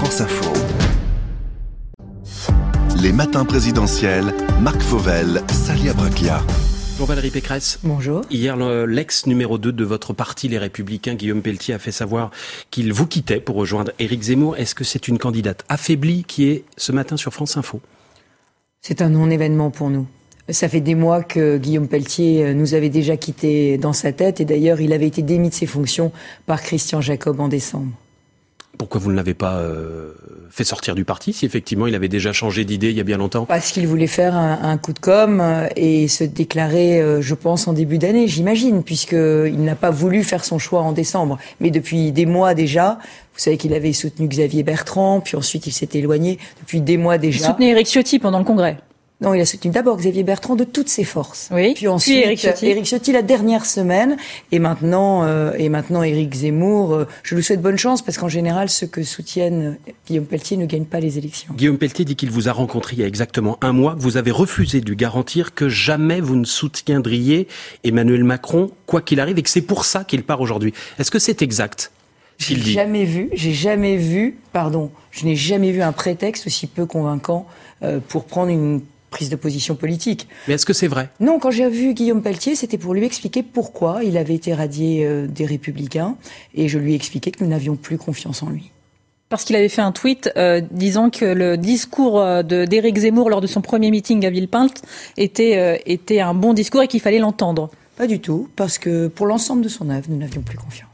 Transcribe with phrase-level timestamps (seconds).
[0.00, 0.50] France Info.
[3.02, 6.40] Les matins présidentiels, Marc Fauvel, Salia Braquia.
[6.92, 7.78] Bonjour Valérie Pécresse.
[7.82, 8.22] Bonjour.
[8.30, 12.30] Hier, l'ex numéro 2 de votre parti, Les Républicains, Guillaume Pelletier, a fait savoir
[12.70, 14.56] qu'il vous quittait pour rejoindre Éric Zemmour.
[14.56, 17.82] Est-ce que c'est une candidate affaiblie qui est ce matin sur France Info?
[18.80, 20.06] C'est un non-événement pour nous.
[20.48, 24.40] Ça fait des mois que Guillaume Pelletier euh, nous avait déjà quittés dans sa tête
[24.40, 26.10] et d'ailleurs il avait été démis de ses fonctions
[26.46, 27.92] par Christian Jacob en décembre.
[28.78, 30.12] Pourquoi vous ne l'avez pas euh,
[30.50, 33.18] fait sortir du parti si effectivement il avait déjà changé d'idée il y a bien
[33.18, 33.44] longtemps?
[33.44, 37.72] Parce qu'il voulait faire un, coup de com euh, et se déclarer, je pense, en
[37.72, 41.38] début d'année, j'imagine, puisqu'il n'a pas voulu faire son choix en décembre.
[41.60, 42.98] Mais depuis des mois déjà,
[43.34, 47.18] vous savez qu'il avait soutenu Xavier Bertrand, puis ensuite il s'est éloigné depuis des mois
[47.18, 47.38] déjà.
[47.38, 48.78] Il soutenait Eric Ciotti pendant le congrès.
[49.20, 51.50] Non, il a soutenu d'abord Xavier Bertrand de toutes ses forces.
[51.52, 51.74] Oui.
[51.74, 52.24] Puis ensuite
[52.62, 53.12] Eric Ciotti.
[53.12, 54.16] la dernière semaine,
[54.50, 56.94] et maintenant euh, et maintenant Éric Zemmour.
[56.94, 60.64] Euh, je lui souhaite bonne chance parce qu'en général, ceux que soutiennent Guillaume Pelletier ne
[60.64, 61.52] gagnent pas les élections.
[61.54, 64.16] Guillaume Pelletier dit qu'il vous a rencontré il y a exactement un mois, que vous
[64.16, 67.46] avez refusé de lui garantir que jamais vous ne soutiendriez
[67.84, 70.72] Emmanuel Macron quoi qu'il arrive, et que c'est pour ça qu'il part aujourd'hui.
[70.98, 71.92] Est-ce que c'est exact
[72.38, 76.86] J'ai jamais vu, j'ai jamais vu, pardon, je n'ai jamais vu un prétexte aussi peu
[76.86, 77.46] convaincant
[77.82, 80.28] euh, pour prendre une prise de position politique.
[80.48, 81.10] Mais est-ce que c'est vrai?
[81.20, 85.04] Non, quand j'ai vu Guillaume Pelletier, c'était pour lui expliquer pourquoi il avait été radié
[85.04, 86.16] euh, des Républicains,
[86.54, 88.70] et je lui ai expliqué que nous n'avions plus confiance en lui.
[89.28, 93.40] Parce qu'il avait fait un tweet euh, disant que le discours euh, d'Éric Zemmour lors
[93.40, 94.82] de son premier meeting à Villepinte
[95.16, 97.70] était, était un bon discours et qu'il fallait l'entendre.
[97.96, 100.89] Pas du tout, parce que pour l'ensemble de son œuvre, nous n'avions plus confiance.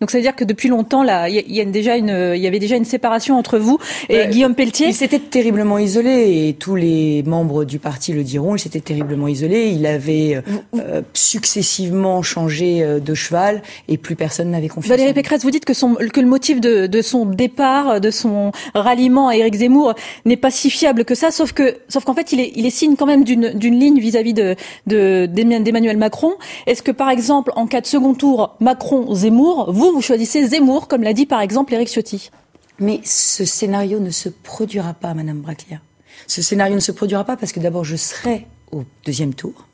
[0.00, 2.46] Donc ça veut dire que depuis longtemps, là, il y, a déjà une, il y
[2.46, 3.78] avait déjà une séparation entre vous
[4.08, 4.88] et Guillaume Pelletier.
[4.88, 8.56] Il s'était terriblement isolé et tous les membres du parti le diront.
[8.56, 9.68] Il s'était terriblement isolé.
[9.68, 10.42] Il avait
[10.74, 14.90] euh, successivement changé euh, de cheval et plus personne n'avait confiance.
[14.90, 18.52] Valérie Pécresse, vous dites que, son, que le motif de, de, son départ, de son
[18.74, 22.32] ralliement à Éric Zemmour n'est pas si fiable que ça, sauf que, sauf qu'en fait,
[22.32, 26.32] il est, il est signe quand même d'une, d'une ligne vis-à-vis de, de, d'Emmanuel Macron.
[26.66, 31.02] Est-ce que par exemple, en cas de second tour, Macron-Zemmour, vous vous choisissez Zemmour, comme
[31.02, 32.30] l'a dit par exemple Éric Ciotti.
[32.78, 35.80] Mais ce scénario ne se produira pas, Madame Braclia.
[36.26, 39.66] Ce scénario ne se produira pas parce que d'abord je serai au deuxième tour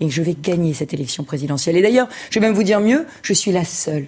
[0.00, 1.76] et que je vais gagner cette élection présidentielle.
[1.76, 4.06] Et d'ailleurs, je vais même vous dire mieux, je suis la seule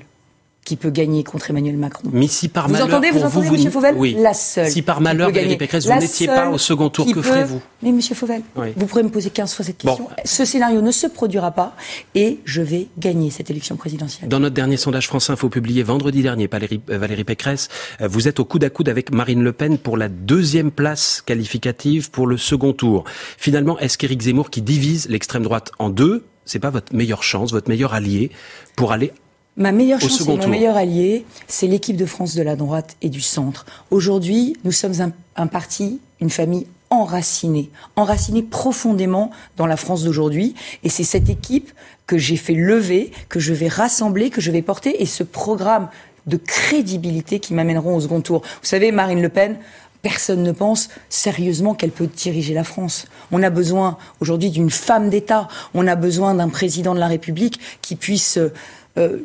[0.64, 2.08] qui peut gagner contre Emmanuel Macron.
[2.12, 4.16] Mais si par vous malheur, entendez, vous entendez, vous, Monsieur Fauvel, oui.
[4.18, 4.70] la seule.
[4.70, 7.60] Si par malheur, Valérie Pécresse, vous n'étiez pas au second tour, que ferez-vous?
[7.82, 8.42] Mais Monsieur Fauvel,
[8.76, 10.08] vous pourrez me poser 15 fois cette question.
[10.24, 11.74] Ce scénario ne se produira pas
[12.14, 14.28] et je vais gagner cette élection présidentielle.
[14.28, 17.68] Dans notre dernier sondage France Info publié vendredi dernier, Valérie, euh, Valérie Pécresse,
[18.00, 21.22] euh, vous êtes au coude à coude avec Marine Le Pen pour la deuxième place
[21.24, 23.04] qualificative pour le second tour.
[23.36, 27.52] Finalement, est-ce qu'Éric Zemmour, qui divise l'extrême droite en deux, c'est pas votre meilleure chance,
[27.52, 28.30] votre meilleur allié
[28.76, 29.12] pour aller
[29.56, 33.10] Ma meilleure chance et mon meilleur allié, c'est l'équipe de France de la droite et
[33.10, 33.66] du centre.
[33.90, 40.54] Aujourd'hui, nous sommes un, un parti, une famille enracinée, enracinée profondément dans la France d'aujourd'hui.
[40.84, 41.70] Et c'est cette équipe
[42.06, 45.88] que j'ai fait lever, que je vais rassembler, que je vais porter, et ce programme
[46.26, 48.42] de crédibilité qui m'amèneront au second tour.
[48.42, 49.56] Vous savez, Marine Le Pen,
[50.02, 53.06] personne ne pense sérieusement qu'elle peut diriger la France.
[53.30, 55.48] On a besoin aujourd'hui d'une femme d'État.
[55.74, 58.52] On a besoin d'un président de la République qui puisse euh,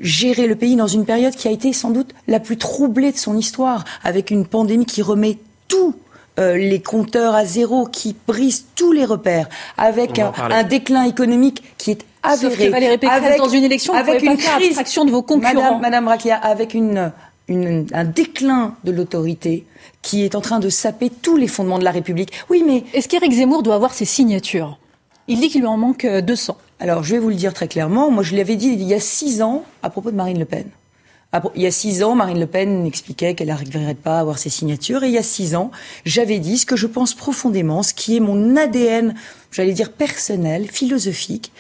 [0.02, 3.18] gérer le pays dans une période qui a été sans doute la plus troublée de
[3.18, 5.94] son histoire, avec une pandémie qui remet tous
[6.40, 11.90] euh, les compteurs à zéro, qui brise tous les repères, avec un, déclin économique qui
[11.90, 12.72] est avéré.
[13.08, 15.80] avec, dans une élection, avec une crise, de vos concurrents.
[15.80, 17.12] Madame, Madame avec une,
[17.48, 19.66] une, un déclin de l'autorité
[20.04, 22.32] qui est en train de saper tous les fondements de la République.
[22.52, 24.78] Oui, mais est-ce qu'Éric Zemmour doit avoir ses signatures?
[25.28, 26.56] Il dit qu'il lui en manque 200.
[26.80, 28.12] Alors, je vais vous le dire très clairement.
[28.12, 30.66] Moi, je l'avais dit il y a six ans à propos de Marine Le Pen.
[31.56, 34.50] Il y a six ans, Marine Le Pen expliquait qu'elle n'arriverait pas à avoir ses
[34.50, 35.04] signatures.
[35.04, 35.72] Et il y a six ans,
[36.06, 39.14] j'avais dit ce que je pense profondément, ce qui est mon ADN,
[39.52, 41.52] j'allais dire personnel, philosophique.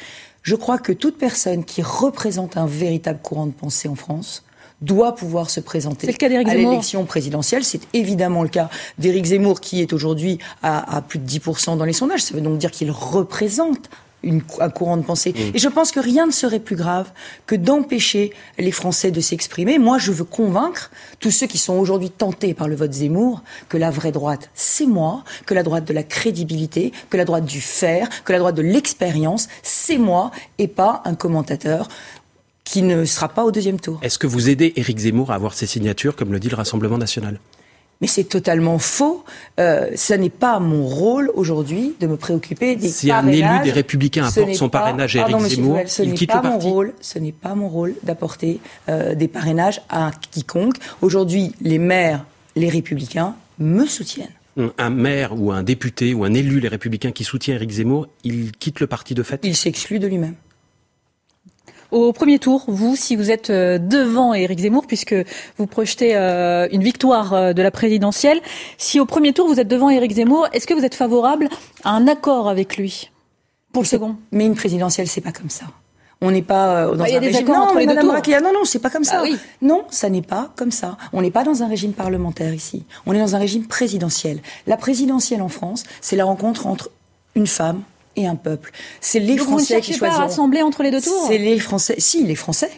[0.41, 4.43] Je crois que toute personne qui représente un véritable courant de pensée en France
[4.81, 7.63] doit pouvoir se présenter à l'élection présidentielle.
[7.63, 8.69] C'est évidemment le cas
[8.99, 12.21] d'Éric Zemmour, qui est aujourd'hui à, à plus de 10% dans les sondages.
[12.21, 13.89] Ça veut donc dire qu'il représente
[14.23, 15.33] un courant de pensée.
[15.53, 17.11] Et je pense que rien ne serait plus grave
[17.45, 19.77] que d'empêcher les Français de s'exprimer.
[19.79, 23.77] Moi, je veux convaincre tous ceux qui sont aujourd'hui tentés par le vote Zemmour que
[23.77, 27.61] la vraie droite, c'est moi, que la droite de la crédibilité, que la droite du
[27.61, 31.87] faire, que la droite de l'expérience, c'est moi et pas un commentateur
[32.63, 33.99] qui ne sera pas au deuxième tour.
[34.01, 36.97] Est-ce que vous aidez Éric Zemmour à avoir ses signatures, comme le dit le Rassemblement
[36.97, 37.39] national?
[38.01, 39.23] Mais c'est totalement faux.
[39.59, 43.35] Euh, ça n'est pas mon rôle aujourd'hui de me préoccuper des si parrainages.
[43.35, 46.41] Si un élu des Républicains apporte son parrainage à Éric Zemmour, il quitte pas le
[46.43, 46.67] parti.
[46.67, 48.59] Mon rôle, ce n'est pas mon rôle d'apporter
[48.89, 50.75] euh, des parrainages à quiconque.
[51.01, 52.25] Aujourd'hui, les maires
[52.57, 54.27] les républicains me soutiennent.
[54.79, 58.51] Un maire ou un député ou un élu, les républicains qui soutient Éric Zemmour, il
[58.51, 59.39] quitte le parti de fait?
[59.43, 60.33] Il s'exclut de lui-même.
[61.91, 65.15] Au premier tour, vous, si vous êtes euh, devant Éric Zemmour, puisque
[65.57, 68.41] vous projetez euh, une victoire euh, de la présidentielle,
[68.77, 71.47] si au premier tour vous êtes devant Éric Zemmour, est-ce que vous êtes favorable
[71.85, 73.09] à un accord avec lui
[73.71, 74.17] pour le second?
[74.31, 75.65] Mais une présidentielle, c'est pas comme ça.
[76.19, 77.47] On n'est pas dans bah, un régime.
[77.47, 78.11] non, entre les deux tours.
[78.11, 79.21] non, non, c'est pas comme ça.
[79.23, 79.29] Ah
[79.61, 80.97] non, ça n'est pas comme ça.
[81.13, 82.85] On n'est pas dans un régime parlementaire ici.
[83.05, 84.39] On est dans un régime présidentiel.
[84.65, 86.89] La présidentielle en France, c'est la rencontre entre
[87.35, 87.83] une femme
[88.17, 88.71] et un peuple.
[88.99, 90.17] C'est les Français qui choisissent.
[90.17, 91.95] pas à rassembler entre les deux tours C'est les Français.
[91.99, 92.71] Si, les Français.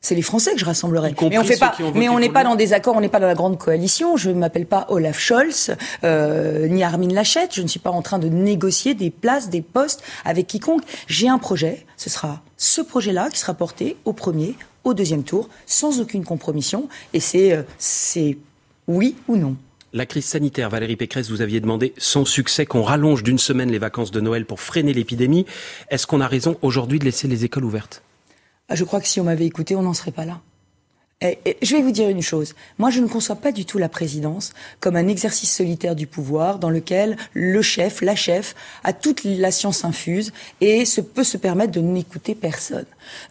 [0.00, 1.14] C'est les Français que je rassemblerai.
[1.28, 1.76] Mais on fait pas.
[1.94, 2.96] Mais on n'est pas dans des accords.
[2.96, 4.16] On n'est pas dans la grande coalition.
[4.16, 7.54] Je ne m'appelle pas Olaf Scholz euh, ni Armin Lachette.
[7.54, 10.82] Je ne suis pas en train de négocier des places, des postes avec quiconque.
[11.08, 11.84] J'ai un projet.
[11.96, 14.54] Ce sera ce projet-là qui sera porté au premier,
[14.84, 16.88] au deuxième tour, sans aucune compromission.
[17.12, 18.38] Et c'est euh, c'est
[18.86, 19.56] oui ou non.
[19.94, 23.78] La crise sanitaire, Valérie Pécresse, vous aviez demandé sans succès qu'on rallonge d'une semaine les
[23.78, 25.46] vacances de Noël pour freiner l'épidémie.
[25.88, 28.02] Est-ce qu'on a raison aujourd'hui de laisser les écoles ouvertes?
[28.68, 30.42] Ah, Je crois que si on m'avait écouté, on n'en serait pas là.
[31.20, 32.54] Et, je vais vous dire une chose.
[32.78, 36.60] Moi, je ne conçois pas du tout la présidence comme un exercice solitaire du pouvoir
[36.60, 38.54] dans lequel le chef, la chef,
[38.84, 42.86] a toute la science infuse et se, peut se permettre de n'écouter personne.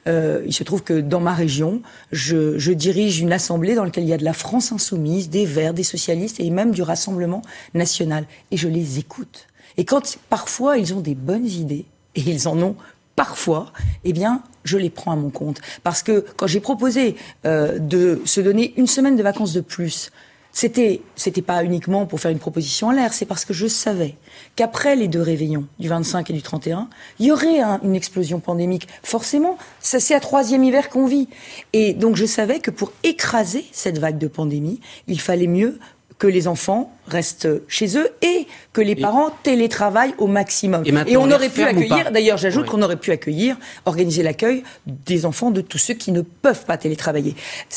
[0.07, 1.81] Euh, il se trouve que dans ma région,
[2.11, 5.45] je, je, dirige une assemblée dans laquelle il y a de la France insoumise, des
[5.45, 7.41] Verts, des socialistes et même du Rassemblement
[7.73, 8.25] national.
[8.51, 9.47] Et je les écoute.
[9.77, 11.85] Et quand parfois ils ont des bonnes idées,
[12.15, 12.75] et ils en ont
[13.17, 13.73] parfois,
[14.05, 15.59] eh bien, je les prends à mon compte.
[15.83, 20.11] Parce que quand j'ai proposé euh, de se donner une semaine de vacances de plus,
[20.53, 24.15] c'était c'était pas uniquement pour faire une proposition en l'air, c'est parce que je savais
[24.55, 28.87] qu'après les deux réveillons du 25 et du 31, il y aurait une explosion pandémique.
[29.03, 31.27] Forcément, ça c'est un troisième hiver qu'on vit.
[31.73, 35.79] Et donc je savais que pour écraser cette vague de pandémie, il fallait mieux
[36.17, 40.83] que les enfants restent chez eux et que les parents télétravaillent au maximum.
[40.85, 45.51] Et, on aurait pu accueillir, d'ailleurs j'ajoute qu'on aurait pu accueillir, organiser l'accueil des enfants
[45.51, 47.35] de tous ceux qui ne peuvent pas télétravailler.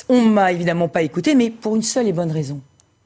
[0.08, 2.60] On m'a évidemment pas écouté, mais pour une seule et bonne raison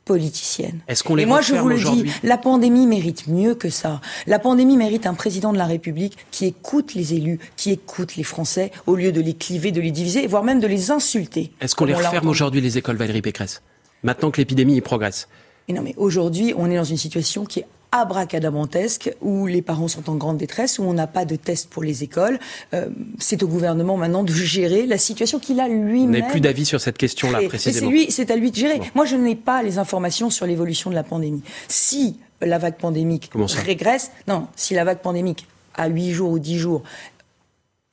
[0.05, 0.81] politicienne.
[0.87, 4.01] Est-ce qu'on les Et moi, je vous le dis, la pandémie mérite mieux que ça.
[4.27, 8.23] La pandémie mérite un président de la République qui écoute les élus, qui écoute les
[8.23, 11.53] Français, au lieu de les cliver, de les diviser, voire même de les insulter.
[11.61, 13.63] Est-ce qu'on les referme aujourd'hui, les écoles Valérie Pécresse?
[14.05, 15.29] Maintenant que l'épidémie progresse
[15.67, 19.87] mais Non, mais aujourd'hui, on est dans une situation qui est abracadabrantesque, où les parents
[19.87, 22.41] sont en grande détresse, où on n'a pas de test pour les écoles.
[22.75, 26.07] Euh, c'est au gouvernement maintenant de gérer la situation qu'il a lui-même.
[26.07, 27.91] Vous n'avez plus d'avis sur cette question-là, précisément.
[28.09, 28.81] C'est à lui de gérer.
[28.97, 31.43] Moi, je n'ai pas les informations sur l'évolution de la pandémie.
[31.69, 33.31] Si la vague pandémique
[33.65, 35.47] régresse, non, si la vague pandémique
[35.77, 36.83] à 8 jours ou 10 jours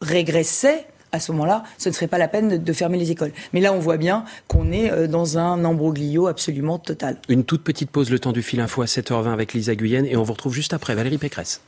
[0.02, 3.32] régressait, à ce moment-là, ce ne serait pas la peine de, fermer les écoles.
[3.54, 7.18] Mais là, on voit bien qu'on est euh, dans un embroglio absolument total.
[7.30, 10.16] Une toute petite pause, le temps du fil info à 7h20 avec Lisa Guyenne, et
[10.16, 10.96] on vous retrouve juste après.
[10.96, 11.62] Valérie Pécresse.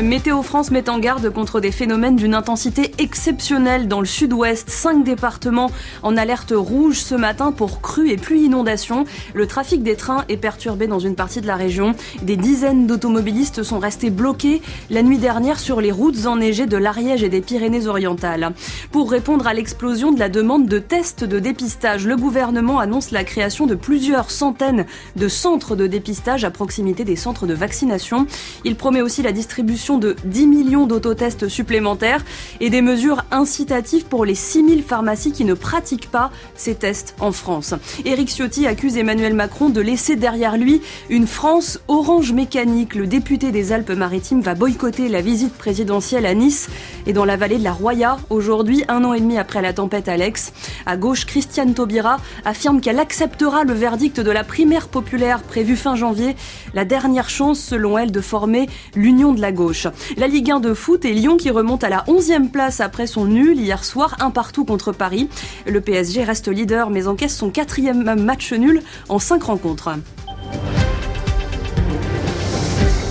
[0.00, 4.70] Météo France met en garde contre des phénomènes d'une intensité exceptionnelle dans le sud-ouest.
[4.70, 5.70] Cinq départements
[6.02, 9.04] en alerte rouge ce matin pour crues et pluies inondations.
[9.34, 11.94] Le trafic des trains est perturbé dans une partie de la région.
[12.22, 17.22] Des dizaines d'automobilistes sont restés bloqués la nuit dernière sur les routes enneigées de l'Ariège
[17.22, 18.54] et des Pyrénées-Orientales.
[18.92, 23.24] Pour répondre à l'explosion de la demande de tests de dépistage, le gouvernement annonce la
[23.24, 24.86] création de plusieurs centaines
[25.16, 28.26] de centres de dépistage à proximité des centres de vaccination.
[28.64, 32.24] Il promet aussi la distribution de 10 millions d'autotests supplémentaires
[32.60, 37.32] et des mesures incitatives pour les 6000 pharmacies qui ne pratiquent pas ces tests en
[37.32, 37.74] France.
[38.04, 42.94] Éric Ciotti accuse Emmanuel Macron de laisser derrière lui une France orange mécanique.
[42.94, 46.68] Le député des Alpes-Maritimes va boycotter la visite présidentielle à Nice
[47.06, 50.08] et dans la vallée de la Roya aujourd'hui, un an et demi après la tempête
[50.08, 50.52] Alex.
[50.86, 55.96] À gauche, Christiane Taubira affirme qu'elle acceptera le verdict de la primaire populaire prévue fin
[55.96, 56.36] janvier,
[56.74, 59.71] la dernière chance selon elle de former l'union de la gauche.
[60.16, 63.26] La Ligue 1 de foot et Lyon qui remonte à la 11e place après son
[63.26, 65.28] nul hier soir, un partout contre Paris.
[65.66, 69.90] Le PSG reste leader mais encaisse son quatrième match nul en 5 rencontres.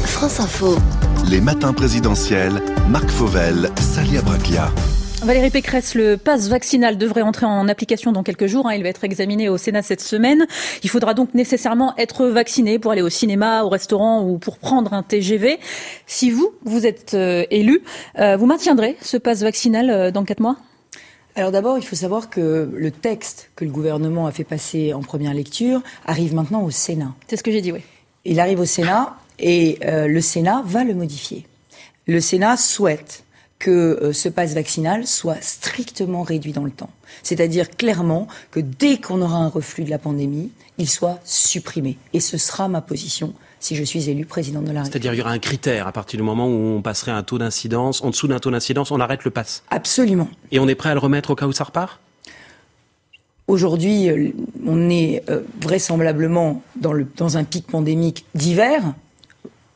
[0.06, 0.77] France Info.
[1.30, 4.72] Les matins présidentiels, Marc Fauvel, Salia Braclia.
[5.24, 8.68] Valérie Pécresse, le pass vaccinal devrait entrer en application dans quelques jours.
[8.68, 8.74] Hein.
[8.74, 10.48] Il va être examiné au Sénat cette semaine.
[10.84, 14.94] Il faudra donc nécessairement être vacciné pour aller au cinéma, au restaurant ou pour prendre
[14.94, 15.60] un TGV.
[16.08, 17.84] Si vous, vous êtes euh, élu,
[18.18, 20.58] euh, vous maintiendrez ce pass vaccinal euh, dans quatre mois?
[21.36, 25.01] Alors d'abord, il faut savoir que le texte que le gouvernement a fait passer en
[25.01, 27.13] première lecture arrive maintenant au Sénat.
[27.28, 27.82] C'est ce que j'ai dit, oui.
[28.25, 31.46] Il arrive au Sénat et le Sénat va le modifier.
[32.08, 33.24] Le Sénat souhaite
[33.62, 36.89] que euh, ce passe vaccinal soit strictement réduit dans le temps.
[37.22, 40.50] C'est-à-dire clairement que dès qu'on aura un reflux de la pandémie,
[40.80, 41.98] il soit supprimé.
[42.13, 44.94] Et ce sera ma position si je suis élu président de la République.
[44.94, 47.38] C'est-à-dire il y aura un critère à partir du moment où on passerait un taux
[47.38, 50.27] d'incidence, en dessous d'un taux d'incidence, on arrête le pass Absolument.
[50.51, 52.00] Et on est prêt à le remettre au cas où ça repart?
[53.46, 54.32] Aujourd'hui, euh,
[54.65, 58.82] on est euh, vraisemblablement dans, le, dans un pic pandémique d'hiver.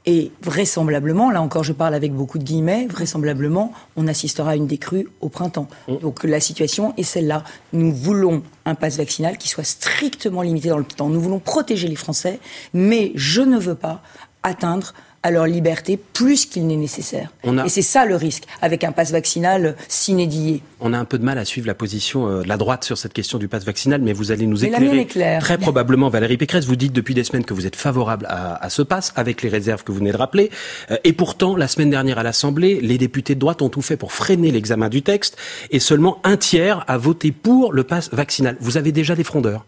[0.08, 4.68] Et vraisemblablement, là encore je parle avec beaucoup de guillemets, vraisemblablement, on assistera à une
[4.68, 5.68] décrue au printemps.
[5.88, 5.98] Mm.
[5.98, 7.44] Donc la situation est celle-là.
[7.74, 11.10] Nous voulons un pass vaccinal qui soit strictement limité dans le temps.
[11.10, 12.40] Nous voulons protéger les Français,
[12.74, 14.02] mais je ne veux pas
[14.44, 14.94] atteindre
[15.26, 17.32] à leur liberté plus qu'il n'est nécessaire.
[17.66, 20.62] Et c'est ça le risque, avec un passe vaccinal s'inédier.
[20.80, 22.96] On a un peu de mal à suivre la position euh, de la droite sur
[22.96, 25.40] cette question du passe vaccinal, mais vous allez nous éclairer.
[25.40, 28.84] Très probablement, Valérie Pécresse, vous dites depuis des semaines que vous êtes favorable à, ce
[28.84, 30.52] passe, avec les réserves que vous venez de rappeler.
[30.92, 33.98] Euh, et pourtant, la semaine dernière à l'Assemblée, les députés de droite ont tout fait
[33.98, 35.38] pour freiner l'examen du texte,
[35.72, 38.58] et seulement un tiers a voté pour le passe vaccinal.
[38.60, 39.66] Vous avez déjà des frondeurs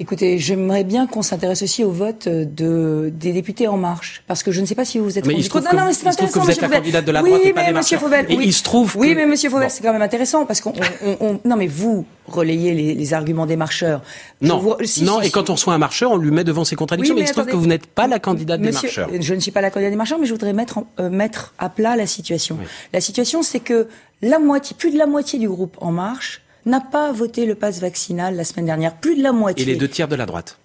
[0.00, 4.52] Écoutez, j'aimerais bien qu'on s'intéresse aussi au vote de, des députés En Marche, parce que
[4.52, 5.64] je ne sais pas si vous êtes mais rendu compte.
[5.64, 6.38] Non, non, mais c'est intéressant.
[6.38, 8.52] Que vous êtes la candidate de la oui, droite et pas Monsieur Fauvel, et il
[8.52, 8.96] se trouve.
[8.96, 10.72] Oui, mais Monsieur Fauvel, c'est quand même intéressant parce qu'on,
[11.18, 14.02] on, non, mais vous relayez les, les arguments des marcheurs.
[14.40, 14.62] non,
[15.02, 15.20] non.
[15.20, 17.16] et quand on reçoit un marcheur, on lui met devant ses contradictions.
[17.16, 19.08] mais, il se trouve que vous n'êtes pas la candidate des marcheurs.
[19.20, 21.70] Je ne suis pas la candidate des marcheurs, mais je voudrais mettre euh, mettre à
[21.70, 22.56] plat la situation.
[22.92, 23.88] La situation, c'est que
[24.22, 27.80] la moitié, plus de la moitié du groupe En Marche n'a pas voté le pass
[27.80, 28.94] vaccinal la semaine dernière.
[28.96, 29.62] Plus de la moitié.
[29.62, 30.58] Et les deux tiers de la droite.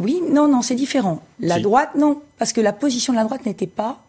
[0.00, 1.22] Oui, non, non, c'est différent.
[1.40, 4.02] La droite, non, parce que la position de la droite n'était pas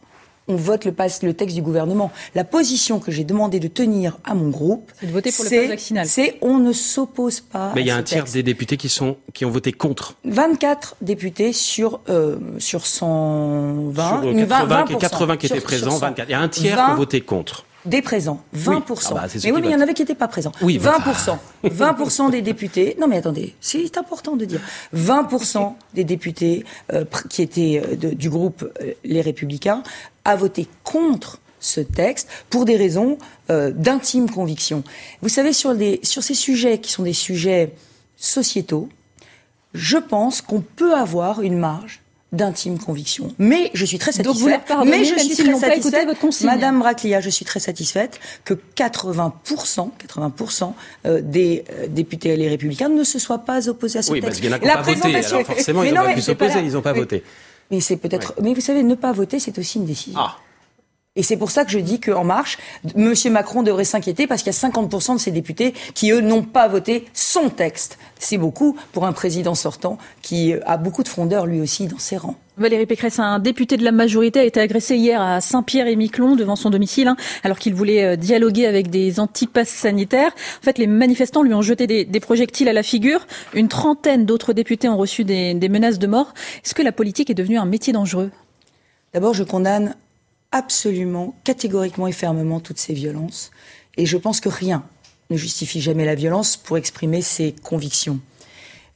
[0.48, 2.12] on vote le, passe, le texte du gouvernement.
[2.36, 5.50] La position que j'ai demandé de tenir à mon groupe, c'est de voter pour le
[5.50, 6.06] pass vaccinal.
[6.06, 7.72] C'est on ne s'oppose pas.
[7.76, 10.16] Mais il y a un tiers des députés qui sont qui ont voté contre.
[10.26, 14.22] 24 députés sur euh, sur 120.
[14.22, 16.28] Sur 80, 80 qui étaient présents, 24.
[16.28, 17.66] Il y a un tiers qui ont voté contre.
[17.86, 19.08] Des présents, 20%.
[19.12, 20.54] Ah bah, mais oui, mais il y en avait qui n'étaient pas présents.
[20.62, 21.38] Oui, 20%.
[21.66, 22.96] 20% des députés.
[23.00, 24.62] Non, mais attendez, c'est important de dire.
[24.96, 26.64] 20% des députés
[26.94, 29.84] euh, qui étaient euh, du groupe euh, Les Républicains
[30.24, 33.18] a voté contre ce texte pour des raisons
[33.50, 34.84] d'intime conviction.
[35.22, 37.74] Vous savez, sur, des, sur ces sujets qui sont des sujets
[38.18, 38.90] sociétaux,
[39.74, 42.03] je pense qu'on peut avoir une marge
[42.34, 43.34] d'intime conviction.
[43.38, 44.62] Mais je suis très satisfaite.
[44.86, 49.32] mais je suis très satisfaite, votre Madame Braclia, je suis très satisfaite que 80%,
[50.08, 50.74] 80%
[51.06, 54.42] euh, des euh, députés les républicains ne se soient pas opposés à ce oui, texte.
[54.42, 55.26] Oui, parce qu'il y en a qui n'ont pas voté.
[55.26, 57.24] Alors forcément, ils n'ont pas pu s'opposer, ils n'ont pas voté.
[57.72, 58.34] Mais c'est peut-être.
[58.42, 60.20] Mais vous savez, ne pas voter, c'est aussi une décision.
[60.20, 60.38] Ah.
[61.16, 62.58] Et c'est pour ça que je dis qu'En Marche,
[62.96, 63.14] M.
[63.30, 66.68] Macron devrait s'inquiéter parce qu'il y a 50% de ses députés qui, eux, n'ont pas
[66.68, 68.00] voté son texte.
[68.18, 72.18] C'est beaucoup pour un président sortant qui a beaucoup de frondeur, lui aussi, dans ses
[72.18, 72.36] rangs.
[72.58, 76.72] Valérie Pécresse, un député de la majorité, a été agressé hier à Saint-Pierre-et-Miquelon devant son
[76.72, 80.32] domicile, hein, alors qu'il voulait euh, dialoguer avec des antipasses sanitaires.
[80.62, 83.28] En fait, les manifestants lui ont jeté des, projectiles à la figure.
[83.54, 86.34] Une trentaine d'autres députés ont reçu des menaces de mort.
[86.66, 88.32] Est-ce que la politique est devenue un métier dangereux?
[89.14, 89.96] D'abord, je condamne
[90.54, 93.52] absolument, catégoriquement et fermement toutes ces violences.
[93.98, 94.86] Et je pense que rien
[95.30, 98.20] ne justifie jamais la violence pour exprimer ses convictions.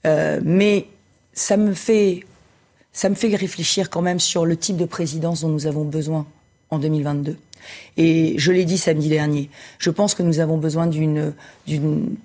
[0.06, 0.88] Euh, mais
[1.34, 2.26] ça me fait,
[2.94, 6.28] ça me fait réfléchir quand même sur le type de présidence dont nous avons besoin
[6.70, 7.38] en 2022.
[7.98, 9.50] Et je l'ai dit samedi dernier,
[9.80, 11.34] je pense que nous avons besoin d'une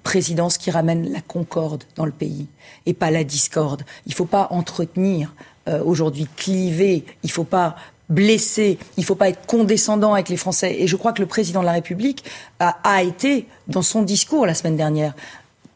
[0.03, 2.49] présidence qui ramène la concorde dans le pays
[2.85, 3.85] et pas la discorde.
[4.07, 5.35] Il ne faut pas entretenir
[5.69, 7.77] euh, aujourd'hui cliver, il ne faut pas
[8.13, 8.79] blessé.
[8.97, 10.77] Il ne faut pas être condescendant avec les Français.
[10.79, 12.25] Et je crois que le président de la République
[12.61, 15.15] a, a été, dans son discours la semaine dernière,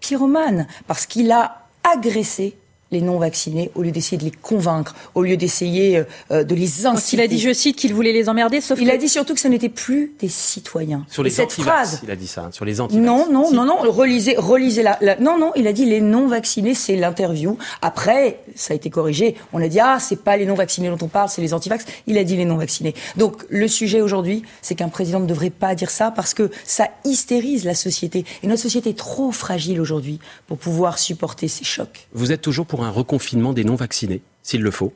[0.00, 2.56] pyromane, parce qu'il a agressé
[2.90, 7.16] les non-vaccinés au lieu d'essayer de les convaincre, au lieu d'essayer euh, de les inciter.
[7.16, 9.40] il a dit, je cite, qu'il voulait les emmerder, sauf Il a dit surtout que
[9.40, 11.04] ce n'était plus des citoyens.
[11.08, 13.64] Sur les cette phrase, il a dit ça, hein, sur les anti Non, non, non,
[13.64, 17.58] non, relisez, relisez la, Non, non, il a dit les non-vaccinés, c'est l'interview.
[17.82, 19.34] Après, ça a été corrigé.
[19.52, 21.84] On a dit, ah, c'est pas les non-vaccinés dont on parle, c'est les anti-vax.
[22.06, 22.94] Il a dit les non-vaccinés.
[23.16, 26.88] Donc, le sujet aujourd'hui, c'est qu'un président ne devrait pas dire ça parce que ça
[27.04, 28.24] hystérise la société.
[28.42, 32.06] Et notre société est trop fragile aujourd'hui pour pouvoir supporter ces chocs.
[32.12, 34.92] Vous êtes toujours pour pour un reconfinement des non-vaccinés, s'il le faut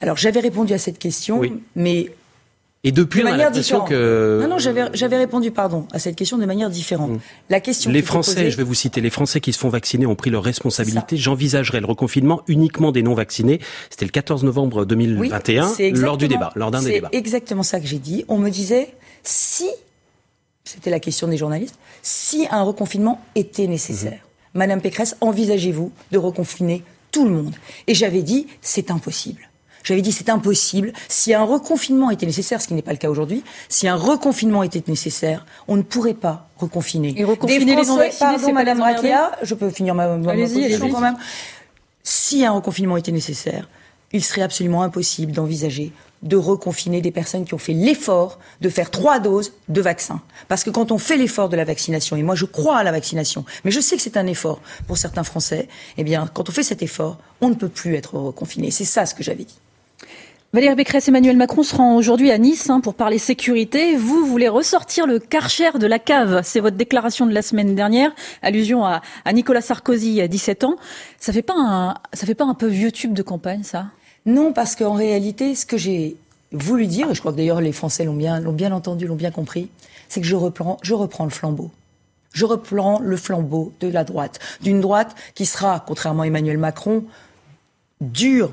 [0.00, 1.40] Alors j'avais répondu à cette question,
[1.74, 2.10] mais
[2.84, 4.38] et depuis, de a que...
[4.40, 7.10] Non, non, j'avais répondu, pardon, à cette question de manière différente.
[7.10, 7.20] Mm.
[7.50, 10.14] La question les Français, je vais vous citer, les Français qui se font vacciner ont
[10.14, 11.16] pris leurs responsabilités.
[11.16, 13.60] J'envisagerais le reconfinement uniquement des non-vaccinés.
[13.90, 17.08] C'était le 14 novembre 2021, lors du débat, lors d'un des débats.
[17.12, 18.24] C'est exactement ça que j'ai dit.
[18.28, 18.94] On me disait,
[19.24, 19.68] si,
[20.64, 24.12] c'était la question des journalistes, si un reconfinement était nécessaire.
[24.12, 24.58] Mm-hmm.
[24.58, 26.84] Madame Pécresse, envisagez-vous de reconfiner
[27.18, 27.56] tout le monde.
[27.88, 29.48] Et j'avais dit, c'est impossible.
[29.82, 30.92] J'avais dit c'est impossible.
[31.08, 34.62] Si un reconfinement était nécessaire, ce qui n'est pas le cas aujourd'hui, si un reconfinement
[34.62, 37.14] était nécessaire, on ne pourrait pas reconfiner.
[37.16, 41.16] Et reconfiner les non-vaccinés, pardon, Madame Rakia, je peux finir ma, ma, position quand même.
[42.02, 43.68] Si un reconfinement était nécessaire,
[44.12, 48.90] il serait absolument impossible d'envisager de reconfiner des personnes qui ont fait l'effort de faire
[48.90, 50.20] trois doses de vaccin.
[50.48, 52.92] Parce que quand on fait l'effort de la vaccination, et moi je crois à la
[52.92, 56.52] vaccination, mais je sais que c'est un effort pour certains Français, eh bien, quand on
[56.52, 58.70] fait cet effort, on ne peut plus être reconfiné.
[58.70, 59.58] C'est ça ce que j'avais dit.
[60.54, 63.96] Valérie Pécresse, Emmanuel Macron se rend aujourd'hui à Nice hein, pour parler sécurité.
[63.96, 66.40] Vous voulez ressortir le karcher de la cave.
[66.42, 70.76] C'est votre déclaration de la semaine dernière, allusion à, Nicolas Sarkozy à 17 ans.
[71.18, 73.88] Ça fait pas un, ça fait pas un peu vieux tube de campagne, ça?
[74.28, 76.18] Non, parce qu'en réalité, ce que j'ai
[76.52, 79.70] voulu dire, et je crois que d'ailleurs les Français l'ont bien, entendu, l'ont bien compris,
[80.10, 81.70] c'est que je reprends, je reprends le flambeau.
[82.34, 87.04] Je reprends le flambeau de la droite, d'une droite qui sera, contrairement à Emmanuel Macron,
[88.02, 88.52] dure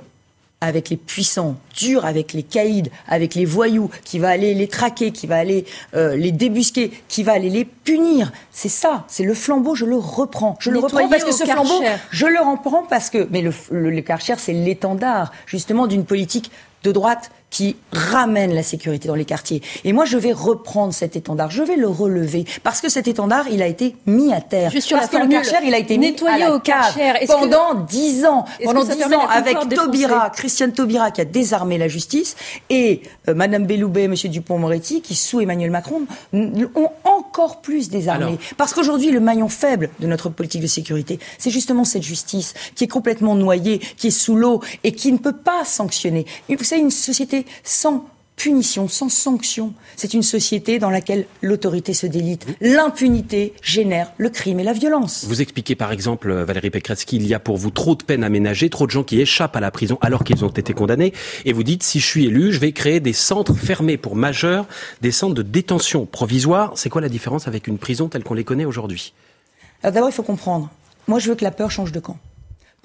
[0.61, 5.11] avec les puissants, dur avec les caïds, avec les voyous, qui va aller les traquer,
[5.11, 8.31] qui va aller euh, les débusquer, qui va aller les punir.
[8.51, 10.57] C'est ça, c'est le flambeau, je le reprends.
[10.59, 11.81] Je le reprends parce que ce flambeau,
[12.11, 16.51] je le reprends parce que, mais le, le, le Karcher, c'est l'étendard justement d'une politique
[16.83, 19.61] de droite qui ramène la sécurité dans les quartiers.
[19.85, 23.45] Et moi, je vais reprendre cet étendard, je vais le relever, parce que cet étendard,
[23.49, 24.73] il a été mis à terre.
[24.73, 28.43] Parce que le Karcher, il a été nettoyé mis à au Karcher pendant dix ans.
[28.61, 32.35] Pendant dix ans, avec Taubira, Christiane Taubira, qui a désarmé la justice,
[32.69, 36.01] et euh, Madame Belloubet, Monsieur Dupont-Moretti, qui, sous Emmanuel Macron,
[36.33, 38.37] ont encore plus désarmé.
[38.57, 42.83] Parce qu'aujourd'hui, le maillon faible de notre politique de sécurité, c'est justement cette justice qui
[42.83, 46.25] est complètement noyée, qui est sous l'eau, et qui ne peut pas sanctionner.
[46.49, 49.73] Vous savez, une société sans punition, sans sanction.
[49.95, 52.45] C'est une société dans laquelle l'autorité se délite.
[52.61, 55.25] L'impunité génère le crime et la violence.
[55.25, 58.69] Vous expliquez par exemple, Valérie Pécresse, qu'il y a pour vous trop de peines aménagées,
[58.69, 61.13] trop de gens qui échappent à la prison alors qu'ils ont été condamnés.
[61.45, 64.65] Et vous dites, si je suis élu, je vais créer des centres fermés pour majeurs,
[65.01, 66.73] des centres de détention provisoire.
[66.75, 69.13] C'est quoi la différence avec une prison telle qu'on les connaît aujourd'hui?
[69.81, 70.69] Alors d'abord, il faut comprendre.
[71.07, 72.17] Moi, je veux que la peur change de camp.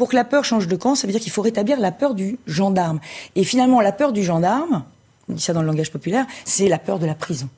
[0.00, 2.14] Pour que la peur change de camp, ça veut dire qu'il faut rétablir la peur
[2.14, 3.00] du gendarme.
[3.36, 4.82] Et finalement, la peur du gendarme,
[5.28, 7.50] on dit ça dans le langage populaire, c'est la peur de la prison.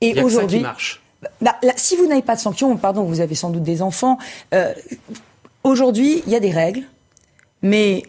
[0.00, 0.64] Et aujourd'hui.
[1.42, 4.16] Bah, si vous n'avez pas de sanctions, pardon, vous avez sans doute des enfants.
[4.54, 4.72] Euh,
[5.62, 6.84] aujourd'hui, il y a des règles,
[7.60, 8.02] mais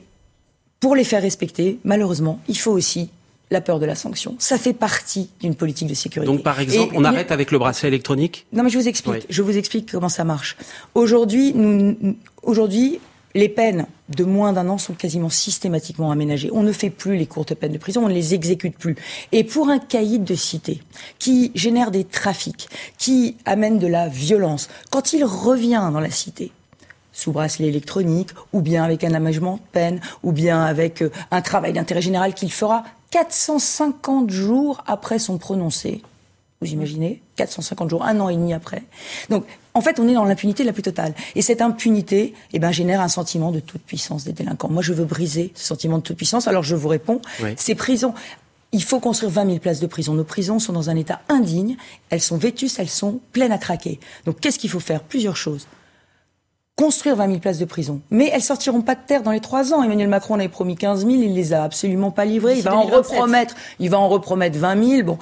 [0.80, 3.10] pour les faire respecter, malheureusement, il faut aussi
[3.52, 4.36] la peur de la sanction.
[4.40, 6.32] Ça fait partie d'une politique de sécurité.
[6.32, 8.46] Donc, par exemple, on arrête avec le bracelet électronique?
[8.54, 9.26] Non, mais je vous explique.
[9.30, 10.56] Je vous explique comment ça marche.
[10.96, 13.02] Aujourd'hui, nous, aujourd'hui,
[13.36, 16.50] les peines de moins d'un an sont quasiment systématiquement aménagées.
[16.52, 18.96] On ne fait plus les courtes peines de prison, on ne les exécute plus.
[19.32, 20.82] Et pour un caïd de cité
[21.20, 26.52] qui génère des trafics, qui amène de la violence, quand il revient dans la cité,
[27.12, 31.42] sous bracelet électronique, ou bien avec un aménagement de peine, ou bien avec euh, un
[31.42, 36.02] travail d'intérêt général qu'il fera 450 jours après son prononcé,
[36.62, 38.84] vous imaginez 450 jours, un an et demi après.
[39.80, 41.14] En fait, on est dans l'impunité la plus totale.
[41.36, 44.68] Et cette impunité, eh ben, génère un sentiment de toute puissance des délinquants.
[44.68, 46.50] Moi, je veux briser ce sentiment de toute puissance.
[46.50, 47.22] Alors, je vous réponds,
[47.56, 48.14] ces prisons,
[48.74, 50.14] il faut construire 20 000 places de prison.
[50.16, 51.78] Nos prisons sont dans un état indigne.
[52.10, 54.02] Elles sont vétustes, elles sont pleines à craquer.
[54.26, 55.02] Donc, qu'est-ce qu'il faut faire?
[55.02, 55.66] Plusieurs choses
[56.76, 58.00] construire 20 000 places de prison.
[58.10, 59.84] Mais elles sortiront pas de terre dans les trois ans.
[59.84, 62.56] Emmanuel Macron en avait promis 15 000, il les a absolument pas livrées.
[62.56, 65.04] Il va en repromettre, il va en repromettre 20 000.
[65.04, 65.18] Bon,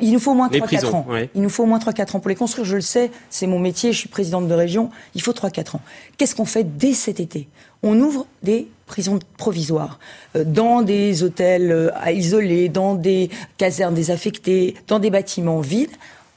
[0.00, 1.06] il nous faut au moins 3-4 ans.
[1.34, 2.64] Il nous faut au moins 3-4 ans pour les construire.
[2.64, 4.90] Je le sais, c'est mon métier, je suis présidente de région.
[5.14, 5.80] Il faut 3-4 ans.
[6.16, 7.48] Qu'est-ce qu'on fait dès cet été?
[7.82, 9.98] On ouvre des prisons provisoires,
[10.36, 15.90] euh, dans des hôtels euh, à isoler, dans des casernes désaffectées, dans des bâtiments vides.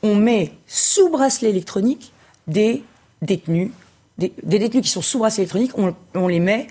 [0.04, 2.12] On met sous bracelet électronique
[2.48, 2.84] des
[3.22, 3.72] détenus,
[4.18, 6.68] des, détenus qui sont sous bracelet électronique, on, on les met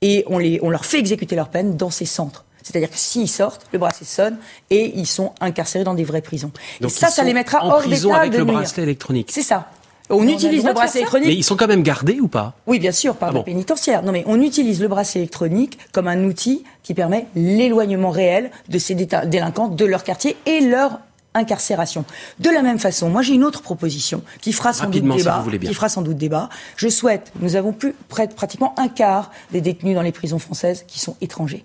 [0.00, 2.44] et on, les, on leur fait exécuter leur peine dans ces centres.
[2.68, 4.36] C'est-à-dire que s'ils sortent, le bracelet sonne
[4.68, 6.50] et ils sont incarcérés dans des vraies prisons.
[6.82, 9.30] Donc et ça, ça les mettra hors prison avec le bracelet électronique.
[9.32, 9.70] C'est ça.
[10.10, 11.28] On, utilise le bracelet électronique.
[11.28, 12.54] Mais ils sont quand même gardés ou pas?
[12.66, 14.02] Oui, bien sûr, par ah le pénitentiaire.
[14.02, 18.78] Non, mais on utilise le bracelet électronique comme un outil qui permet l'éloignement réel de
[18.78, 21.00] ces délinquants de leur quartier et leur
[21.34, 22.04] incarcération.
[22.38, 25.44] De la même façon, moi j'ai une autre proposition qui fera sans doute débat.
[25.60, 26.48] qui fera sans doute débat.
[26.76, 27.32] Je souhaite.
[27.40, 31.16] Nous avons plus près pratiquement un quart des détenus dans les prisons françaises qui sont
[31.20, 31.64] étrangers.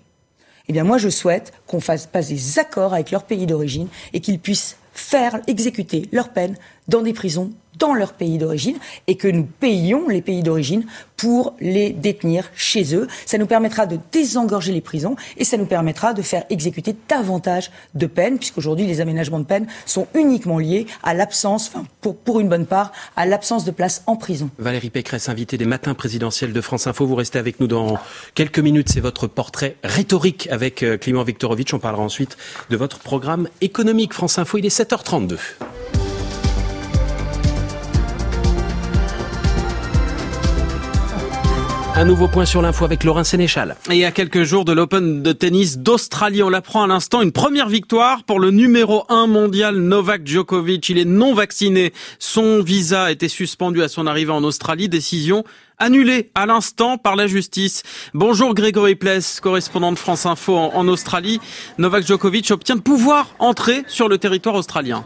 [0.68, 4.20] Eh bien, moi, je souhaite qu'on fasse pas des accords avec leur pays d'origine et
[4.20, 6.56] qu'ils puissent faire exécuter leur peine
[6.88, 11.54] dans des prisons dans leur pays d'origine et que nous payons les pays d'origine pour
[11.60, 13.06] les détenir chez eux.
[13.26, 17.70] Ça nous permettra de désengorger les prisons et ça nous permettra de faire exécuter davantage
[17.94, 22.40] de peines, puisqu'aujourd'hui les aménagements de peine sont uniquement liés à l'absence, enfin pour, pour
[22.40, 24.50] une bonne part, à l'absence de place en prison.
[24.58, 27.98] Valérie Pécresse, invitée des matins présidentiels de France Info, vous restez avec nous dans
[28.34, 28.88] quelques minutes.
[28.92, 31.72] C'est votre portrait rhétorique avec euh, Clément Viktorovitch.
[31.74, 32.36] On parlera ensuite
[32.70, 34.12] de votre programme économique.
[34.12, 35.38] France Info, il est 7h32.
[41.96, 43.76] Un nouveau point sur l'info avec Laurent Sénéchal.
[43.88, 47.68] Et à quelques jours de l'Open de tennis d'Australie, on l'apprend à l'instant, une première
[47.68, 50.88] victoire pour le numéro 1 mondial Novak Djokovic.
[50.88, 51.92] Il est non vacciné.
[52.18, 54.88] Son visa a été suspendu à son arrivée en Australie.
[54.88, 55.44] Décision
[55.78, 57.84] annulée à l'instant par la justice.
[58.12, 61.40] Bonjour Grégory Pless, correspondant de France Info en Australie.
[61.78, 65.04] Novak Djokovic obtient de pouvoir entrer sur le territoire australien.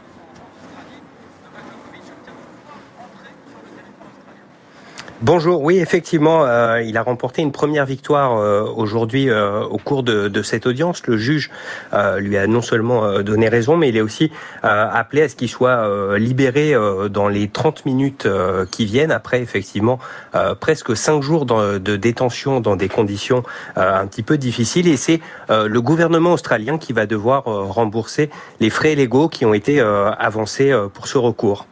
[5.20, 10.04] Bonjour, oui effectivement, euh, il a remporté une première victoire euh, aujourd'hui euh, au cours
[10.04, 11.04] de, cette audience.
[11.08, 11.50] Le juge
[12.18, 14.30] lui a non seulement donné raison, mais il est aussi
[14.62, 16.74] appelé à ce qu'il soit libéré
[17.10, 18.28] dans les 30 minutes
[18.70, 19.98] qui viennent, après effectivement
[20.60, 23.42] presque cinq jours de détention dans des conditions
[23.76, 24.86] un petit peu difficiles.
[24.86, 29.80] Et c'est le gouvernement australien qui va devoir rembourser les frais légaux qui ont été
[29.80, 31.66] avancés pour ce recours.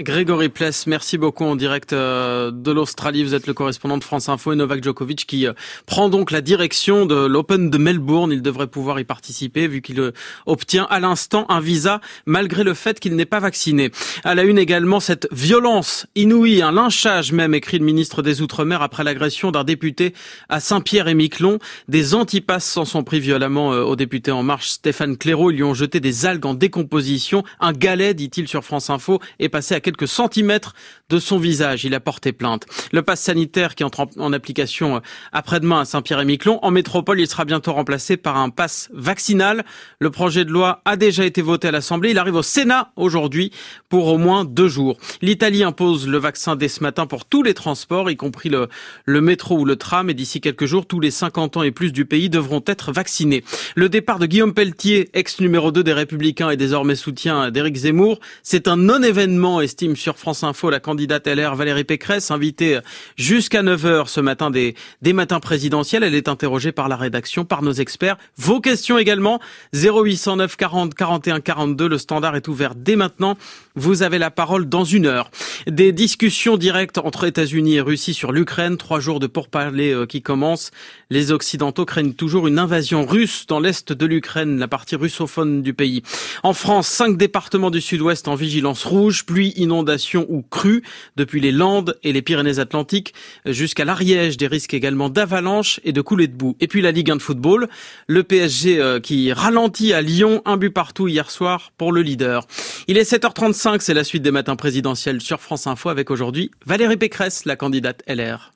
[0.00, 3.24] Grégory Pless, merci beaucoup en direct euh, de l'Australie.
[3.24, 5.54] Vous êtes le correspondant de France Info et Novak Djokovic qui euh,
[5.86, 8.30] prend donc la direction de l'Open de Melbourne.
[8.30, 10.12] Il devrait pouvoir y participer vu qu'il euh,
[10.46, 13.90] obtient à l'instant un visa malgré le fait qu'il n'est pas vacciné.
[14.22, 18.82] À la une également cette violence inouïe, un lynchage même, écrit le ministre des Outre-mer
[18.82, 20.14] après l'agression d'un député
[20.48, 21.58] à Saint-Pierre-et-Miquelon.
[21.88, 25.50] Des antipasses s'en sont pris violemment au député En Marche Stéphane Clairaut.
[25.50, 27.42] Ils lui ont jeté des algues en décomposition.
[27.58, 30.74] Un galet, dit-il sur France Info, est passé à quelques centimètres
[31.10, 31.84] de son visage.
[31.84, 32.66] Il a porté plainte.
[32.92, 35.00] Le pass sanitaire qui entre en application euh,
[35.32, 36.58] après-demain à Saint-Pierre-et-Miquelon.
[36.62, 39.64] En métropole, il sera bientôt remplacé par un pass vaccinal.
[40.00, 42.10] Le projet de loi a déjà été voté à l'Assemblée.
[42.10, 43.52] Il arrive au Sénat aujourd'hui
[43.88, 44.98] pour au moins deux jours.
[45.22, 48.68] L'Italie impose le vaccin dès ce matin pour tous les transports, y compris le,
[49.06, 50.10] le métro ou le tram.
[50.10, 53.44] Et d'ici quelques jours, tous les 50 ans et plus du pays devront être vaccinés.
[53.76, 58.20] Le départ de Guillaume Pelletier, ex numéro 2 des Républicains et désormais soutien d'Éric Zemmour,
[58.42, 62.78] c'est un non-événement, estime sur France Info la candidate LR Valérie Pécresse, invitée
[63.16, 66.02] jusqu'à 9h ce matin des, des matins présidentiels.
[66.02, 68.16] Elle est interrogée par la rédaction, par nos experts.
[68.36, 69.40] Vos questions également,
[69.74, 71.88] 0809 40 41 42.
[71.88, 73.36] Le standard est ouvert dès maintenant.
[73.78, 75.30] Vous avez la parole dans une heure.
[75.68, 78.76] Des discussions directes entre États-Unis et Russie sur l'Ukraine.
[78.76, 80.72] Trois jours de pourparlers euh, qui commencent.
[81.10, 85.74] Les Occidentaux craignent toujours une invasion russe dans l'est de l'Ukraine, la partie russophone du
[85.74, 86.02] pays.
[86.42, 90.82] En France, cinq départements du sud-ouest en vigilance rouge, pluie, inondation ou crue,
[91.14, 93.14] depuis les Landes et les Pyrénées-Atlantiques
[93.46, 94.38] jusqu'à l'Ariège.
[94.38, 96.56] Des risques également d'avalanche et de coulées de boue.
[96.58, 97.68] Et puis la Ligue 1 de football,
[98.08, 102.44] le PSG euh, qui ralentit à Lyon, un but partout hier soir pour le leader.
[102.88, 106.96] Il est 7h35 c'est la suite des matins présidentiels sur France Info avec aujourd'hui Valérie
[106.96, 108.52] Pécresse, la candidate LR.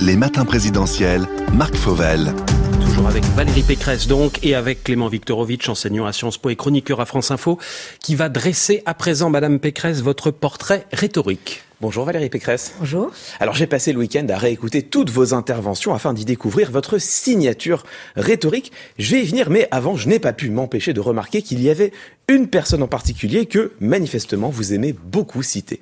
[0.00, 2.34] Les matins présidentiels, Marc Fauvel.
[2.80, 7.00] Toujours avec Valérie Pécresse donc et avec Clément Viktorovitch, enseignant à Sciences Po et chroniqueur
[7.00, 7.58] à France Info,
[8.00, 11.62] qui va dresser à présent, Madame Pécresse, votre portrait rhétorique.
[11.82, 12.74] Bonjour Valérie Pécresse.
[12.78, 13.10] Bonjour.
[13.40, 17.82] Alors j'ai passé le week-end à réécouter toutes vos interventions afin d'y découvrir votre signature
[18.14, 18.70] rhétorique.
[19.00, 21.68] Je vais y venir, mais avant, je n'ai pas pu m'empêcher de remarquer qu'il y
[21.68, 21.90] avait
[22.28, 25.80] une personne en particulier que, manifestement, vous aimez beaucoup citer.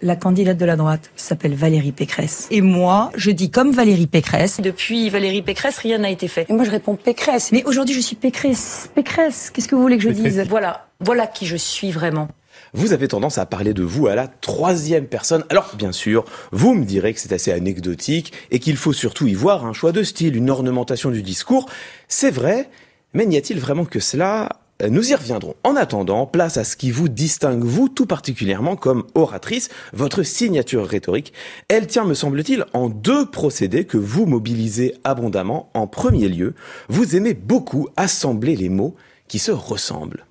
[0.00, 2.48] La candidate de la droite s'appelle Valérie Pécresse.
[2.50, 4.62] Et moi, je dis comme Valérie Pécresse.
[4.62, 6.46] Depuis Valérie Pécresse, rien n'a été fait.
[6.48, 7.52] Et moi, je réponds Pécresse.
[7.52, 8.88] Mais aujourd'hui, je suis Pécresse.
[8.94, 10.42] Pécresse, qu'est-ce que vous voulez que je dise?
[10.48, 12.28] Voilà, voilà qui je suis vraiment
[12.74, 15.44] vous avez tendance à parler de vous à la troisième personne.
[15.48, 19.34] Alors, bien sûr, vous me direz que c'est assez anecdotique et qu'il faut surtout y
[19.34, 21.68] voir un choix de style, une ornementation du discours.
[22.08, 22.68] C'est vrai,
[23.14, 24.48] mais n'y a-t-il vraiment que cela?
[24.88, 25.54] Nous y reviendrons.
[25.62, 30.84] En attendant, place à ce qui vous distingue, vous tout particulièrement comme oratrice, votre signature
[30.84, 31.32] rhétorique.
[31.68, 35.70] Elle tient, me semble-t-il, en deux procédés que vous mobilisez abondamment.
[35.74, 36.54] En premier lieu,
[36.88, 38.96] vous aimez beaucoup assembler les mots
[39.28, 40.26] qui se ressemblent.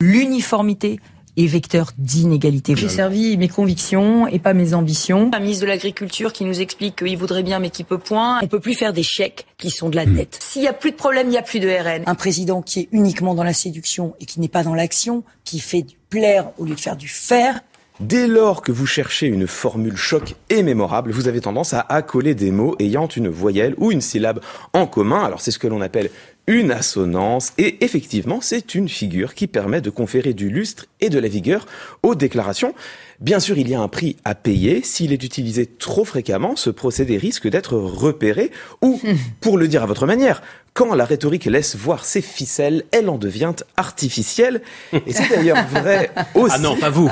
[0.00, 1.00] L'uniformité
[1.38, 2.74] et vecteur d'inégalité.
[2.76, 5.30] J'ai servi mes convictions et pas mes ambitions.
[5.32, 8.40] Un ministre de l'Agriculture qui nous explique qu'il voudrait bien mais qui peut point.
[8.42, 10.40] On peut plus faire des chèques qui sont de la dette.
[10.40, 10.44] Hmm.
[10.50, 12.02] S'il y a plus de problème, il y a plus de RN.
[12.06, 15.60] Un président qui est uniquement dans la séduction et qui n'est pas dans l'action, qui
[15.60, 17.60] fait du plaire au lieu de faire du faire,
[18.00, 22.36] Dès lors que vous cherchez une formule choc et mémorable, vous avez tendance à accoler
[22.36, 24.40] des mots ayant une voyelle ou une syllabe
[24.72, 25.24] en commun.
[25.24, 26.08] Alors c'est ce que l'on appelle
[26.48, 31.18] une assonance, et effectivement, c'est une figure qui permet de conférer du lustre et de
[31.18, 31.66] la vigueur
[32.02, 32.74] aux déclarations.
[33.20, 34.80] Bien sûr, il y a un prix à payer.
[34.82, 38.98] S'il est utilisé trop fréquemment, ce procédé risque d'être repéré ou,
[39.42, 40.40] pour le dire à votre manière,
[40.72, 44.62] quand la rhétorique laisse voir ses ficelles, elle en devient artificielle.
[45.06, 46.54] Et c'est d'ailleurs vrai aussi.
[46.56, 47.10] Ah non, pas vous.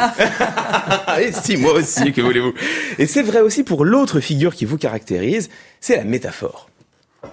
[1.20, 2.55] et si, moi aussi, que voulez-vous.
[2.99, 6.70] Et c'est vrai aussi pour l'autre figure qui vous caractérise, c'est la métaphore.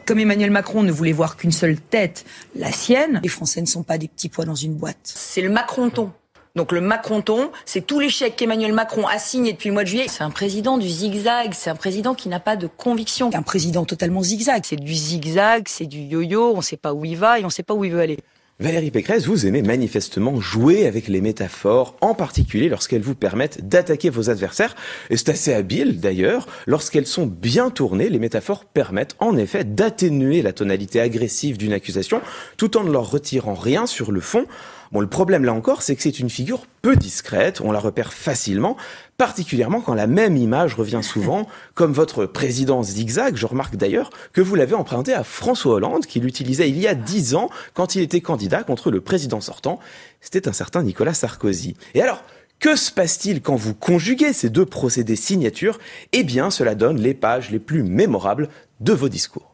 [0.05, 3.83] Comme Emmanuel Macron ne voulait voir qu'une seule tête, la sienne, les Français ne sont
[3.83, 4.97] pas des petits pois dans une boîte.
[5.03, 6.11] C'est le Macronton.
[6.55, 9.87] Donc le Macronton, c'est tous les chèques qu'Emmanuel Macron a signés depuis le mois de
[9.87, 10.05] juillet.
[10.07, 13.31] C'est un président du zigzag, c'est un président qui n'a pas de conviction.
[13.33, 14.61] Un président totalement zigzag.
[14.63, 17.47] C'est du zigzag, c'est du yo-yo, on ne sait pas où il va et on
[17.47, 18.19] ne sait pas où il veut aller.
[18.59, 24.11] Valérie Pécresse, vous aimez manifestement jouer avec les métaphores, en particulier lorsqu'elles vous permettent d'attaquer
[24.11, 24.75] vos adversaires.
[25.09, 26.47] Et c'est assez habile d'ailleurs.
[26.67, 32.21] Lorsqu'elles sont bien tournées, les métaphores permettent en effet d'atténuer la tonalité agressive d'une accusation,
[32.55, 34.45] tout en ne leur retirant rien sur le fond.
[34.93, 38.13] Bon, le problème là encore, c'est que c'est une figure peu discrète, on la repère
[38.13, 38.77] facilement,
[39.17, 43.35] particulièrement quand la même image revient souvent, comme votre président zigzag.
[43.35, 46.93] Je remarque d'ailleurs que vous l'avez emprunté à François Hollande, qui l'utilisait il y a
[46.93, 49.79] dix ans quand il était candidat contre le président sortant.
[50.21, 51.75] C'était un certain Nicolas Sarkozy.
[51.95, 52.23] Et alors,
[52.59, 55.79] que se passe-t-il quand vous conjuguez ces deux procédés signatures?
[56.11, 58.47] Eh bien, cela donne les pages les plus mémorables
[58.79, 59.52] de vos discours.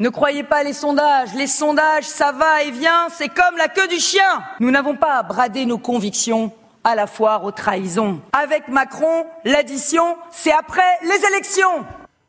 [0.00, 1.34] Ne croyez pas les sondages.
[1.34, 4.44] Les sondages, ça va et vient, c'est comme la queue du chien.
[4.60, 6.52] Nous n'avons pas à brader nos convictions
[6.84, 8.20] à la foire aux trahisons.
[8.32, 11.84] Avec Macron, l'addition, c'est après les élections.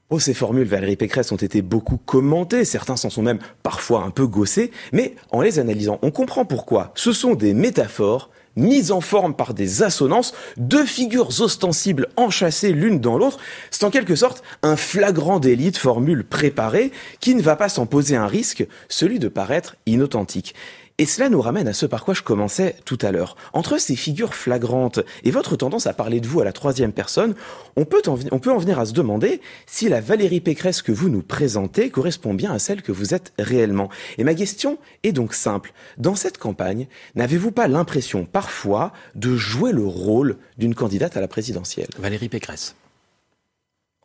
[0.10, 4.10] Oh, ces formules, Valérie Pécresse, ont été beaucoup commentées, certains s'en sont même parfois un
[4.10, 6.91] peu gossés, mais en les analysant, on comprend pourquoi.
[6.95, 12.99] Ce sont des métaphores mise en forme par des assonances, deux figures ostensibles enchâssées l'une
[12.99, 13.39] dans l'autre.
[13.71, 17.85] C'est en quelque sorte un flagrant délit de formule préparée qui ne va pas s'en
[17.85, 20.55] poser un risque, celui de paraître inauthentique.
[20.99, 23.38] Et cela nous ramène à ce par quoi je commençais tout à l'heure.
[23.53, 27.35] Entre ces figures flagrantes et votre tendance à parler de vous à la troisième personne,
[27.77, 30.91] on peut, en, on peut en venir à se demander si la Valérie Pécresse que
[30.91, 33.88] vous nous présentez correspond bien à celle que vous êtes réellement.
[34.17, 35.71] Et ma question est donc simple.
[35.97, 41.29] Dans cette campagne, n'avez-vous pas l'impression parfois de jouer le rôle d'une candidate à la
[41.29, 41.88] présidentielle?
[41.97, 42.75] Valérie Pécresse.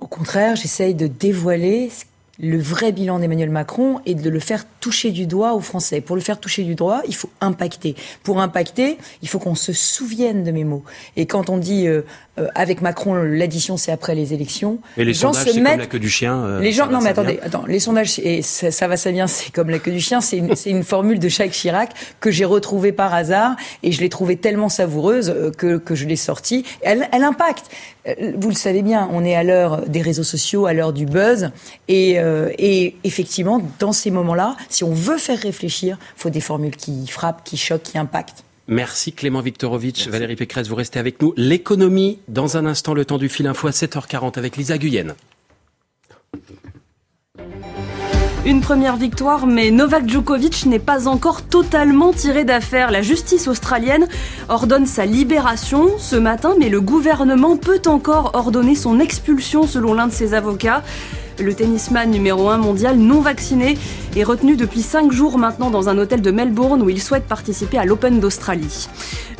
[0.00, 1.90] Au contraire, j'essaye de dévoiler
[2.38, 6.02] le vrai bilan d'Emmanuel Macron est de le faire toucher du doigt aux Français.
[6.02, 7.94] Pour le faire toucher du doigt, il faut impacter.
[8.22, 10.84] Pour impacter, il faut qu'on se souvienne de mes mots.
[11.16, 12.02] Et quand on dit euh,
[12.38, 14.80] euh, avec Macron, l'addition c'est après les élections.
[14.98, 16.36] Et les, sondages, c'est comme la queue du chien.
[16.36, 19.50] Euh, les gens, non mais attendez, attends, les sondages, et ça, va, ça vient, c'est
[19.50, 20.20] comme la queue du chien.
[20.20, 24.10] C'est une, une, formule de Jacques Chirac que j'ai retrouvée par hasard et je l'ai
[24.10, 26.66] trouvée tellement savoureuse que, que je l'ai sortie.
[26.82, 27.70] Elle, elle impacte.
[28.36, 31.52] Vous le savez bien, on est à l'heure des réseaux sociaux, à l'heure du buzz,
[31.88, 36.40] et euh, et effectivement, dans ces moments-là, si on veut faire réfléchir, il faut des
[36.40, 38.44] formules qui frappent, qui choquent, qui impactent.
[38.66, 41.34] Merci Clément Viktorovitch, Valérie Pécresse, vous restez avec nous.
[41.36, 45.14] L'économie, dans un instant, le temps du fil info à 7h40 avec Lisa Guyenne.
[48.46, 52.90] Une première victoire, mais Novak Djokovic n'est pas encore totalement tiré d'affaire.
[52.90, 54.06] La justice australienne
[54.50, 60.08] ordonne sa libération ce matin, mais le gouvernement peut encore ordonner son expulsion selon l'un
[60.08, 60.82] de ses avocats.
[61.40, 63.76] Le tennisman numéro 1 mondial non vacciné
[64.14, 67.76] est retenu depuis 5 jours maintenant dans un hôtel de Melbourne où il souhaite participer
[67.76, 68.88] à l'Open d'Australie.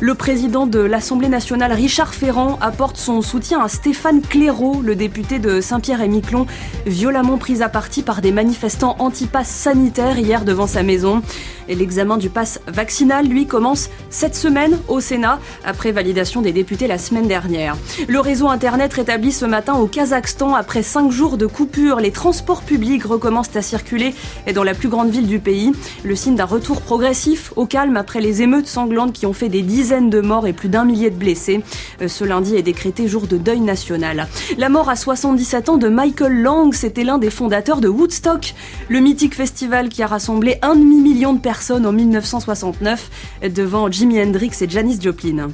[0.01, 5.39] Le président de l'Assemblée nationale, Richard Ferrand, apporte son soutien à Stéphane Clairaut, le député
[5.39, 6.47] de Saint-Pierre-et-Miquelon,
[6.85, 11.21] violemment pris à partie par des manifestants anti-pass sanitaires hier devant sa maison.
[11.69, 16.97] L'examen du pass vaccinal, lui, commence cette semaine au Sénat, après validation des députés la
[16.97, 17.77] semaine dernière.
[18.07, 21.84] Le réseau Internet rétabli ce matin au Kazakhstan après 5 jours de coupure.
[21.85, 24.15] Les transports publics recommencent à circuler
[24.53, 25.71] dans la plus grande ville du pays.
[26.03, 29.61] Le signe d'un retour progressif au calme après les émeutes sanglantes qui ont fait des
[29.61, 31.61] dizaines de morts et plus d'un millier de blessés.
[32.01, 34.27] Euh, ce lundi est décrété jour de deuil national.
[34.57, 38.55] La mort à 77 ans de Michael Lang, c'était l'un des fondateurs de Woodstock,
[38.89, 43.09] le mythique festival qui a rassemblé un demi-million de personnes en 1969
[43.53, 45.49] devant Jimi Hendrix et Janis Joplin.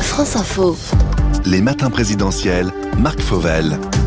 [0.00, 0.76] France Info.
[1.46, 4.03] Les matins présidentiels, Marc Fauvel.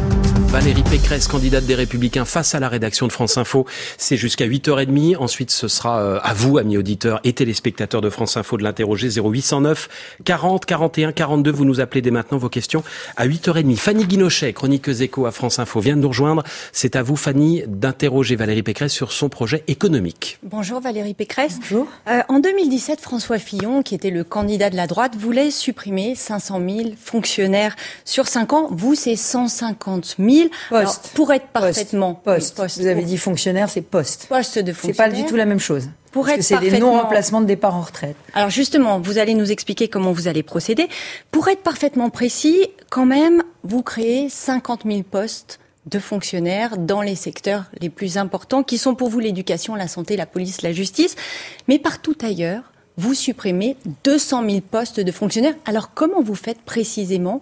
[0.49, 3.65] Valérie Pécresse, candidate des Républicains face à la rédaction de France Info.
[3.97, 5.17] C'est jusqu'à 8h30.
[5.17, 9.09] Ensuite, ce sera euh, à vous, amis auditeurs et téléspectateurs de France Info, de l'interroger
[9.09, 11.51] 0809 40 41 42.
[11.51, 12.83] Vous nous appelez dès maintenant vos questions
[13.17, 13.75] à 8h30.
[13.75, 16.43] Fanny Guinochet, chroniqueuse écho à France Info, vient de nous rejoindre.
[16.71, 20.39] C'est à vous, Fanny, d'interroger Valérie Pécresse sur son projet économique.
[20.43, 21.59] Bonjour Valérie Pécresse.
[21.59, 21.87] Bonjour.
[22.07, 26.61] Euh, en 2017, François Fillon, qui était le candidat de la droite, voulait supprimer 500
[26.67, 28.67] 000 fonctionnaires sur 5 ans.
[28.71, 30.46] Vous, c'est 150 000.
[30.69, 31.11] Poste.
[31.13, 32.59] pour être parfaitement poste.
[32.77, 34.27] Vous avez dit fonctionnaire, c'est poste.
[34.27, 34.95] Poste de fonctionnaire.
[34.95, 35.89] C'est pas du tout la même chose.
[36.11, 38.15] Pour parce que c'est des non-remplacements de départ en retraite.
[38.33, 40.87] Alors justement, vous allez nous expliquer comment vous allez procéder.
[41.31, 47.15] Pour être parfaitement précis, quand même, vous créez 50 000 postes de fonctionnaires dans les
[47.15, 51.15] secteurs les plus importants qui sont pour vous l'éducation, la santé, la police, la justice.
[51.67, 52.63] Mais partout ailleurs,
[52.97, 55.55] vous supprimez 200 000 postes de fonctionnaires.
[55.65, 57.41] Alors comment vous faites précisément?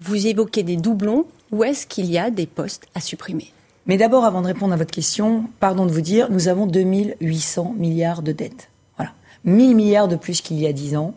[0.00, 1.26] Vous évoquez des doublons.
[1.50, 3.52] Où est-ce qu'il y a des postes à supprimer?
[3.86, 7.74] Mais d'abord, avant de répondre à votre question, pardon de vous dire, nous avons 2800
[7.76, 8.68] milliards de dettes.
[8.96, 9.12] Voilà.
[9.44, 11.14] 1000 milliards de plus qu'il y a 10 ans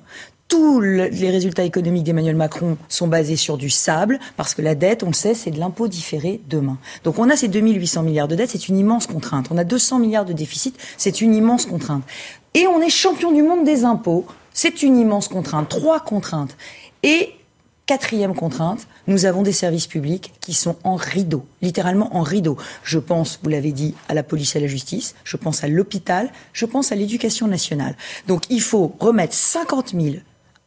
[0.52, 5.02] tous les résultats économiques d'Emmanuel Macron sont basés sur du sable, parce que la dette,
[5.02, 6.78] on le sait, c'est de l'impôt différé demain.
[7.06, 9.48] Donc on a ces 2800 milliards de dettes, c'est une immense contrainte.
[9.50, 12.04] On a 200 milliards de déficit, c'est une immense contrainte.
[12.54, 15.70] Et on est champion du monde des impôts, c'est une immense contrainte.
[15.70, 16.58] Trois contraintes.
[17.02, 17.30] Et
[17.88, 22.56] Quatrième contrainte, nous avons des services publics qui sont en rideau, littéralement en rideau.
[22.84, 25.68] Je pense, vous l'avez dit, à la police et à la justice, je pense à
[25.68, 27.96] l'hôpital, je pense à l'éducation nationale.
[28.28, 30.18] Donc il faut remettre 50 000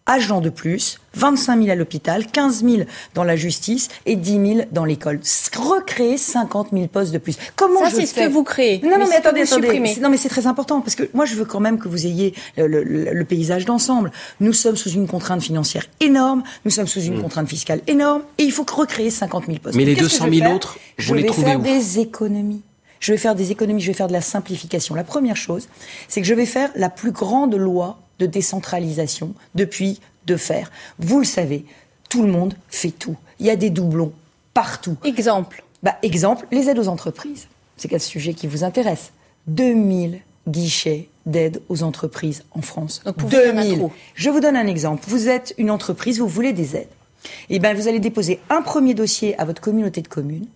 [0.07, 2.83] agents de plus, 25 000 à l'hôpital, 15 000
[3.15, 5.21] dans la justice et 10 000 dans l'école.
[5.57, 7.37] Recréer 50 000 postes de plus.
[7.57, 8.81] Comment Ça, c'est ce que vous créez.
[8.83, 9.97] Non, non, mais, attendez, attendez.
[10.01, 12.35] Non, mais c'est très important parce que moi, je veux quand même que vous ayez
[12.57, 14.13] le, paysage d'ensemble.
[14.41, 17.23] Nous sommes sous une contrainte financière énorme, nous sommes sous une mmh.
[17.23, 19.77] contrainte fiscale énorme et il faut recréer 50 000 postes.
[19.77, 22.63] Mais les 200 000 autres, vous les trouvez où Je vais faire des économies.
[23.01, 24.95] Je vais faire des économies, je vais faire de la simplification.
[24.95, 25.69] La première chose,
[26.09, 30.71] c'est que je vais faire la plus grande loi de décentralisation depuis de faire.
[30.99, 31.65] Vous le savez,
[32.09, 33.17] tout le monde fait tout.
[33.41, 34.13] Il y a des doublons
[34.53, 34.97] partout.
[35.05, 35.65] Exemple.
[35.83, 37.49] Bah, exemple, les aides aux entreprises.
[37.77, 39.13] C'est quel sujet qui vous intéresse?
[39.49, 43.03] 2000 guichets d'aide aux entreprises en France.
[43.05, 43.89] Donc 2000.
[44.15, 45.03] Je vous donne un exemple.
[45.09, 46.89] Vous êtes une entreprise, vous voulez des aides.
[47.49, 50.47] Eh bien, vous allez déposer un premier dossier à votre communauté de communes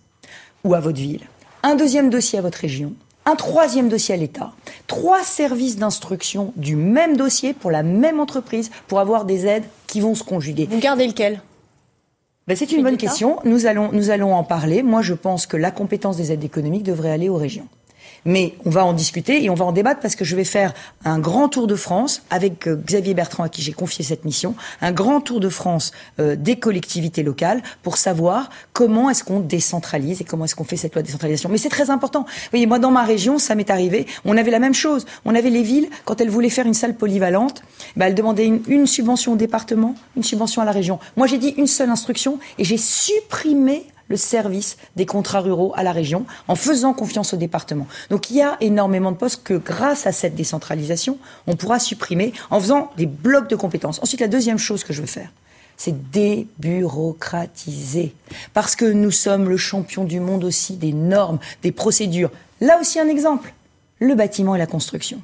[0.63, 1.25] ou à votre ville,
[1.63, 2.93] un deuxième dossier à votre région,
[3.29, 4.51] un troisième dossier à l'État,
[4.87, 9.99] trois services d'instruction du même dossier pour la même entreprise pour avoir des aides qui
[10.01, 10.67] vont se conjuguer.
[10.69, 11.41] Vous gardez lequel?
[12.47, 13.39] Ben, c'est une bonne question.
[13.45, 14.81] Nous allons, nous allons en parler.
[14.81, 17.67] Moi, je pense que la compétence des aides économiques devrait aller aux régions.
[18.25, 20.73] Mais on va en discuter et on va en débattre parce que je vais faire
[21.05, 24.55] un grand tour de France avec euh, Xavier Bertrand à qui j'ai confié cette mission,
[24.81, 30.21] un grand tour de France euh, des collectivités locales pour savoir comment est-ce qu'on décentralise
[30.21, 31.49] et comment est-ce qu'on fait cette loi de décentralisation.
[31.49, 32.21] Mais c'est très important.
[32.21, 35.05] Vous voyez, moi dans ma région, ça m'est arrivé, on avait la même chose.
[35.25, 37.63] On avait les villes, quand elles voulaient faire une salle polyvalente,
[37.95, 40.99] bah, elles demandaient une, une subvention au département, une subvention à la région.
[41.17, 45.83] Moi j'ai dit une seule instruction et j'ai supprimé le service des contrats ruraux à
[45.83, 47.87] la région en faisant confiance au département.
[48.09, 51.17] Donc il y a énormément de postes que grâce à cette décentralisation,
[51.47, 54.01] on pourra supprimer en faisant des blocs de compétences.
[54.03, 55.29] Ensuite, la deuxième chose que je veux faire,
[55.77, 58.13] c'est débureaucratiser.
[58.53, 62.31] Parce que nous sommes le champion du monde aussi des normes, des procédures.
[62.59, 63.53] Là aussi un exemple,
[63.99, 65.21] le bâtiment et la construction.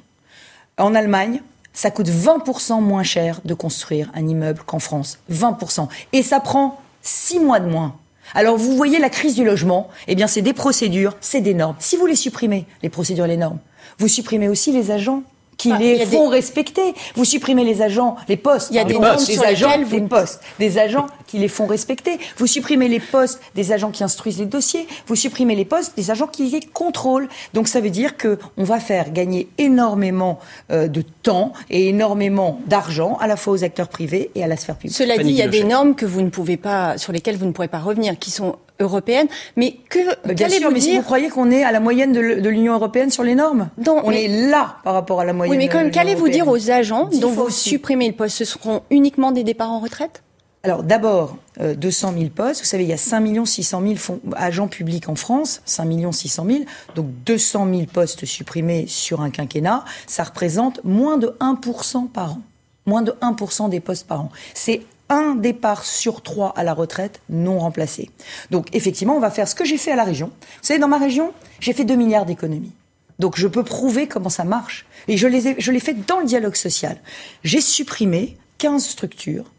[0.78, 5.18] En Allemagne, ça coûte 20% moins cher de construire un immeuble qu'en France.
[5.30, 5.88] 20%.
[6.14, 7.94] Et ça prend 6 mois de moins.
[8.34, 11.76] Alors vous voyez la crise du logement, eh bien c'est des procédures, c'est des normes.
[11.78, 13.58] Si vous les supprimez, les procédures les normes,
[13.98, 15.22] vous supprimez aussi les agents
[15.56, 16.94] qui les font respecter.
[17.14, 18.68] Vous supprimez les agents, les postes.
[18.70, 20.08] Il y a des normes sur agents, lesquelles vous...
[20.08, 22.18] postes, des agents qui les font respecter.
[22.36, 24.86] Vous supprimez les postes des agents qui instruisent les dossiers.
[25.06, 27.28] Vous supprimez les postes des agents qui les contrôlent.
[27.54, 30.38] Donc ça veut dire que on va faire gagner énormément
[30.70, 34.56] euh, de temps et énormément d'argent à la fois aux acteurs privés et à la
[34.56, 34.96] sphère publique.
[34.96, 37.46] Cela dit, il y a des normes que vous ne pouvez pas, sur lesquelles vous
[37.46, 39.26] ne pourrez pas revenir, qui sont européenne.
[39.56, 42.74] Mais que bien sûr, mais si vous croyez qu'on est à la moyenne de l'Union
[42.74, 45.52] européenne sur les normes, on est là par rapport à la moyenne.
[45.52, 48.36] Oui, mais quand même, qu'allez-vous dire aux agents dont vous supprimez le poste?
[48.36, 50.22] Ce seront uniquement des départs en retraite?
[50.62, 52.62] Alors d'abord, 200 000 postes.
[52.62, 56.58] Vous savez, il y a 5 600 000 agents publics en France, 5 600 000.
[56.96, 62.40] Donc 200 000 postes supprimés sur un quinquennat, ça représente moins de 1% par an.
[62.84, 64.30] Moins de 1% des postes par an.
[64.54, 68.10] C'est un départ sur trois à la retraite non remplacé.
[68.50, 70.26] Donc effectivement, on va faire ce que j'ai fait à la région.
[70.26, 72.72] Vous savez, dans ma région, j'ai fait 2 milliards d'économies.
[73.18, 74.86] Donc je peux prouver comment ça marche.
[75.08, 76.98] Et je l'ai je fait dans le dialogue social.
[77.44, 79.52] J'ai supprimé 15 structures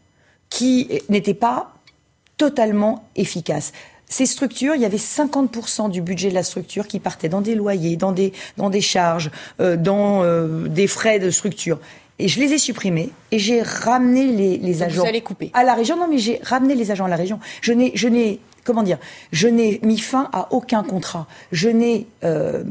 [0.50, 1.74] qui n'étaient pas
[2.36, 3.72] totalement efficaces.
[4.10, 7.54] Ces structures, il y avait 50% du budget de la structure qui partait dans des
[7.54, 9.30] loyers, dans des, dans des charges,
[9.60, 11.78] euh, dans euh, des frais de structure.
[12.18, 15.04] Et je les ai supprimés et j'ai ramené les, les agents
[15.52, 15.96] à la région.
[15.96, 17.38] Non, mais j'ai ramené les agents à la région.
[17.60, 18.98] Je n'ai, je n'ai, comment dire,
[19.30, 21.28] je n'ai mis fin à aucun contrat.
[21.52, 22.64] Je n'ai, euh,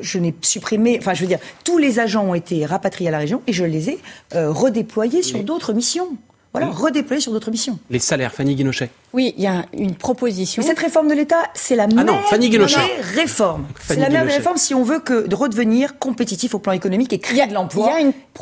[0.00, 0.98] je, n'ai supprimé.
[0.98, 3.64] Enfin, je veux dire, tous les agents ont été rapatriés à la région et je
[3.64, 3.98] les ai
[4.34, 6.16] euh, redéployés sur d'autres missions.
[6.54, 7.80] Voilà, redéployer sur d'autres missions.
[7.90, 8.88] Les salaires, Fanny Guinochet.
[9.12, 10.62] Oui, il y a une proposition.
[10.62, 13.66] Mais cette réforme de l'État, c'est la ah non, Fanny des réformes.
[13.80, 17.18] C'est la même réforme si on veut que de redevenir compétitif au plan économique et
[17.18, 17.90] créer de l'emploi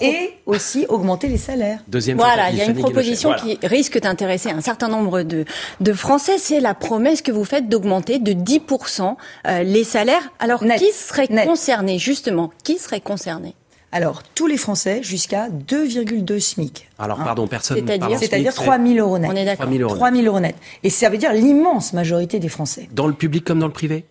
[0.03, 1.81] et aussi augmenter les salaires.
[1.89, 5.47] Deuxième voilà, il y a une proposition qui risque d'intéresser un certain nombre de,
[5.81, 6.37] de Français.
[6.37, 10.33] C'est la promesse que vous faites d'augmenter de 10% euh, les salaires.
[10.39, 12.51] Alors, qui serait concerné, justement?
[12.63, 13.55] Qui serait concerné?
[13.95, 16.89] Alors, tous les Français jusqu'à 2,2 SMIC.
[16.99, 19.31] Alors, hein pardon, personne C'est-à-dire C'est-à-dire 3 000 euros net.
[19.31, 19.95] On est d'accord.
[19.95, 20.57] 3 000 euros net.
[20.83, 22.89] Et ça veut dire l'immense majorité des Français.
[22.93, 24.07] Dans le public comme dans le privé?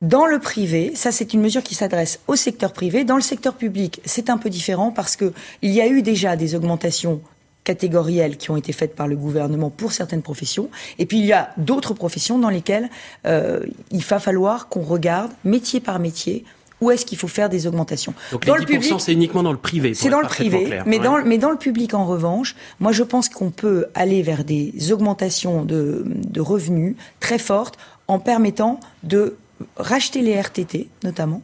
[0.00, 3.04] Dans le privé, ça c'est une mesure qui s'adresse au secteur privé.
[3.04, 6.34] Dans le secteur public, c'est un peu différent parce que il y a eu déjà
[6.34, 7.20] des augmentations
[7.64, 10.70] catégorielles qui ont été faites par le gouvernement pour certaines professions.
[10.98, 12.88] Et puis il y a d'autres professions dans lesquelles
[13.26, 13.60] euh,
[13.92, 16.44] il va falloir qu'on regarde métier par métier
[16.82, 18.12] où est-ce qu'il faut faire des augmentations.
[18.32, 19.94] Donc dans le public, c'est uniquement dans le privé.
[19.94, 23.28] C'est dans le privé, mais, dans, mais dans le public en revanche, moi je pense
[23.28, 27.78] qu'on peut aller vers des augmentations de, de revenus très fortes
[28.08, 29.36] en permettant de
[29.76, 31.40] racheter les RTT notamment,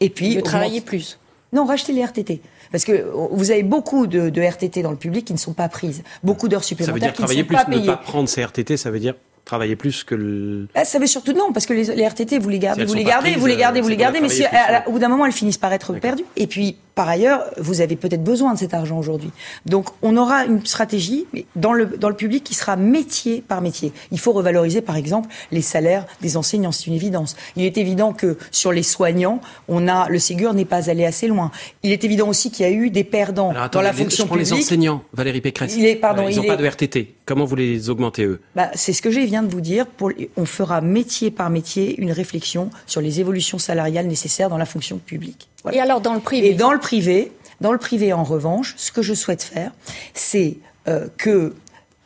[0.00, 1.18] et puis de travailler plus.
[1.52, 2.40] Non, racheter les RTT.
[2.72, 5.68] Parce que vous avez beaucoup de, de, RTT dans le public qui ne sont pas
[5.68, 6.02] prises.
[6.22, 7.80] Beaucoup d'heures supplémentaires qui ne sont plus, pas payées.
[7.82, 9.14] Ne pas prendre ces RTT, ça veut dire
[9.48, 10.68] travailler plus que le...
[10.74, 13.02] Ah, ça veut surtout non, parce que les, les RTT, vous les gardez, vous les
[13.02, 14.44] gardez, vous les gardez, vous les gardez, mais si,
[14.86, 16.24] au bout d'un moment, elles finissent par être perdues.
[16.36, 19.30] Et puis, par ailleurs, vous avez peut-être besoin de cet argent aujourd'hui.
[19.66, 21.26] Donc, on aura une stratégie
[21.56, 23.92] dans le, dans le public qui sera métier par métier.
[24.10, 26.72] Il faut revaloriser, par exemple, les salaires des enseignants.
[26.72, 27.36] C'est une évidence.
[27.56, 31.28] Il est évident que sur les soignants, on a, le Ségur n'est pas allé assez
[31.28, 31.52] loin.
[31.84, 34.36] Il est évident aussi qu'il y a eu des perdants dans la fonction je prends
[34.36, 35.74] les enseignants, Valérie Pécresse.
[35.76, 37.14] Il est, pardon, ils n'ont pas de RTT.
[37.24, 38.40] Comment vous les augmentez, eux?
[38.56, 39.86] Bah, C'est ce que je de vous dire.
[39.86, 44.66] Pour, on fera métier par métier une réflexion sur les évolutions salariales nécessaires dans la
[44.66, 45.48] fonction publique.
[45.72, 48.92] Et alors dans le privé Et dans le privé, dans le privé en revanche, ce
[48.92, 49.72] que je souhaite faire,
[50.14, 51.54] c'est euh, que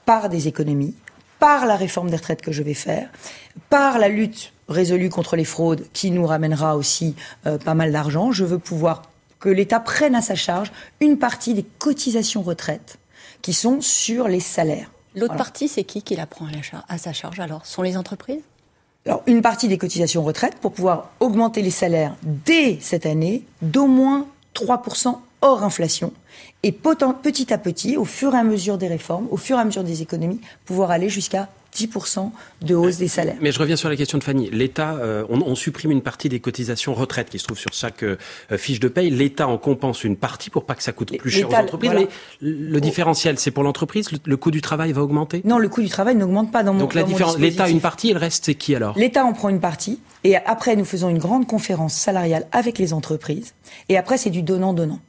[0.05, 0.95] par des économies,
[1.39, 3.09] par la réforme des retraites que je vais faire,
[3.69, 7.15] par la lutte résolue contre les fraudes qui nous ramènera aussi
[7.47, 9.03] euh, pas mal d'argent, je veux pouvoir
[9.41, 12.99] que l'État prenne à sa charge une partie des cotisations retraites
[13.43, 14.91] qui sont sur les salaires.
[15.15, 17.67] L'autre partie, c'est qui qui la prend à, à sa charge alors?
[17.67, 18.43] Sont les entreprises?
[19.05, 23.87] Alors, une partie des cotisations retraite pour pouvoir augmenter les salaires dès cette année d'au
[23.87, 26.13] moins 3% hors inflation.
[26.63, 29.65] Et petit à petit, au fur et à mesure des réformes, au fur et à
[29.65, 32.31] mesure des économies, pouvoir aller jusqu'à 10%
[32.63, 33.37] de hausse des salaires.
[33.41, 34.51] Mais je reviens sur la question de Fanny.
[34.51, 38.17] L'État, euh, on, supprime une partie des cotisations retraite qui se trouvent sur chaque euh,
[38.57, 39.11] fiche de paye.
[39.11, 41.91] L'État en compense une partie pour pas que ça coûte plus cher aux entreprises.
[41.95, 42.09] Mais
[42.41, 44.09] le différentiel, c'est pour l'entreprise?
[44.25, 45.43] Le, coût du travail va augmenter?
[45.45, 48.11] Non, le coût du travail n'augmente pas dans mon Donc la différence, l'État une partie,
[48.11, 48.97] et le reste c'est qui alors?
[48.99, 50.01] L'État en prend une partie.
[50.25, 53.55] Et après, nous faisons une grande conférence salariale avec les entreprises.
[53.89, 55.01] Et après, c'est du donnant-donnant.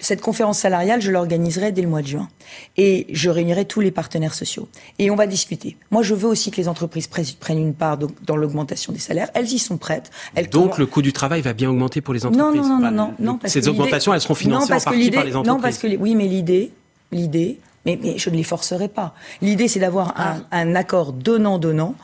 [0.00, 2.28] Cette conférence salariale, je l'organiserai dès le mois de juin.
[2.76, 4.68] Et je réunirai tous les partenaires sociaux.
[4.98, 5.76] Et on va discuter.
[5.90, 9.30] Moi, je veux aussi que les entreprises prennent une part dans l'augmentation des salaires.
[9.34, 10.10] Elles y sont prêtes.
[10.52, 13.14] Donc, le coût du travail va bien augmenter pour les entreprises Non, non, non.
[13.18, 15.54] non, ces augmentations, elles seront financées en partie par les entreprises.
[15.54, 16.72] Non, parce que, oui, mais l'idée,
[17.12, 19.14] l'idée, mais, je ne les forcerai pas.
[19.42, 20.58] L'idée, c'est d'avoir un, ah.
[20.58, 21.94] un accord donnant-donnant.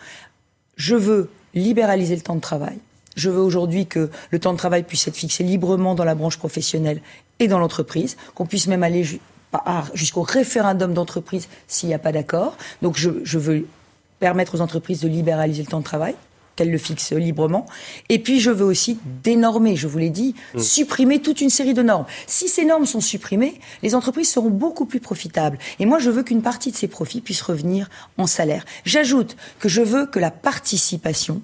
[0.77, 2.79] Je veux libéraliser le temps de travail.
[3.15, 6.39] Je veux aujourd'hui que le temps de travail puisse être fixé librement dans la branche
[6.39, 7.01] professionnelle
[7.39, 9.05] et dans l'entreprise, qu'on puisse même aller
[9.95, 12.57] jusqu'au référendum d'entreprise s'il n'y a pas d'accord.
[12.83, 13.67] Donc je, veux
[14.19, 16.15] permettre aux entreprises de libéraliser le temps de travail
[16.57, 17.67] qu'elles le fixent librement.
[18.09, 20.61] Et puis, je veux aussi dénormer, je vous l'ai dit, mmh.
[20.61, 22.07] supprimer toute une série de normes.
[22.29, 25.59] Si ces normes sont supprimées, les entreprises seront beaucoup plus profitables.
[25.81, 28.65] Et moi, je veux qu'une partie de ces profits puisse revenir en salaire.
[28.85, 31.43] J'ajoute que je veux que la participation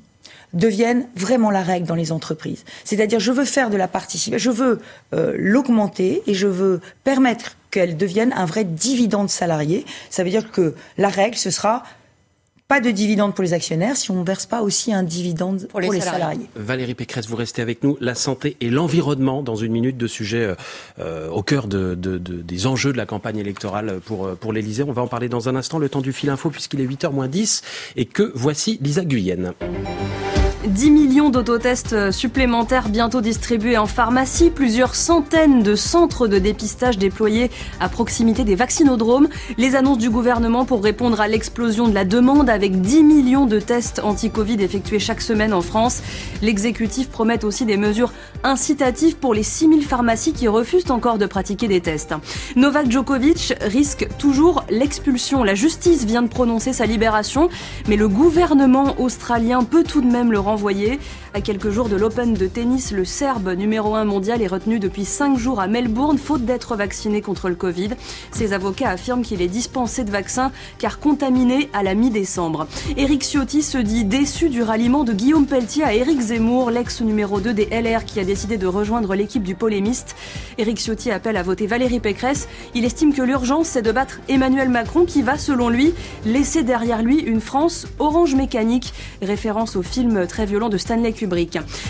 [0.53, 2.65] deviennent vraiment la règle dans les entreprises.
[2.85, 4.81] C'est-à-dire, je veux faire de la participation, je veux
[5.15, 9.85] euh, l'augmenter et je veux permettre qu'elle devienne un vrai dividende salarié.
[10.11, 11.85] Ça veut dire que la règle, ce sera
[12.71, 15.81] pas de dividende pour les actionnaires si on ne verse pas aussi un dividende pour,
[15.81, 16.47] les, salariés.
[16.55, 17.97] Valérie Pécresse, vous restez avec nous.
[18.01, 20.55] La santé et l'environnement dans une minute de sujet euh,
[21.01, 24.85] euh, au cœur de, des enjeux de la campagne électorale pour, pour l'Elysée.
[24.85, 27.13] On va en parler dans un instant, le temps du fil info puisqu'il est 8h
[27.13, 27.63] moins 10
[27.97, 29.53] et que voici Lisa Guyenne.
[30.67, 37.51] 10 millions d'autotests supplémentaires bientôt distribués en pharmacie, plusieurs centaines de centres de dépistage déployés
[37.81, 42.51] à proximité des vaccinodromes, les annonces du gouvernement pour répondre à l'explosion de la demande
[42.51, 46.03] avec 10 millions de tests anti-Covid effectués chaque semaine en France.
[46.43, 51.69] L'exécutif promet aussi des mesures incitatives pour les 6000 pharmacies qui refusent encore de pratiquer
[51.69, 52.15] des tests.
[52.57, 55.43] Novak Djokovic risque toujours l'expulsion.
[55.43, 57.49] La justice vient de prononcer sa libération,
[57.89, 60.99] mais le gouvernement australien peut tout de même le voyez.
[61.33, 65.05] À quelques jours de l'Open de tennis, le Serbe numéro 1 mondial est retenu depuis
[65.05, 67.91] 5 jours à Melbourne, faute d'être vacciné contre le Covid.
[68.33, 70.51] Ses avocats affirment qu'il est dispensé de vaccin
[70.81, 72.67] car contaminé à la mi-décembre.
[72.97, 77.39] Éric Ciotti se dit déçu du ralliement de Guillaume Pelletier à Éric Zemmour, l'ex numéro
[77.39, 80.17] 2 des LR qui a décidé de rejoindre l'équipe du polémiste.
[80.59, 82.49] Éric Ciotti appelle à voter Valérie Pécresse.
[82.75, 87.03] Il estime que l'urgence c'est de battre Emmanuel Macron qui va selon lui laisser derrière
[87.03, 91.13] lui une France orange mécanique, référence au film très violent de Stanley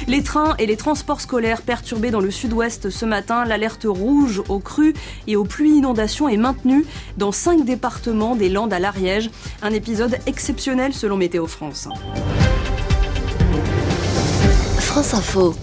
[0.08, 4.58] Les trains et les transports scolaires perturbés dans le sud-ouest ce matin, l'alerte rouge aux
[4.58, 4.94] crues
[5.26, 6.84] et aux pluies inondations est maintenue
[7.16, 9.30] dans cinq départements des Landes à l'Ariège.
[9.62, 11.88] Un épisode exceptionnel selon Météo France.
[14.78, 15.54] France Info.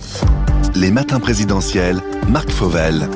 [0.75, 3.09] Les matins présidentiels, Marc Fauvel.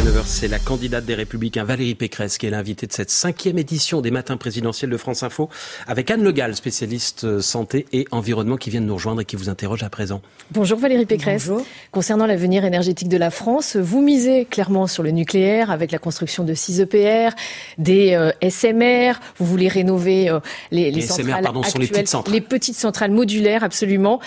[0.00, 3.58] Jusqu'à 9h, c'est la candidate des Républicains Valérie Pécresse qui est l'invitée de cette cinquième
[3.58, 5.50] édition des matins présidentiels de France Info
[5.86, 9.24] avec Anne Le Gall, spécialiste euh, santé et environnement qui vient de nous rejoindre et
[9.24, 10.22] qui vous interroge à présent.
[10.52, 11.48] Bonjour Valérie Pécresse.
[11.48, 11.66] Bonjour.
[11.90, 16.44] Concernant l'avenir énergétique de la France, vous misez clairement sur le nucléaire avec la construction
[16.44, 17.34] de 6 EPR,
[17.76, 20.40] des euh, SMR, vous voulez rénover euh,
[20.70, 22.34] les, les, centrales pardon, sont les petites centrales.
[22.34, 24.20] Les petites centrales modulaires, absolument.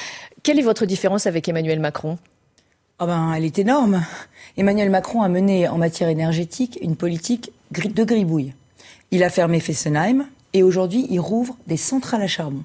[0.44, 2.20] Quelle est votre différence avec Emmanuel Macron?
[3.00, 4.06] Oh ben, elle est énorme.
[4.56, 8.54] Emmanuel Macron a mené en matière énergétique une politique de gribouille.
[9.12, 12.64] Il a fermé Fessenheim et aujourd'hui il rouvre des centrales à charbon.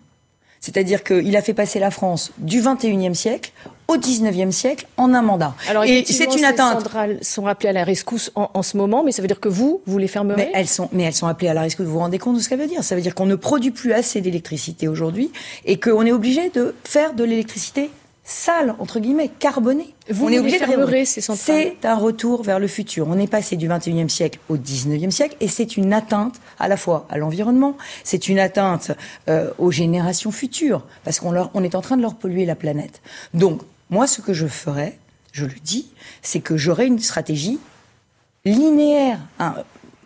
[0.61, 3.53] C'est-à-dire qu'il a fait passer la France du 21e siècle
[3.87, 5.55] au 19e siècle en un mandat.
[5.69, 6.75] Alors, et c'est une atteinte.
[6.75, 9.49] Les centrales sont appelées à la rescousse en, ce moment, mais ça veut dire que
[9.49, 10.37] vous, vous les fermerez?
[10.37, 11.87] Mais elles sont, mais elles sont appelées à la rescousse.
[11.87, 12.83] Vous vous rendez compte de ce que ça veut dire?
[12.83, 15.31] Ça veut dire qu'on ne produit plus assez d'électricité aujourd'hui
[15.65, 17.91] et qu'on est obligé de faire de l'électricité
[18.29, 19.95] sale, entre guillemets, carbonée.
[20.11, 21.21] Vous on est obligé de ces.
[21.21, 23.09] C'est un retour vers le futur.
[23.09, 26.77] On est passé du 21e siècle au 19e siècle et c'est une atteinte à la
[26.77, 28.93] fois à l'environnement, c'est une atteinte
[29.29, 33.01] euh, aux générations futures parce qu'on on est en train de leur polluer la planète.
[33.33, 34.99] Donc, moi, ce que je ferais,
[35.33, 37.59] je le dis, c'est que j'aurais une stratégie
[38.45, 39.21] linéaire.
[39.39, 39.55] Hein,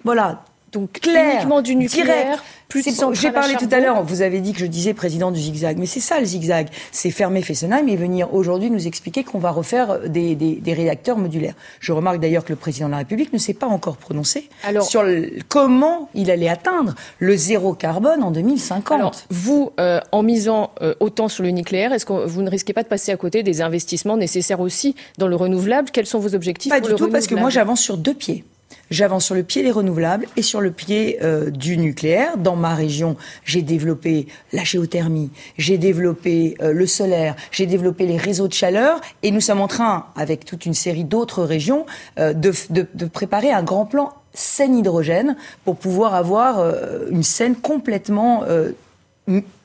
[0.04, 4.54] voilà, donc clair, uniquement du nucléaire, plus J'ai parlé tout à l'heure, vous avez dit
[4.54, 6.68] que je disais président du zigzag, mais c'est ça le zigzag.
[6.90, 11.18] C'est fermer Fessenheim et venir aujourd'hui nous expliquer qu'on va refaire des, des, des, réacteurs
[11.18, 11.52] modulaires.
[11.80, 14.86] Je remarque d'ailleurs que le président de la République ne s'est pas encore prononcé Alors,
[14.86, 15.04] sur
[15.48, 18.98] comment il allait atteindre le zéro carbone en 2050.
[18.98, 22.72] Alors, vous, euh, en misant euh, autant sur le nucléaire, est-ce que vous ne risquez
[22.72, 25.90] pas de passer à côté des investissements nécessaires aussi dans le renouvelable?
[25.90, 28.44] Quels sont vos objectifs Pas du tout, parce que moi j'avance sur deux pieds.
[28.92, 32.36] J'avance sur le pied des renouvelables et sur le pied euh, du nucléaire.
[32.36, 38.18] Dans ma région, j'ai développé la géothermie, j'ai développé euh, le solaire, j'ai développé les
[38.18, 41.86] réseaux de chaleur et nous sommes en train, avec toute une série d'autres régions,
[42.18, 46.74] euh, de, de, de préparer un grand plan scène hydrogène pour pouvoir avoir
[47.10, 48.44] une scène complètement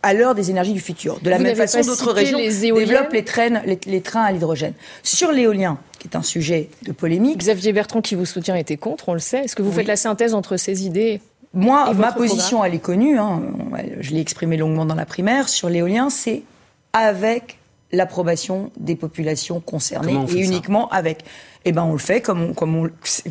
[0.03, 1.19] à l'heure des énergies du futur.
[1.21, 4.73] De la même façon, d'autres régions développent les, les, trains à l'hydrogène.
[5.03, 7.37] Sur l'éolien, qui est un sujet de polémique.
[7.37, 9.39] Xavier Bertrand, qui vous soutient, était contre, on le sait.
[9.39, 11.21] Est-ce que vous faites la synthèse entre ces idées
[11.53, 13.17] Moi, ma position, elle est connue.
[13.17, 13.41] Hein.
[13.99, 15.49] Je l'ai exprimée longuement dans la primaire.
[15.49, 16.43] Sur l'éolien, c'est
[16.93, 17.59] avec
[17.91, 21.23] l'approbation des populations concernées et uniquement avec.
[21.65, 22.89] Eh ben, on le fait comme on, comme on,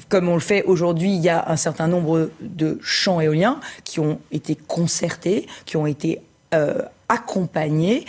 [0.08, 1.14] comme on le fait aujourd'hui.
[1.14, 5.86] Il y a un certain nombre de champs éoliens qui ont été concertés, qui ont
[5.86, 6.20] été
[6.54, 8.04] euh, accompagnés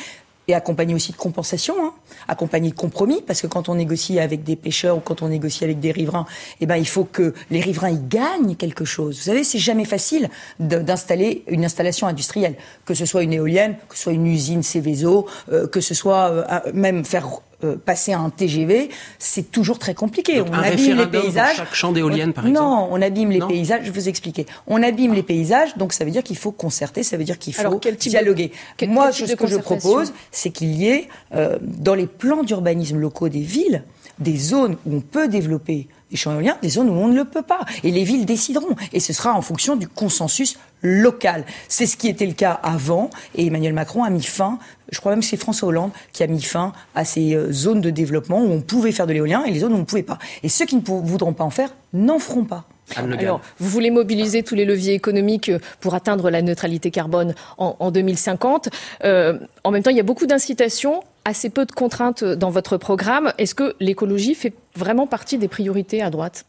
[0.47, 1.93] et accompagnés aussi de compensation, hein,
[2.27, 5.63] accompagnés de compromis, parce que quand on négocie avec des pêcheurs ou quand on négocie
[5.63, 6.25] avec des riverains,
[6.61, 9.17] eh ben il faut que les riverains y gagnent quelque chose.
[9.17, 10.29] Vous savez, c'est jamais facile
[10.59, 15.27] d'installer une installation industrielle, que ce soit une éolienne, que ce soit une usine Céveso,
[15.51, 17.27] euh, que ce soit euh, même faire
[17.63, 20.41] euh, passer un TGV, c'est toujours très compliqué.
[20.41, 21.55] on abîme les paysages.
[21.55, 22.63] Pour chaque champ d'éolienne, par exemple.
[22.63, 23.81] Non, on abîme les paysages.
[23.81, 24.45] Je vais vous expliquer.
[24.67, 27.53] On abîme les paysages, donc ça veut dire qu'il faut concerter, ça veut dire qu'il
[27.53, 28.51] faut dialoguer.
[28.87, 33.29] Moi, ce que je propose, c'est qu'il y ait euh, dans les plans d'urbanisme locaux
[33.29, 33.83] des villes
[34.19, 37.41] des zones où on peut développer champs éoliens, des zones où on ne le peut
[37.41, 37.65] pas.
[37.83, 38.75] Et les villes décideront.
[38.93, 41.45] Et ce sera en fonction du consensus local.
[41.67, 43.09] C'est ce qui était le cas avant.
[43.35, 44.59] Et Emmanuel Macron a mis fin,
[44.91, 47.81] je crois même que c'est François Hollande qui a mis fin à ces euh, zones
[47.81, 50.03] de développement où on pouvait faire de l'éolien et les zones où on ne pouvait
[50.03, 50.19] pas.
[50.43, 52.67] Et ceux qui ne voudront pas en faire n'en feront pas.
[52.95, 57.91] Alors, vous voulez mobiliser tous les leviers économiques euh, pour atteindre la neutralité carbone en,
[57.91, 58.69] 2050.
[59.03, 62.77] Euh, en même temps, il y a beaucoup d'incitations assez peu de contraintes dans votre
[62.77, 63.33] programme.
[63.37, 66.45] Est-ce que l'écologie fait vraiment partie des priorités à droite?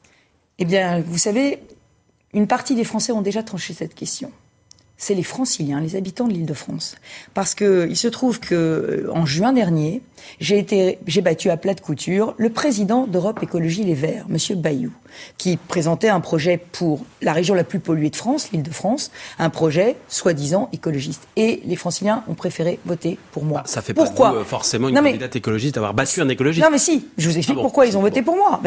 [0.58, 1.60] Eh bien, vous savez,
[2.32, 4.30] une partie des Français ont déjà tranché cette question.
[5.00, 6.96] C'est les franciliens, les habitants de l'Île-de-France.
[7.32, 10.02] Parce que il se trouve que en juin dernier,
[10.40, 14.56] j'ai été, j'ai battu à plat de couture le président d'Europe Écologie Les Verts, Monsieur
[14.56, 14.90] Bayou,
[15.38, 19.96] qui présentait un projet pour la région la plus polluée de France, l'Île-de-France, un projet
[20.08, 21.28] soi-disant écologiste.
[21.36, 23.62] Et les franciliens ont préféré voter pour moi.
[23.64, 26.64] Ah, ça fait pourquoi pas euh, forcément une candidate écologiste d'avoir battu un écologiste.
[26.64, 28.60] Non mais si, je vous explique ah pourquoi ils ont voté pour moi.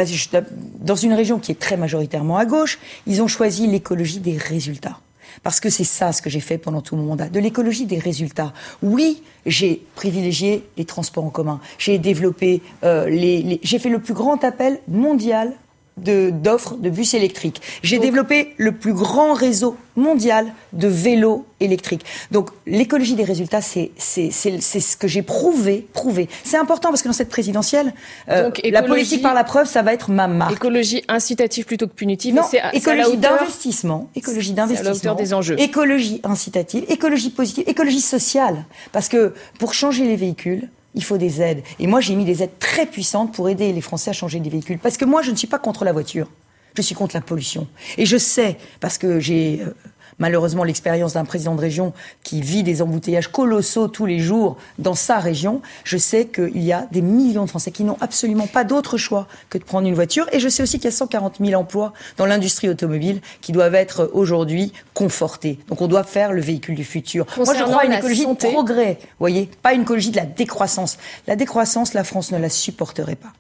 [0.80, 4.98] dans une région qui est très majoritairement à gauche, ils ont choisi l'écologie des résultats.
[5.44, 7.30] Parce que c'est ça ce que j'ai fait pendant tout mon mandat.
[7.30, 8.54] De l'écologie des résultats.
[8.82, 11.60] Oui, j'ai privilégié les transports en commun.
[11.78, 15.54] J'ai développé euh, les j'ai fait le plus grand appel mondial
[15.98, 17.62] d'offres de, bus électriques.
[17.84, 22.06] J'ai développé le plus grand réseau mondial de vélos électriques.
[22.32, 26.30] Donc l'écologie des résultats, c'est ce que j'ai prouvé, prouvé.
[26.44, 27.94] C'est important parce que dans cette présidentielle,
[28.30, 30.54] euh, la politique par la preuve, ça va être ma marque.
[30.54, 32.36] Écologie incitative plutôt que punitive.
[32.36, 35.60] Non, écologie d'investissement, écologie d'investissement, des enjeux.
[35.60, 38.66] Écologie incitative, écologie positive, écologie sociale.
[38.92, 41.64] Parce que pour changer les véhicules, il faut des aides.
[41.80, 44.50] Et moi, j'ai mis des aides très puissantes pour aider les Français à changer des
[44.50, 44.80] véhicules.
[44.80, 46.28] Parce que moi, je ne suis pas contre la voiture.
[46.76, 47.68] Je suis contre la pollution.
[47.98, 49.74] Et je sais, parce que j'ai euh,
[50.22, 51.94] malheureusement l'expérience d'un président de région
[52.24, 56.72] qui vit des embouteillages colossaux tous les jours dans sa région, je sais qu'il y
[56.72, 59.96] a des millions de Français qui n'ont absolument pas d'autre choix que de prendre une
[59.96, 60.28] voiture.
[60.32, 63.76] Et je sais aussi qu'il y a 140 000 emplois dans l'industrie automobile qui doivent
[63.76, 65.60] être aujourd'hui confortés.
[65.68, 67.26] Donc on doit faire le véhicule du futur.
[67.36, 70.98] Moi, je crois à une écologie de progrès, voyez, pas une écologie de la décroissance.
[71.26, 73.34] La décroissance, la France ne la supporterait pas.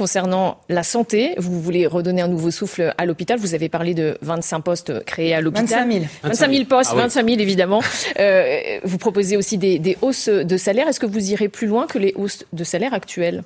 [0.00, 3.38] Concernant la santé, vous voulez redonner un nouveau souffle à l'hôpital.
[3.38, 5.86] Vous avez parlé de 25 postes créés à l'hôpital.
[5.86, 6.04] 25 000.
[6.22, 7.82] 25 000 postes, 25 000 évidemment.
[8.18, 10.88] Euh, vous proposez aussi des, des hausses de salaire.
[10.88, 13.42] Est-ce que vous irez plus loin que les hausses de salaire actuelles?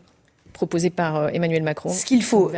[0.55, 2.51] Proposé par euh, Emmanuel Macron Ce qu'il faut.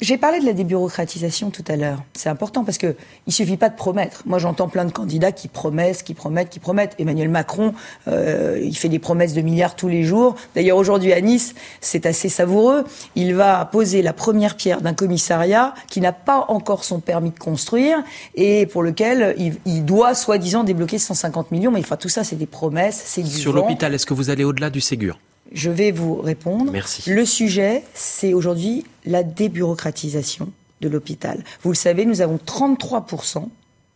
[0.00, 2.02] J'ai parlé de la débureaucratisation tout à l'heure.
[2.14, 2.96] C'est important parce que
[3.28, 4.22] il suffit pas de promettre.
[4.26, 6.94] Moi, j'entends plein de candidats qui promettent, qui promettent, qui promettent.
[6.98, 7.74] Emmanuel Macron,
[8.08, 10.34] euh, il fait des promesses de milliards tous les jours.
[10.56, 12.84] D'ailleurs, aujourd'hui à Nice, c'est assez savoureux.
[13.14, 17.38] Il va poser la première pierre d'un commissariat qui n'a pas encore son permis de
[17.38, 17.98] construire
[18.34, 21.70] et pour lequel il, il doit soi-disant débloquer 150 millions.
[21.70, 24.44] Mais enfin, tout ça, c'est des promesses, c'est du Sur l'hôpital, est-ce que vous allez
[24.44, 25.18] au-delà du Ségur?
[25.52, 26.72] Je vais vous répondre.
[26.72, 27.10] Merci.
[27.10, 31.42] Le sujet, c'est aujourd'hui la débureaucratisation de l'hôpital.
[31.62, 33.48] Vous le savez, nous avons 33%.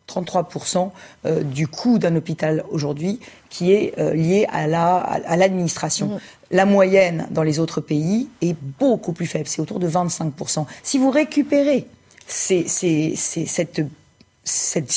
[0.08, 0.90] 33%
[1.26, 6.08] euh, du coût d'un hôpital aujourd'hui qui est euh, lié à la à l'administration.
[6.08, 6.18] Mmh.
[6.50, 10.66] La moyenne dans les autres pays est beaucoup plus faible, c'est autour de 25%.
[10.82, 11.86] Si vous récupérez
[12.26, 13.82] ces, ces, cette,
[14.42, 14.90] cette,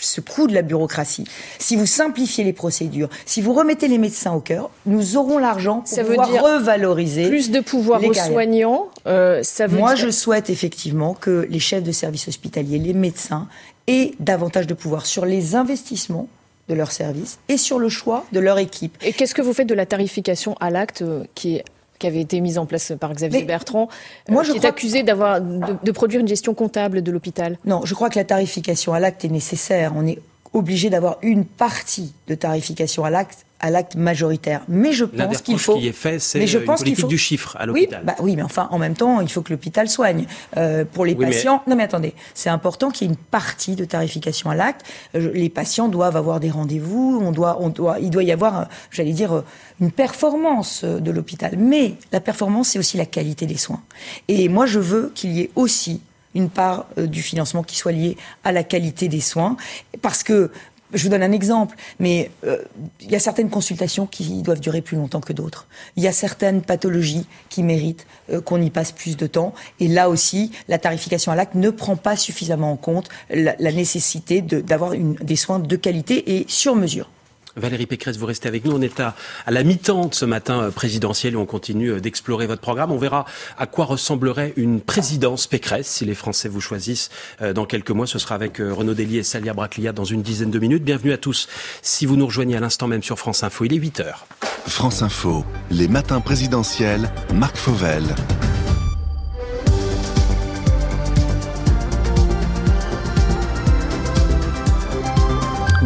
[0.00, 1.24] ce coût de la bureaucratie,
[1.58, 5.82] si vous simplifiez les procédures, si vous remettez les médecins au cœur, nous aurons l'argent
[5.82, 8.88] pour pouvoir revaloriser plus de pouvoir aux soignants.
[9.06, 13.48] Euh, ça veut Moi, je souhaite effectivement que les chefs de services hospitaliers, les médecins,
[13.86, 16.28] aient davantage de pouvoir sur les investissements
[16.68, 18.96] de leurs services et sur le choix de leur équipe.
[19.02, 21.64] Et qu'est-ce que vous faites de la tarification à l'acte euh, qui est
[21.98, 23.88] qui avait été mise en place par Xavier Bertrand,
[24.28, 27.58] euh, moi, je qui est accusé d'avoir de, produire une gestion comptable de l'hôpital.
[27.64, 29.92] Non, je crois que la tarification à l'acte est nécessaire.
[29.96, 30.18] On est
[30.52, 34.62] obligé d'avoir une partie de tarification à l'acte à l'acte majoritaire.
[34.68, 35.78] Mais je pense qu'il faut.
[35.78, 37.06] Qui est fait, c'est une politique faut...
[37.06, 38.00] du chiffre à l'hôpital.
[38.00, 40.26] Oui, bah oui, mais enfin, en même temps, il faut que l'hôpital soigne.
[40.56, 43.84] Euh, pour les patients, non mais attendez, c'est important qu'il y ait une partie de
[43.84, 44.84] tarification à l'acte.
[45.14, 47.20] Euh, les patients doivent avoir des rendez-vous.
[47.22, 49.44] On doit, on doit, il doit y avoir, euh, j'allais dire, euh,
[49.80, 51.56] une performance de l'hôpital.
[51.56, 53.82] Mais la performance, c'est aussi la qualité des soins.
[54.28, 56.00] Et moi, je veux qu'il y ait aussi
[56.34, 59.56] une part du financement qui soit liée à la qualité des soins,
[60.02, 60.50] parce que
[60.96, 62.58] je vous donne un exemple, mais euh,
[63.00, 65.66] il y a certaines consultations qui doivent durer plus longtemps que d'autres.
[65.96, 69.54] Il y a certaines pathologies qui méritent euh, qu'on y passe plus de temps.
[69.80, 73.72] Et là aussi, la tarification à l'acte ne prend pas suffisamment en compte la, la
[73.72, 77.10] nécessité d'avoir des soins de qualité et sur mesure.
[77.56, 78.72] Valérie Pécresse, vous restez avec nous.
[78.72, 79.14] On est à,
[79.46, 82.92] la mi-temps de ce matin euh, présidentiel et on continue euh, d'explorer votre programme.
[82.92, 83.24] On verra
[83.56, 87.08] à quoi ressemblerait une présidence Pécresse si les Français vous choisissent
[87.40, 88.06] euh, dans quelques mois.
[88.06, 90.84] Ce sera avec Renaud Dely et Salia Braclia dans une dizaine de minutes.
[90.84, 91.48] Bienvenue à tous.
[91.80, 94.26] Si vous nous rejoignez à l'instant même sur France Info, il est 8 heures.
[94.66, 98.04] France Info, les matins présidentiels, Marc Fauvel.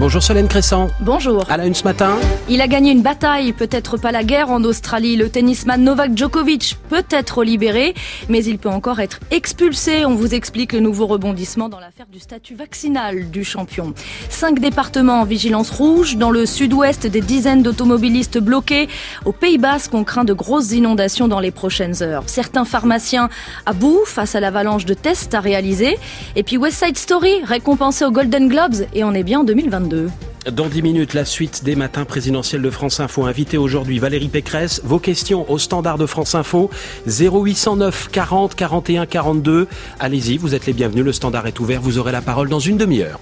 [0.01, 0.89] Bonjour Solène Crescent.
[1.01, 1.45] Bonjour.
[1.51, 2.17] À la une ce matin.
[2.49, 5.15] Il a gagné une bataille, peut-être pas la guerre en Australie.
[5.15, 7.93] Le tennisman Novak Djokovic peut être libéré,
[8.31, 10.07] mais il peut encore être expulsé.
[10.07, 13.93] On vous explique le nouveau rebondissement dans l'affaire du statut vaccinal du champion.
[14.31, 16.17] Cinq départements en vigilance rouge.
[16.17, 18.89] Dans le sud-ouest, des dizaines d'automobilistes bloqués.
[19.27, 22.23] Au Pays Basque, on craint de grosses inondations dans les prochaines heures.
[22.27, 23.29] Certains pharmaciens
[23.67, 25.99] à bout face à l'avalanche de tests à réaliser.
[26.37, 29.90] Et puis West Side Story, récompensé aux Golden Globes, et on est bien en 2022.
[29.91, 30.11] 2022.
[30.53, 33.27] Dans 10 minutes, la suite des matins présidentiels de France Info.
[33.27, 34.81] Invité aujourd'hui Valérie Pécresse.
[34.85, 36.71] Vos questions au standard de France Info
[37.07, 39.69] 0809 40 41 42.
[39.99, 41.05] Allez-y, vous êtes les bienvenus.
[41.05, 41.81] Le standard est ouvert.
[41.83, 43.21] Vous aurez la parole dans une demi-heure.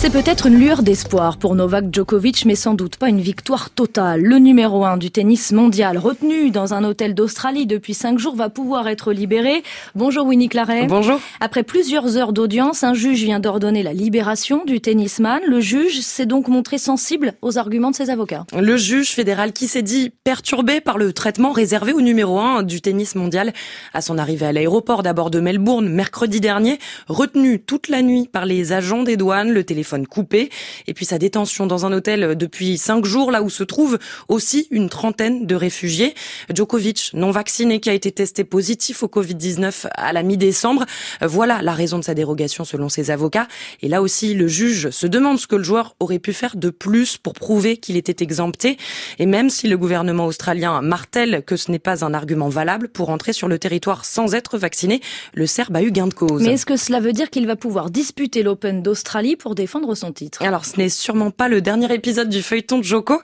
[0.00, 4.20] C'est peut-être une lueur d'espoir pour Novak Djokovic, mais sans doute pas une victoire totale.
[4.22, 8.48] Le numéro un du tennis mondial, retenu dans un hôtel d'Australie depuis cinq jours, va
[8.48, 9.64] pouvoir être libéré.
[9.96, 10.86] Bonjour Winnie Claret.
[10.86, 11.18] Bonjour.
[11.40, 15.40] Après plusieurs heures d'audience, un juge vient d'ordonner la libération du tennisman.
[15.44, 18.46] Le juge s'est donc montré sensible aux arguments de ses avocats.
[18.56, 22.80] Le juge fédéral qui s'est dit perturbé par le traitement réservé au numéro un du
[22.80, 23.52] tennis mondial
[23.92, 26.78] à son arrivée à l'aéroport d'abord de Melbourne mercredi dernier,
[27.08, 30.50] retenu toute la nuit par les agents des douanes, le téléphone coupé,
[30.86, 34.68] et puis sa détention dans un hôtel depuis cinq jours, là où se trouve aussi
[34.70, 36.14] une trentaine de réfugiés.
[36.52, 40.84] Djokovic, non vacciné, qui a été testé positif au Covid-19 à la mi-décembre.
[41.22, 43.48] Voilà la raison de sa dérogation selon ses avocats.
[43.82, 46.70] Et là aussi, le juge se demande ce que le joueur aurait pu faire de
[46.70, 48.76] plus pour prouver qu'il était exempté.
[49.18, 53.10] Et même si le gouvernement australien martèle que ce n'est pas un argument valable pour
[53.10, 55.00] entrer sur le territoire sans être vacciné,
[55.34, 56.42] le Serbe a eu gain de cause.
[56.42, 60.12] Mais est-ce que cela veut dire qu'il va pouvoir disputer l'Open d'Australie pour défendre son
[60.12, 60.42] titre.
[60.42, 63.20] Alors, ce n'est sûrement pas le dernier épisode du feuilleton de Joko,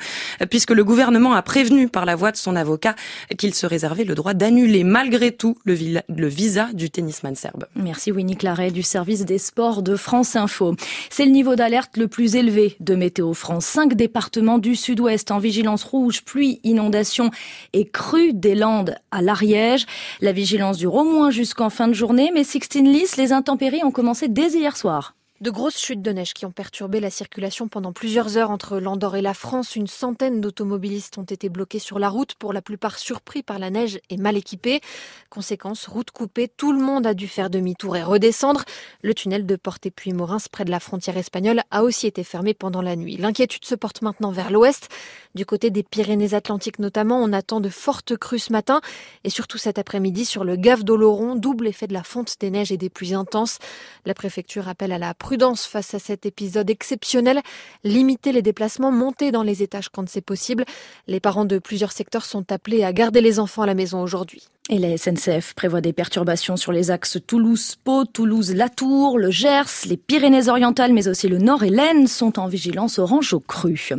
[0.51, 2.95] puisque le gouvernement a prévenu par la voix de son avocat
[3.37, 5.77] qu'il se réservait le droit d'annuler malgré tout le,
[6.09, 7.67] le, visa du tennisman serbe.
[7.77, 10.75] Merci Winnie Claret du service des sports de France Info.
[11.11, 13.67] C'est le niveau d'alerte le plus élevé de Météo France.
[13.67, 17.31] Cinq départements du sud-ouest en vigilance rouge, pluie, inondation
[17.73, 19.87] et crue des Landes à l'Ariège.
[20.21, 23.91] La vigilance dure au moins jusqu'en fin de journée, mais Sixtine Lys, les intempéries ont
[23.91, 25.15] commencé dès hier soir.
[25.45, 29.17] De grosses chutes de neige qui ont perturbé la circulation pendant plusieurs heures entre l'Andorre
[29.17, 29.77] et la France.
[29.77, 33.69] Une centaine d'automobilistes ont été bloqués sur la route, pour la plupart surpris par la
[33.69, 34.81] neige et mal équipés.
[35.29, 38.65] Conséquence, route coupée, tout le monde a dû faire demi-tour et redescendre.
[39.03, 42.55] Le tunnel de porte puis morins près de la frontière espagnole, a aussi été fermé
[42.55, 43.19] pendant la nuit.
[43.19, 44.89] L'inquiétude se porte maintenant vers l'ouest.
[45.35, 48.81] Du côté des Pyrénées-Atlantiques notamment, on attend de fortes crues ce matin
[49.25, 52.73] et surtout cet après-midi sur le Gave d'Oloron, double effet de la fonte des neiges
[52.73, 53.59] et des pluies intenses.
[54.07, 55.34] La préfecture appelle à la prudence
[55.67, 57.41] face à cet épisode exceptionnel,
[57.83, 60.65] limiter les déplacements, monter dans les étages quand c'est possible.
[61.07, 64.49] Les parents de plusieurs secteurs sont appelés à garder les enfants à la maison aujourd'hui.
[64.71, 70.95] Et la SNCF prévoit des perturbations sur les axes Toulouse-Pau, Toulouse-Latour, le Gers, les Pyrénées-Orientales,
[70.95, 73.91] mais aussi le Nord et l'Aisne sont en vigilance orange au cru.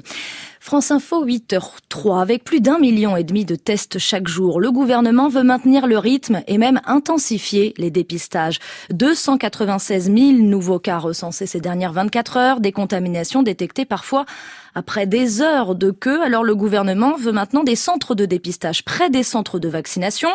[0.65, 4.59] France Info 8h03 avec plus d'un million et demi de tests chaque jour.
[4.59, 8.57] Le gouvernement veut maintenir le rythme et même intensifier les dépistages.
[8.89, 14.25] 296 000 nouveaux cas recensés ces dernières 24 heures, des contaminations détectées parfois
[14.73, 19.09] après des heures de queue, alors le gouvernement veut maintenant des centres de dépistage près
[19.09, 20.29] des centres de vaccination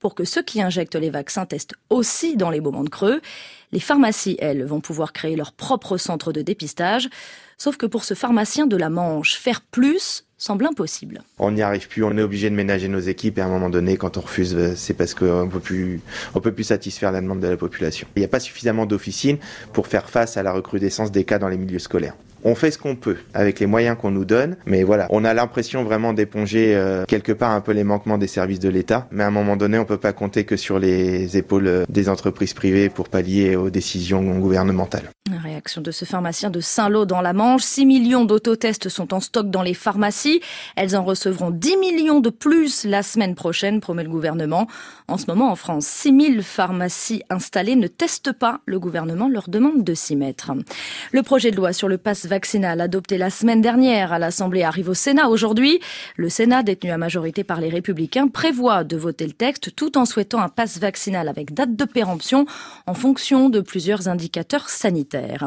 [0.00, 3.20] pour que ceux qui injectent les vaccins testent aussi dans les moments de creux.
[3.70, 7.08] Les pharmacies, elles, vont pouvoir créer leur propre centre de dépistage.
[7.64, 11.22] Sauf que pour ce pharmacien de la Manche, faire plus semble impossible.
[11.38, 13.70] On n'y arrive plus, on est obligé de ménager nos équipes et à un moment
[13.70, 16.02] donné, quand on refuse, euh, c'est parce qu'on peut plus,
[16.34, 18.06] on peut plus satisfaire la demande de la population.
[18.16, 19.38] Il n'y a pas suffisamment d'officines
[19.72, 22.14] pour faire face à la recrudescence des cas dans les milieux scolaires
[22.44, 25.32] on fait ce qu'on peut avec les moyens qu'on nous donne, mais voilà, on a
[25.34, 29.24] l'impression vraiment d'éponger euh, quelque part un peu les manquements des services de l'État, mais
[29.24, 32.52] à un moment donné, on peut pas compter que sur les épaules euh, des entreprises
[32.52, 35.10] privées pour pallier aux décisions gouvernementales.
[35.30, 39.20] La réaction de ce pharmacien de Saint-Lô dans la Manche, 6 millions d'autotests sont en
[39.20, 40.42] stock dans les pharmacies,
[40.76, 44.66] elles en recevront 10 millions de plus la semaine prochaine, promet le gouvernement.
[45.08, 49.48] En ce moment, en France, 6 000 pharmacies installées ne testent pas, le gouvernement leur
[49.48, 50.52] demande de s'y mettre.
[51.12, 54.88] Le projet de loi sur le pass vaccinal adopté la semaine dernière à l'Assemblée arrive
[54.88, 55.78] au Sénat aujourd'hui.
[56.16, 60.04] Le Sénat, détenu à majorité par les Républicains, prévoit de voter le texte tout en
[60.04, 62.44] souhaitant un pass vaccinal avec date de péremption
[62.88, 65.46] en fonction de plusieurs indicateurs sanitaires.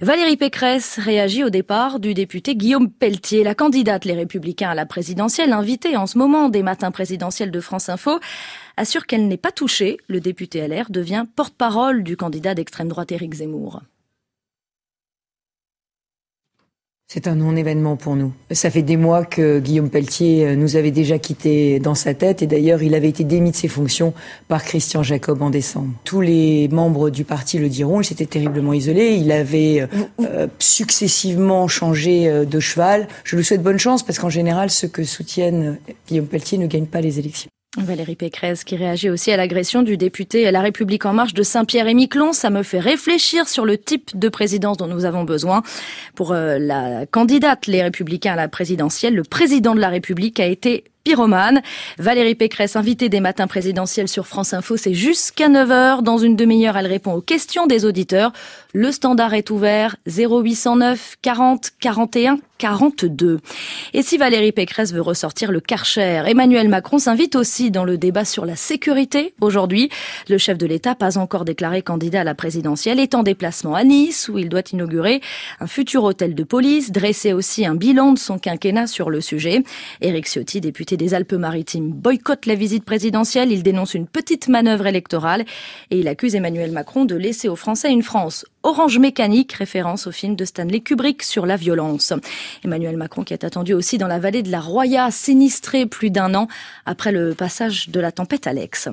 [0.00, 4.86] Valérie Pécresse réagit au départ du député Guillaume Pelletier, la candidate Les Républicains à la
[4.86, 8.18] présidentielle, invitée en ce moment des matins présidentiels de France Info
[8.78, 9.98] assure qu'elle n'est pas touchée.
[10.08, 13.82] Le député LR devient porte-parole du candidat d'extrême droite Éric Zemmour.
[17.06, 18.32] C'est un non-événement pour nous.
[18.50, 22.42] Ça fait des mois que Guillaume Pelletier euh, nous avait déjà quitté dans sa tête
[22.42, 24.14] et d'ailleurs il avait été démis de ses fonctions
[24.48, 25.92] par Christian Jacob en décembre.
[26.04, 29.86] Tous les membres du parti le diront, il s'était terriblement isolé, il avait euh,
[30.20, 33.06] euh, successivement changé de cheval.
[33.22, 35.78] Je lui souhaite bonne chance parce qu'en général ceux que soutiennent
[36.08, 37.50] Guillaume Pelletier ne gagnent pas les élections.
[37.76, 41.42] Valérie Pécresse qui réagit aussi à l'agression du député à La République en marche de
[41.42, 42.32] Saint-Pierre et Miquelon.
[42.32, 45.62] Ça me fait réfléchir sur le type de présidence dont nous avons besoin.
[46.14, 50.46] Pour euh, la candidate Les Républicains à la présidentielle, le président de la République a
[50.46, 51.60] été pyromane.
[51.98, 56.02] Valérie Pécresse, invitée des matins présidentiels sur France Info, c'est jusqu'à 9h.
[56.02, 58.32] Dans une demi-heure, elle répond aux questions des auditeurs.
[58.72, 63.40] Le standard est ouvert 0809 40 41 42.
[63.92, 68.24] Et si Valérie Pécresse veut ressortir le Karcher, Emmanuel Macron s'invite aussi dans le débat
[68.24, 69.34] sur la sécurité.
[69.40, 69.90] Aujourd'hui,
[70.28, 73.84] le chef de l'État, pas encore déclaré candidat à la présidentielle, est en déplacement à
[73.84, 75.20] Nice où il doit inaugurer
[75.60, 79.62] un futur hôtel de police, dresser aussi un bilan de son quinquennat sur le sujet.
[80.00, 83.52] Éric Ciotti, député des Alpes-Maritimes, boycotte la visite présidentielle.
[83.52, 85.44] Il dénonce une petite manœuvre électorale
[85.90, 90.10] et il accuse Emmanuel Macron de laisser aux Français une France Orange Mécanique, référence au
[90.10, 92.14] film de Stanley Kubrick sur la violence.
[92.64, 96.34] Emmanuel Macron qui est attendu aussi dans la vallée de la Roya, sinistré plus d'un
[96.34, 96.48] an
[96.86, 98.88] après le passage de la tempête Alex.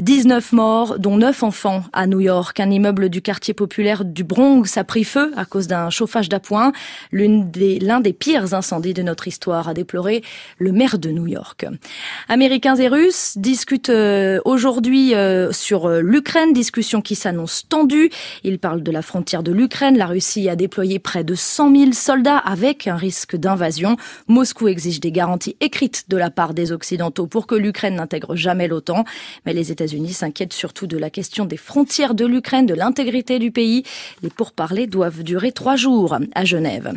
[0.00, 2.58] 19 morts, dont 9 enfants à New York.
[2.58, 6.72] Un immeuble du quartier populaire du Bronx a pris feu à cause d'un chauffage d'appoint.
[7.12, 10.24] L'un des, des pires incendies de notre histoire, a déploré
[10.58, 11.66] le maire de New York.
[12.28, 18.10] Américains et Russes discutent euh, aujourd'hui euh, sur euh, l'Ukraine, discussion qui s'annonce tendue.
[18.42, 21.92] Ils parlent de la frontière de l'Ukraine, la Russie a déployé près de 100 000
[21.92, 23.96] soldats avec un risque d'invasion.
[24.26, 28.66] Moscou exige des garanties écrites de la part des Occidentaux pour que l'Ukraine n'intègre jamais
[28.66, 29.04] l'OTAN.
[29.46, 33.52] Mais les États-Unis s'inquiètent surtout de la question des frontières de l'Ukraine, de l'intégrité du
[33.52, 33.84] pays.
[34.22, 36.92] Les pourparlers doivent durer trois jours à Genève.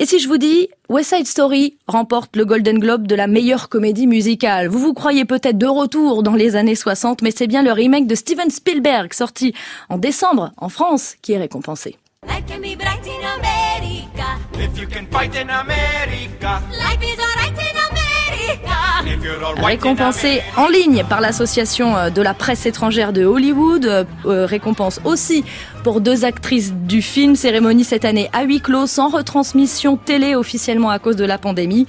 [0.00, 3.68] Et si je vous dis West Side Story remporte le Golden Globe de la meilleure
[3.68, 7.64] comédie musicale, vous vous croyez peut-être de retour dans les années 60, mais c'est bien
[7.64, 9.54] le remake de Steven Spielberg sorti
[9.88, 11.96] en décembre en France qui est récompensé.
[19.56, 25.00] Récompensé en ligne par l'association euh, de la presse étrangère de Hollywood, euh, euh, récompense
[25.04, 25.44] aussi
[25.84, 30.90] pour deux actrices du film, cérémonie cette année à huis clos, sans retransmission télé officiellement
[30.90, 31.86] à cause de la pandémie.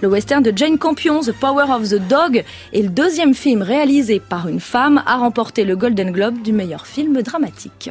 [0.00, 4.20] Le western de Jane Campion, The Power of the Dog, est le deuxième film réalisé
[4.20, 7.90] par une femme à remporter le Golden Globe du meilleur film dramatique.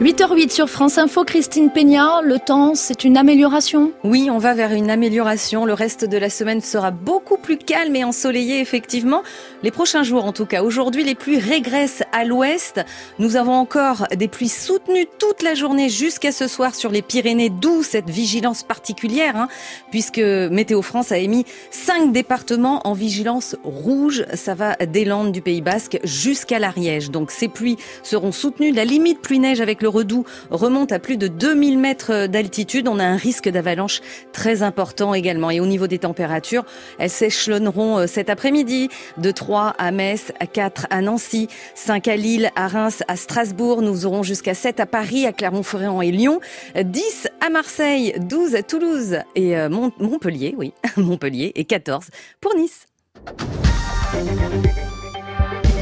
[0.00, 3.90] 8h08 sur France Info, Christine Peña, le temps, c'est une amélioration?
[4.04, 5.64] Oui, on va vers une amélioration.
[5.64, 9.24] Le reste de la semaine sera beaucoup plus calme et ensoleillé, effectivement.
[9.64, 10.62] Les prochains jours, en tout cas.
[10.62, 12.80] Aujourd'hui, les pluies régressent à l'ouest.
[13.18, 17.50] Nous avons encore des pluies soutenues toute la journée jusqu'à ce soir sur les Pyrénées,
[17.50, 19.48] d'où cette vigilance particulière, hein,
[19.90, 24.26] puisque Météo France a émis cinq départements en vigilance rouge.
[24.34, 27.10] Ça va des Landes du Pays Basque jusqu'à l'Ariège.
[27.10, 28.70] Donc ces pluies seront soutenues.
[28.70, 32.88] La limite pluie-neige avec le le redout remonte à plus de 2000 mètres d'altitude.
[32.88, 34.02] On a un risque d'avalanche
[34.34, 35.50] très important également.
[35.50, 36.66] Et au niveau des températures,
[36.98, 42.16] elles s'échelonneront euh, cet après-midi de 3 à Metz, à 4 à Nancy, 5 à
[42.16, 43.80] Lille, à Reims, à Strasbourg.
[43.80, 46.40] Nous aurons jusqu'à 7 à Paris, à Clermont-Ferrand et Lyon,
[46.78, 52.08] 10 à Marseille, 12 à Toulouse et euh, Montpellier, oui, Montpellier et 14
[52.42, 52.86] pour Nice.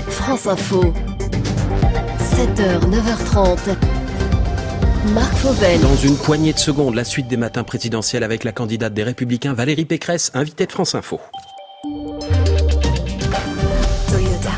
[0.09, 0.95] France Info.
[2.37, 3.96] 7h, 9h30.
[5.15, 5.81] Marc Fauvel.
[5.81, 9.53] Dans une poignée de secondes, la suite des matins présidentiels avec la candidate des Républicains
[9.53, 11.21] Valérie Pécresse, invitée de France Info.
[14.09, 14.51] Toyota.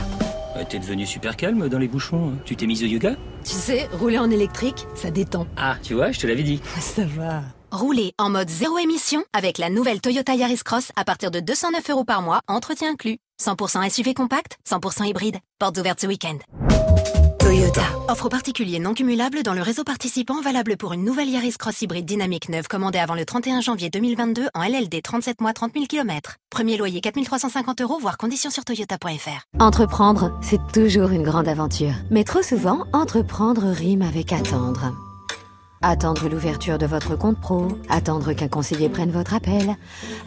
[0.56, 2.30] Euh, t'es devenu super calme dans les bouchons.
[2.30, 2.38] Hein.
[2.44, 3.16] Tu t'es mise au yoga?
[3.44, 5.46] Tu sais, rouler en électrique, ça détend.
[5.56, 6.60] Ah, tu vois, je te l'avais dit.
[6.80, 7.42] Ça va.
[7.70, 11.90] Roulez en mode zéro émission avec la nouvelle Toyota Yaris Cross à partir de 209
[11.90, 13.18] euros par mois, entretien inclus.
[13.42, 15.36] 100% SUV compact, 100% hybride.
[15.58, 16.38] Portes ouvertes ce week-end.
[17.48, 17.80] Toyota.
[18.08, 22.04] Offre particulier non cumulable dans le réseau participant valable pour une nouvelle Yaris Cross hybride
[22.04, 26.36] dynamique neuve commandée avant le 31 janvier 2022 en LLD 37 mois 30 000 km.
[26.50, 29.46] Premier loyer 4350 euros, voire conditions sur toyota.fr.
[29.60, 31.94] Entreprendre, c'est toujours une grande aventure.
[32.10, 34.92] Mais trop souvent, entreprendre rime avec attendre.
[35.80, 39.74] Attendre l'ouverture de votre compte pro, attendre qu'un conseiller prenne votre appel,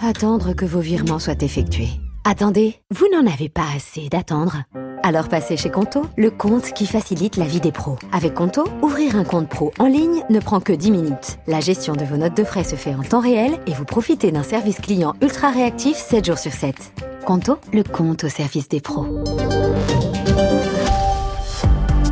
[0.02, 2.02] attendre que vos virements soient effectués.
[2.24, 4.62] Attendez, vous n'en avez pas assez d'attendre.
[5.02, 7.98] Alors passez chez Conto, le compte qui facilite la vie des pros.
[8.12, 11.40] Avec Conto, ouvrir un compte pro en ligne ne prend que 10 minutes.
[11.48, 14.32] La gestion de vos notes de frais se fait en temps réel et vous profitez
[14.32, 16.94] d'un service client ultra réactif 7 jours sur 7.
[17.26, 19.08] Conto, le compte au service des pros.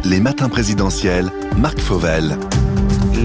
[0.05, 2.35] Les matins présidentiels, Marc Fauvel.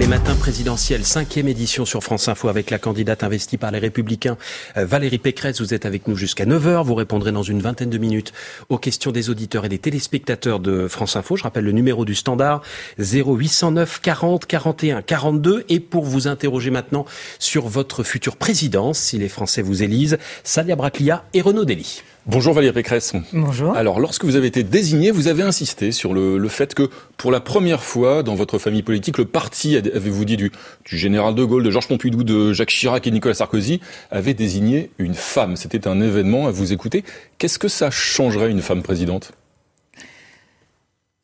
[0.05, 4.37] Les matins présidentiels, cinquième édition sur France Info avec la candidate investie par les Républicains,
[4.77, 5.63] euh, Valérie Pécresse.
[5.63, 6.85] Vous êtes avec nous jusqu'à 9h.
[6.85, 8.35] Vous répondrez dans une vingtaine de minutes
[8.69, 11.37] aux questions des auditeurs et des téléspectateurs de France Info.
[11.37, 12.61] Je rappelle le numéro du standard
[12.99, 15.65] 0809 40 41 42.
[15.71, 17.07] Et pour vous interroger maintenant
[17.39, 22.03] sur votre future présidence, si les Français vous élisent, Salia Braclia et Renaud Dely.
[22.27, 23.13] Bonjour Valérie Pécresse.
[23.35, 23.77] Bonjour.
[23.77, 27.41] Alors, lorsque vous avez été désignée, vous avez insisté sur le, fait que, pour la
[27.41, 30.51] première fois dans votre famille politique, le parti, avez-vous dit, du,
[30.87, 34.91] du général de Gaulle, de Georges Pompidou, de Jacques Chirac et Nicolas Sarkozy, avait désigné
[34.97, 35.57] une femme.
[35.57, 37.05] C'était un événement à vous écouter.
[37.37, 39.33] Qu'est-ce que ça changerait une femme présidente?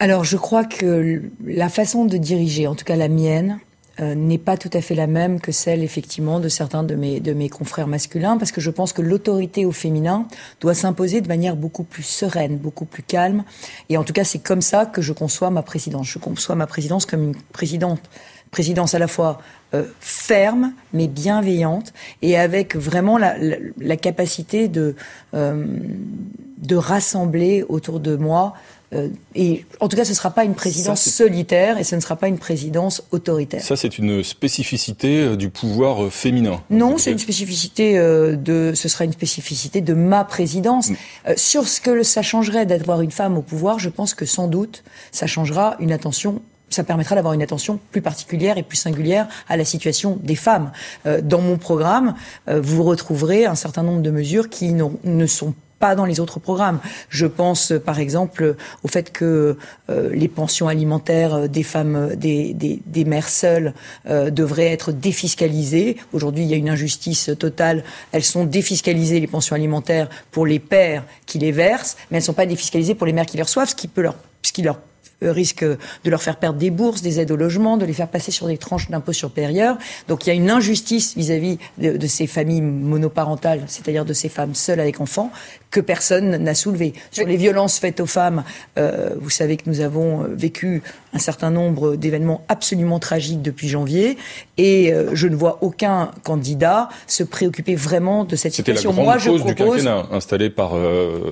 [0.01, 3.59] Alors, je crois que la façon de diriger, en tout cas la mienne,
[4.01, 7.21] euh, n'est pas tout à fait la même que celle effectivement de certains de mes,
[7.21, 10.27] de mes confrères masculins, parce que je pense que l'autorité au féminin
[10.61, 13.45] doit s'imposer de manière beaucoup plus sereine, beaucoup plus calme.
[13.89, 16.09] Et en tout cas, c'est comme ça que je conçois ma présidence.
[16.09, 18.01] Je conçois ma présidence comme une présidente,
[18.51, 19.41] présidence à la fois
[19.75, 21.93] euh, ferme mais bienveillante
[22.23, 24.97] et avec vraiment la, capacité de,
[25.35, 25.65] euh,
[26.59, 28.55] de rassembler autour de moi
[29.37, 32.17] et en tout cas, ce ne sera pas une présidence solitaire et ce ne sera
[32.17, 33.63] pas une présidence autoritaire.
[33.63, 36.61] Ça, c'est une spécificité euh, du pouvoir euh, féminin.
[36.71, 38.73] Non, c'est une spécificité de.
[38.75, 40.91] Ce sera une spécificité de ma présidence.
[40.91, 40.95] Mm.
[41.37, 44.83] sur ce que ça changerait d'avoir une femme au pouvoir, je pense que sans doute,
[45.13, 49.57] ça changera une attention ça permettra d'avoir une attention plus particulière et plus singulière à
[49.57, 50.71] la situation des femmes.
[51.05, 52.15] dans mon programme,
[52.47, 56.79] vous retrouverez un certain nombre de mesures qui ne sont pas dans les autres programmes.
[57.09, 58.55] Je pense par exemple
[58.85, 59.57] au fait que
[59.89, 63.73] euh, les pensions alimentaires euh, des femmes, euh, des, des, mères seules
[64.07, 65.97] devraient être défiscalisées.
[66.13, 67.83] Aujourd'hui, il y a une injustice totale.
[68.13, 72.27] Elles sont défiscalisées, les pensions alimentaires, pour les pères qui les versent, mais elles ne
[72.27, 74.63] sont pas défiscalisées pour les mères qui les reçoivent, ce qui peut leur ce qui
[74.63, 74.79] leur
[75.23, 78.09] euh, risque de leur faire perdre des bourses, des aides au logement, de les faire
[78.09, 79.77] passer sur des tranches d'impôts supérieurs.
[80.09, 84.55] Donc il y a une injustice vis-à-vis de, ces familles monoparentales, c'est-à-dire de ces femmes
[84.55, 85.31] seules avec enfants,
[85.71, 86.95] que personne n'a soulevé.
[87.11, 88.45] Sur les violences faites aux femmes,
[88.79, 93.69] euh, vous savez que nous avons euh, vécu un certain nombre d'événements absolument tragiques depuis
[93.69, 94.17] janvier,
[94.59, 98.91] et je ne vois aucun candidat se préoccuper vraiment de cette situation.
[98.91, 100.75] C'était la grande cause du quinquennat installé par,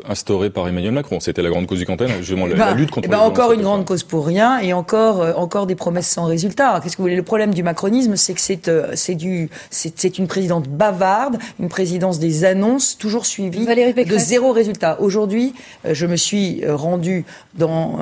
[0.09, 1.21] instauré par Emmanuel Macron.
[1.21, 3.07] C'était la grande cause du quinquennat, justement la, bah, lutte contre.
[3.07, 6.25] Eh ben encore une grande cause pour rien et encore, euh, encore des promesses sans
[6.25, 6.81] résultat.
[6.83, 7.17] Qu'est-ce que vous voulez?
[7.17, 11.69] Le problème du macronisme, c'est que c'est euh, c'est du c'est une présidente bavarde, une
[11.69, 15.01] présidence des annonces toujours suivie de zéro résultat.
[15.01, 15.55] Aujourd'hui,
[15.85, 17.25] euh, je me suis rendu
[17.55, 17.99] dans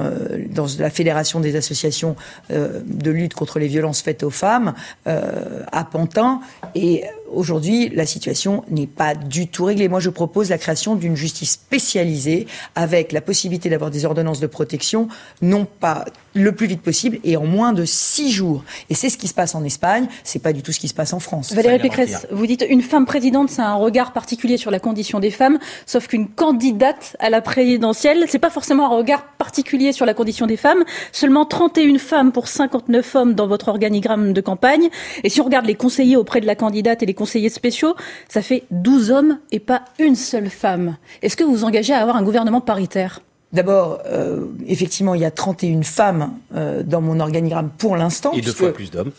[0.51, 2.17] dans la fédération des associations
[2.51, 4.75] de lutte contre les violences faites aux femmes
[5.07, 6.41] à Pantin
[6.75, 9.89] et aujourd'hui, la situation n'est pas du tout réglée.
[9.89, 14.47] Moi, je propose la création d'une justice spécialisée avec la possibilité d'avoir des ordonnances de
[14.47, 15.09] protection,
[15.43, 16.05] non pas
[16.37, 18.63] le plus vite possible et en moins de six jours.
[18.91, 20.95] Et c'est ce qui se passe en Espagne, c'est pas du tout ce qui se
[20.95, 21.53] passe en France.
[21.53, 25.31] Valérie Pécresse, vous dites une femme présidente, c'est un regard particulier sur la condition des
[25.31, 30.15] femmes, sauf qu'une candidate à la présidentielle, c'est pas forcément un regard particulier sur la
[30.15, 30.85] condition des femmes.
[31.13, 34.89] Seulement 31 femmes pour 59 hommes dans votre organigramme de campagne.
[35.25, 37.95] Et si on regarde les conseillers auprès de la candidate et les conseillers spéciaux,
[38.29, 40.97] ça fait 12 hommes et pas une seule femme.
[41.23, 43.21] Est-ce que vous vous engagez à avoir un gouvernement paritaire?
[43.53, 48.33] D'abord, euh, effectivement, il y a 31 femmes euh, dans mon organigramme pour l'instant.
[48.33, 49.13] Et deux fois plus d'hommes.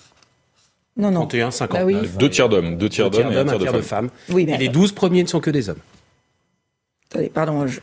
[0.97, 1.21] Non, non.
[1.21, 1.79] 31, 50.
[1.79, 4.09] Bah deux tiers d'hommes, deux tiers d'hommes et un tiers, de, femmes.
[4.29, 5.79] Oui, mais et les 12 premiers ne sont que des hommes.
[7.09, 7.67] Attendez, pardon.
[7.67, 7.79] Je...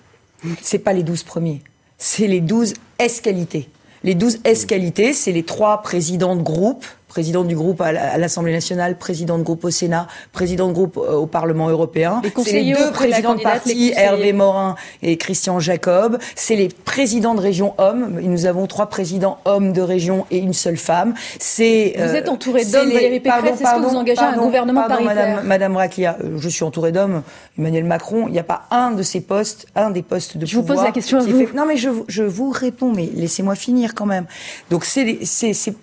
[0.60, 1.62] C'est pas les 12 premiers.
[1.96, 3.68] C'est les 12 S-qualités.
[4.02, 6.84] Les 12 S-qualités, c'est les trois présidents de groupe
[7.14, 11.14] président du groupe à l'Assemblée nationale, président de groupe au Sénat, président de groupe euh,
[11.14, 12.20] au Parlement européen.
[12.44, 16.18] C'est les deux présidents de parti, Hervé Morin et Christian Jacob.
[16.34, 18.18] C'est les présidents de région hommes.
[18.20, 21.14] Nous avons trois présidents hommes de région et une seule femme.
[21.38, 23.60] C'est vous êtes entouré d'hommes, Valérie Pécresse.
[23.60, 27.22] Est-ce que vous engagez un gouvernement paritaire Madame, Madame Rakia, euh, je suis entouré d'hommes.
[27.56, 30.58] Emmanuel Macron, il n'y a pas un de ces postes, un des postes de je
[30.58, 30.66] pouvoir.
[30.66, 31.46] Je vous pose la question à vous.
[31.54, 34.26] Non, mais je, je vous réponds, mais laissez-moi finir quand même.
[34.68, 35.20] Donc c'est les,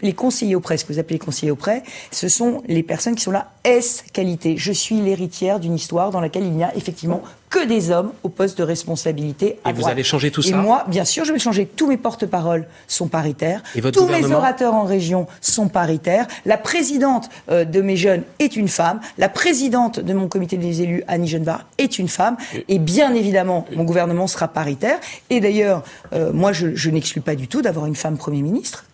[0.02, 3.32] les conseillers auprès, ce que vous appelez conseillers auprès, ce sont les personnes qui sont
[3.32, 4.58] là S qualité.
[4.58, 8.30] Je suis l'héritière d'une histoire dans laquelle il n'y a effectivement que des hommes au
[8.30, 9.60] poste de responsabilité.
[9.66, 11.66] À et vous allez changer tout ça Et moi, bien sûr, je vais changer.
[11.68, 13.62] Tous mes porte-paroles sont paritaires.
[13.76, 16.28] Et votre Tous mes orateurs en région sont paritaires.
[16.46, 19.02] La présidente euh, de mes jeunes est une femme.
[19.18, 22.38] La présidente de mon comité des élus, Annie Genevard, est une femme.
[22.70, 25.00] Et, bien évidemment, mon gouvernement sera paritaire.
[25.30, 28.86] Et d'ailleurs, euh, moi, je, je n'exclus pas du tout d'avoir une femme Premier ministre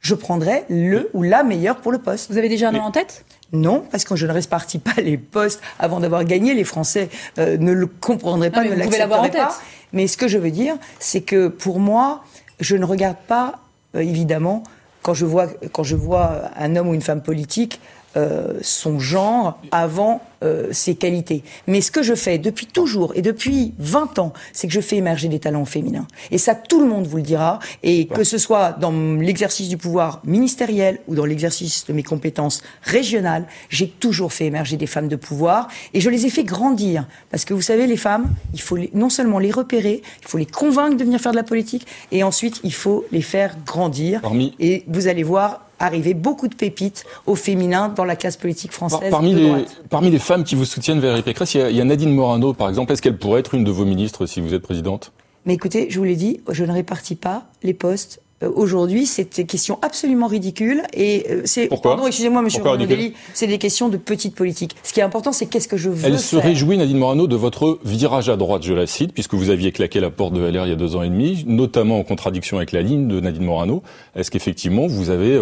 [0.00, 2.30] je prendrai le ou la meilleure pour le poste.
[2.30, 3.24] Vous avez déjà un nom en tête?
[3.52, 6.54] Non, parce que je ne répartis pas les postes avant d'avoir gagné.
[6.54, 9.56] Les Français euh, ne le comprendraient pas, ne l'accepteraient pas.
[9.92, 12.24] Mais ce que je veux dire, c'est que pour moi,
[12.60, 13.60] je ne regarde pas,
[13.94, 14.62] euh, évidemment,
[15.02, 17.80] quand je vois quand je vois un homme ou une femme politique,
[18.16, 21.42] euh, son genre avant euh, ses qualités.
[21.66, 24.96] Mais ce que je fais depuis toujours et depuis 20 ans, c'est que je fais
[24.96, 26.06] émerger des talents féminins.
[26.30, 27.58] Et ça, tout le monde vous le dira.
[27.82, 32.62] Et que ce soit dans l'exercice du pouvoir ministériel ou dans l'exercice de mes compétences
[32.82, 37.06] régionales, j'ai toujours fait émerger des femmes de pouvoir et je les ai fait grandir.
[37.30, 40.46] Parce que vous savez, les femmes, il faut non seulement les repérer, il faut les
[40.46, 44.20] convaincre de venir faire de la politique et ensuite il faut les faire grandir.
[44.58, 49.10] Et vous allez voir, arriver beaucoup de pépites au féminin dans la classe politique française.
[49.10, 51.80] Parmi, les, parmi les femmes qui vous soutiennent, Valérie Pécresse, il y, a, il y
[51.80, 52.92] a Nadine Morano, par exemple.
[52.92, 55.12] Est-ce qu'elle pourrait être une de vos ministres si vous êtes présidente?
[55.44, 59.46] Mais écoutez, je vous l'ai dit, je ne répartis pas les postes aujourd'hui, c'est des
[59.46, 60.82] questions absolument ridicules.
[60.92, 61.68] Et euh, c'est.
[61.82, 64.76] Pardon, excusez-moi, monsieur Rondelli, c'est des questions de petite politique.
[64.82, 66.06] Ce qui est important, c'est qu'est-ce que je veux.
[66.06, 69.50] Elle se réjouit, Nadine Morano, de votre virage à droite, je la cite, puisque vous
[69.50, 72.04] aviez claqué la porte de LR il y a deux ans et demi, notamment en
[72.04, 73.82] contradiction avec la ligne de Nadine Morano.
[74.14, 75.32] Est-ce qu'effectivement, vous avez,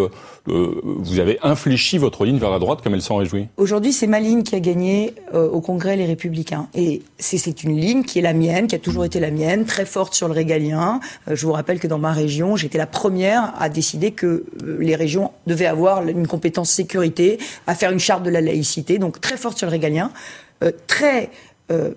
[0.47, 3.47] euh, vous avez infléchi votre ligne vers la droite comme elle s'en réjouit?
[3.57, 6.67] Aujourd'hui, c'est ma ligne qui a gagné au Congrès Les Républicains.
[6.75, 9.85] Et c'est une ligne qui est la mienne, qui a toujours été la mienne, très
[9.85, 10.99] forte sur le régalien.
[11.27, 14.77] je vous rappelle que dans ma région, j'étais la la première à décider que euh,
[14.79, 19.19] les régions devaient avoir une compétence sécurité, à faire une charte de la laïcité, donc
[19.19, 20.11] très forte sur le régalien,
[20.63, 21.31] euh, très
[21.71, 21.95] euh,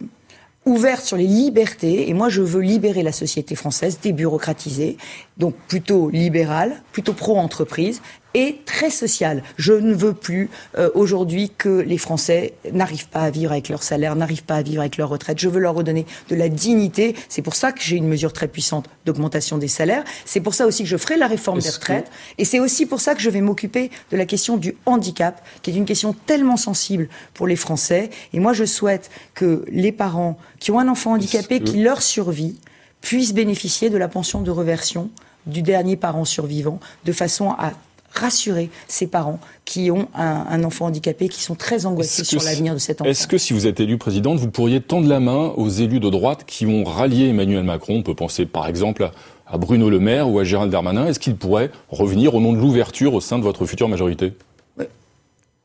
[0.64, 2.08] ouverte sur les libertés.
[2.08, 4.96] Et moi, je veux libérer la société française, débureaucratiser,
[5.36, 8.00] donc plutôt libérale, plutôt pro-entreprise,
[8.34, 9.42] et très social.
[9.56, 13.82] Je ne veux plus euh, aujourd'hui que les Français n'arrivent pas à vivre avec leur
[13.82, 15.38] salaire, n'arrivent pas à vivre avec leur retraite.
[15.38, 17.14] Je veux leur redonner de la dignité.
[17.28, 20.04] C'est pour ça que j'ai une mesure très puissante d'augmentation des salaires.
[20.24, 22.10] C'est pour ça aussi que je ferai la réforme des retraites.
[22.36, 25.70] Et c'est aussi pour ça que je vais m'occuper de la question du handicap, qui
[25.70, 28.10] est une question tellement sensible pour les Français.
[28.32, 32.58] Et moi, je souhaite que les parents qui ont un enfant handicapé, qui leur survit,
[33.00, 35.10] puissent bénéficier de la pension de reversion
[35.46, 37.72] du dernier parent survivant, de façon à
[38.12, 42.78] rassurer ces parents qui ont un, enfant handicapé, qui sont très angoissés sur l'avenir de
[42.78, 43.10] cet enfant.
[43.10, 46.08] Est-ce que si vous êtes élue présidente, vous pourriez tendre la main aux élus de
[46.08, 49.10] droite qui ont rallié Emmanuel Macron On peut penser par exemple
[49.46, 51.06] à Bruno Le Maire ou à Gérald Darmanin.
[51.06, 54.32] Est-ce qu'ils pourraient revenir au nom de l'ouverture au sein de votre future majorité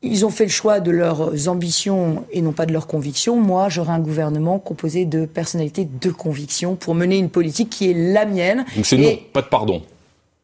[0.06, 3.40] ils ont fait le choix de leurs ambitions et non pas de leurs convictions.
[3.40, 8.12] Moi, j'aurai un gouvernement composé de personnalités de conviction pour mener une politique qui est
[8.12, 8.66] la mienne.
[8.76, 9.82] Donc c'est non, pas de pardon.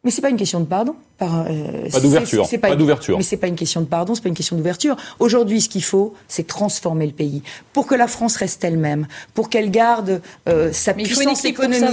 [0.02, 0.94] Mais c'est pas une question de pardon.
[1.22, 2.48] Euh, pas d'ouverture.
[2.60, 3.18] Pas, d'ouverture.
[3.18, 4.96] Mais c'est pas une question de pardon, c'est pas une question d'ouverture.
[5.18, 7.42] Aujourd'hui, ce qu'il faut, c'est transformer le pays
[7.72, 11.84] pour que la France reste elle-même, pour qu'elle garde euh, sa puissance économique,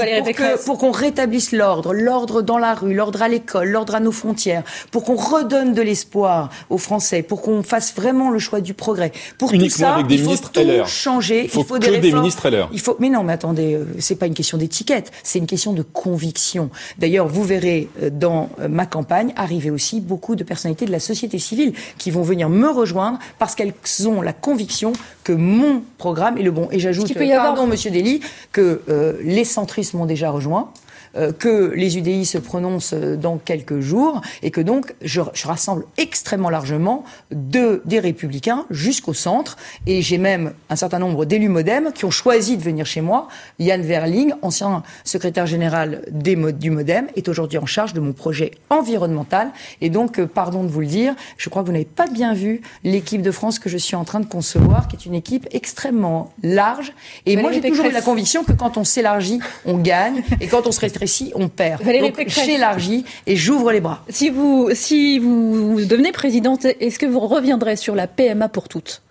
[0.66, 4.64] pour, qu'on rétablisse l'ordre, l'ordre dans la rue, l'ordre à l'école, l'ordre à nos frontières,
[4.92, 9.12] pour qu'on redonne de l'espoir aux Français, pour qu'on fasse vraiment le choix du progrès.
[9.38, 10.88] Pour Uniquement tout ça, avec des il faut ministres tout LR.
[10.88, 11.44] changer.
[11.44, 12.70] Il faut, que des, ministres LR.
[12.72, 12.96] Il faut.
[13.00, 16.70] Mais non, mais attendez, euh, c'est pas une question d'étiquette, c'est une question de conviction.
[16.98, 21.74] D'ailleurs, vous verrez dans ma campagne arriver aussi beaucoup de personnalités de la société civile
[21.98, 23.74] qui vont venir me rejoindre parce qu'elles
[24.06, 24.94] ont la conviction
[25.24, 26.68] que mon programme est le bon.
[26.72, 30.72] Et j'ajoute, pardon, Monsieur Dely, que euh, les centristes m'ont déjà rejoint.
[31.18, 35.86] Euh, que les UDI se prononcent euh, dans quelques jours et que donc je, rassemble
[35.98, 39.58] extrêmement largement de, des républicains jusqu'au centre
[39.88, 43.28] et j'ai même un certain nombre d'élus modem qui ont choisi de venir chez moi.
[43.60, 48.52] Yann Verling, ancien secrétaire général des, du modem, est aujourd'hui en charge de mon projet
[48.70, 49.52] environnemental
[49.82, 52.34] et donc, euh, pardon de vous le dire, je crois que vous n'avez pas bien
[52.34, 55.48] vu l'équipe de France que je suis en train de concevoir, qui est une équipe
[55.52, 56.94] extrêmement large.
[57.26, 60.68] Et moi, j'ai toujours eu la conviction que quand on s'élargit, on gagne, et quand
[60.68, 61.82] on se restreint si on perd.
[61.84, 64.04] Valérie Donc j'élargis et j'ouvre les bras.
[64.10, 69.02] Si vous, si vous devenez présidente, est-ce que vous reviendrez sur la PMA pour toutes?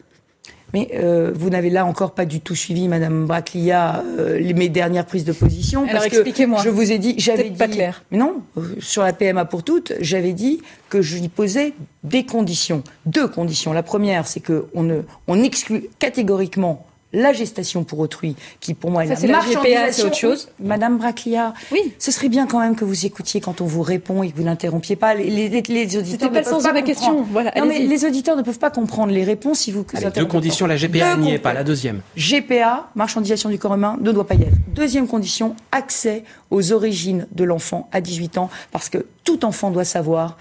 [0.72, 5.06] Mais euh, vous n'avez là encore pas du tout suivi, Madame Braclia, euh, mes dernières
[5.06, 5.86] prises de position.
[5.88, 6.60] Alors expliquez-moi.
[6.64, 8.02] Je vous ai dit, j'avais dit, pas clair.
[8.10, 11.72] Non, euh, sur la PMA pour toutes, j'avais dit que je lui posais
[12.02, 13.72] des conditions, deux conditions.
[13.72, 19.14] La première, c'est qu'on on exclut catégoriquement la gestation pour autrui, qui pour moi est
[19.14, 20.48] Ça, la GPA, c'est autre chose.
[20.60, 21.94] Madame Braclia, oui.
[21.98, 24.42] ce serait bien quand même que vous écoutiez quand on vous répond et que vous
[24.42, 25.14] n'interrompiez pas.
[25.14, 27.24] Les, les, les auditeurs pas ne peuvent pas ma question.
[27.30, 29.84] Voilà, non, mais les auditeurs ne peuvent pas comprendre les réponses si vous.
[29.94, 31.52] Avec deux conditions, la GPA n'y est pas.
[31.52, 32.00] La deuxième.
[32.16, 34.56] GPA, marchandisation du corps humain, ne doit pas y être.
[34.74, 39.84] Deuxième condition, accès aux origines de l'enfant à 18 ans, parce que tout enfant doit
[39.84, 40.36] savoir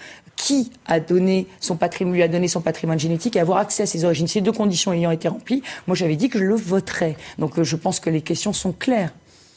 [0.45, 3.85] qui a donné son patrimoine, lui a donné son patrimoine génétique et avoir accès à
[3.87, 4.27] ses origines.
[4.27, 7.17] Ces deux conditions ayant été remplies, moi j'avais dit que je le voterais.
[7.39, 9.09] Donc euh, je pense que les questions sont claires.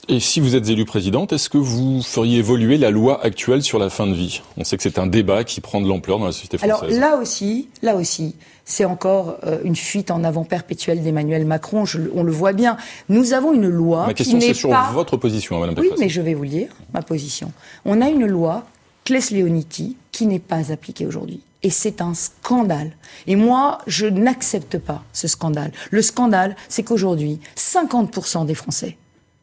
[0.08, 3.78] Et si vous êtes élue présidente, est-ce que vous feriez évoluer la loi actuelle sur
[3.78, 4.40] la fin de vie?
[4.56, 6.96] On sait que c'est un débat qui prend de l'ampleur dans la société française.
[6.96, 8.34] Alors là aussi, là aussi,
[8.64, 11.84] c'est encore euh, une fuite en avant perpétuelle d'Emmanuel Macron.
[12.14, 12.78] on le voit bien.
[13.10, 14.06] Nous avons une loi.
[14.06, 17.02] Ma question, c'est sur votre position, hein, Madame Oui, mais je vais vous lire ma
[17.02, 17.52] position.
[17.84, 18.64] On a une loi
[19.08, 21.40] Claes Leoniti, qui n'est pas appliquée aujourd'hui.
[21.62, 22.92] Et c'est un scandale.
[23.26, 25.72] Et moi, je n'accepte pas ce scandale.
[25.90, 28.98] Le scandale, c'est qu'aujourd'hui, 50% des Français,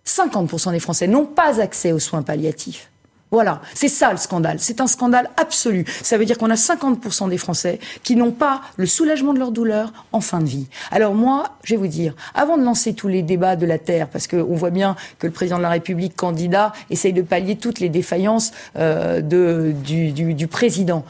[0.05, 2.91] 50% des Français n'ont pas accès aux soins palliatifs.
[3.31, 4.57] Voilà, c'est ça le scandale.
[4.59, 5.83] C'est un scandale absolu.
[6.03, 9.51] Ça veut dire qu'on a 50% des Français qui n'ont pas le soulagement de leur
[9.51, 10.67] douleur en fin de vie.
[10.91, 14.07] Alors moi, je vais vous dire, avant de lancer tous les débats de la Terre,
[14.09, 17.79] parce qu'on voit bien que le président de la République candidat essaye de pallier toutes
[17.79, 21.03] les défaillances euh, de, du, du, du président,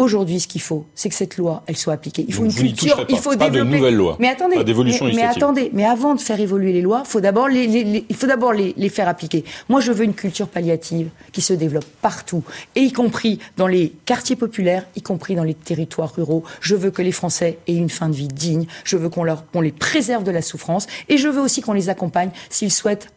[0.00, 2.24] Aujourd'hui, ce qu'il faut, c'est que cette loi, elle soit appliquée.
[2.28, 3.72] Il faut une culture, il faut pas développer.
[3.72, 7.02] De nouvelles lois, mais attendez, mais, mais, attendez, mais avant de faire évoluer les lois,
[7.04, 9.44] faut d'abord les, les, il faut d'abord les, les, faire appliquer.
[9.68, 12.44] Moi, je veux une culture palliative qui se développe partout,
[12.76, 16.44] et y compris dans les quartiers populaires, y compris dans les territoires ruraux.
[16.60, 18.68] Je veux que les Français aient une fin de vie digne.
[18.84, 21.72] Je veux qu'on leur, qu'on les préserve de la souffrance, et je veux aussi qu'on
[21.72, 23.12] les accompagne s'ils souhaitent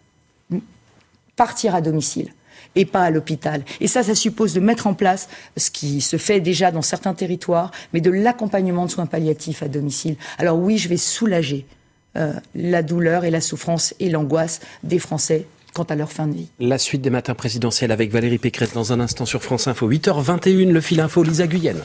[1.35, 2.33] partir à domicile
[2.76, 3.64] et pas à l'hôpital.
[3.80, 7.14] Et ça, ça suppose de mettre en place ce qui se fait déjà dans certains
[7.14, 10.15] territoires, mais de l'accompagnement de soins palliatifs à domicile.
[10.38, 11.65] Alors oui, je vais soulager
[12.18, 16.35] euh, la douleur et la souffrance et l'angoisse des Français quant à leur fin de
[16.35, 16.49] vie.
[16.60, 19.89] La suite des matins présidentiels avec Valérie Pécresse dans un instant sur France Info.
[19.89, 21.81] 8h21, le fil info, Lisa Guyenne.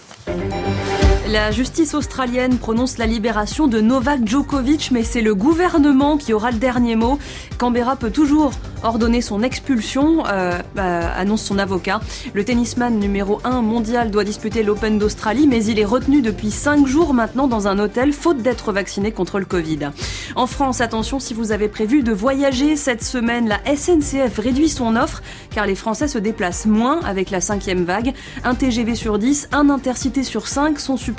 [1.29, 6.53] La justice australienne prononce la libération de Novak Djokovic, mais c'est le gouvernement qui aura
[6.53, 7.19] le dernier mot.
[7.59, 8.53] Canberra peut toujours
[8.85, 12.01] ordonner son expulsion, euh, euh, annonce son avocat.
[12.33, 16.87] Le tennisman numéro 1 mondial doit disputer l'Open d'Australie, mais il est retenu depuis 5
[16.87, 19.91] jours maintenant dans un hôtel, faute d'être vacciné contre le Covid.
[20.37, 24.95] En France, attention, si vous avez prévu de voyager cette semaine, la SNCF réduit son
[24.95, 28.15] offre, car les Français se déplacent moins avec la cinquième vague.
[28.45, 31.16] Un TGV sur 10, un intercité sur 5 sont supprimés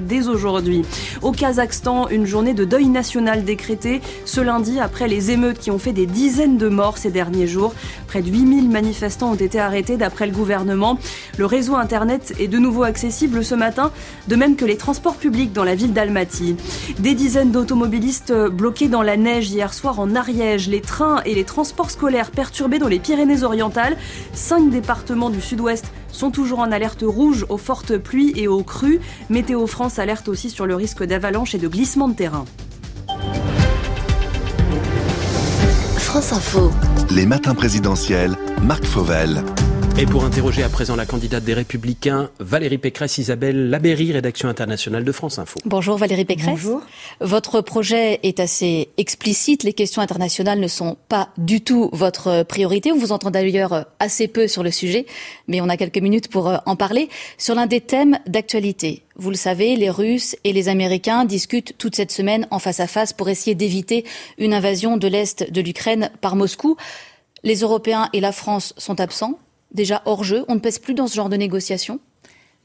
[0.00, 0.84] dès aujourd'hui.
[1.22, 5.78] Au Kazakhstan, une journée de deuil national décrétée ce lundi après les émeutes qui ont
[5.78, 7.74] fait des dizaines de morts ces derniers jours.
[8.06, 10.98] Près de 8000 manifestants ont été arrêtés d'après le gouvernement.
[11.38, 13.90] Le réseau Internet est de nouveau accessible ce matin,
[14.28, 16.56] de même que les transports publics dans la ville d'Almaty.
[16.98, 21.44] Des dizaines d'automobilistes bloqués dans la neige hier soir en Ariège, les trains et les
[21.44, 23.96] transports scolaires perturbés dans les Pyrénées-Orientales.
[24.34, 29.00] Cinq départements du sud-ouest sont toujours en alerte rouge aux fortes pluies et aux crues.
[29.30, 32.44] Météo France alerte aussi sur le risque d'avalanche et de glissement de terrain.
[35.96, 36.70] France Info.
[37.10, 39.42] Les matins présidentiels, Marc Fauvel.
[40.00, 45.02] Et pour interroger à présent la candidate des Républicains, Valérie Pécresse, Isabelle Labéry, rédaction internationale
[45.02, 45.58] de France Info.
[45.64, 46.50] Bonjour Valérie Pécresse.
[46.50, 46.82] Bonjour.
[47.20, 49.64] Votre projet est assez explicite.
[49.64, 52.92] Les questions internationales ne sont pas du tout votre priorité.
[52.92, 55.04] On vous entend d'ailleurs assez peu sur le sujet,
[55.48, 57.08] mais on a quelques minutes pour euh, en parler.
[57.36, 61.96] Sur l'un des thèmes d'actualité, vous le savez, les Russes et les Américains discutent toute
[61.96, 64.04] cette semaine en face à face pour essayer d'éviter
[64.38, 66.76] une invasion de l'Est de l'Ukraine par Moscou.
[67.42, 69.40] Les Européens et la France sont absents
[69.72, 72.00] déjà hors jeu On ne pèse plus dans ce genre de négociations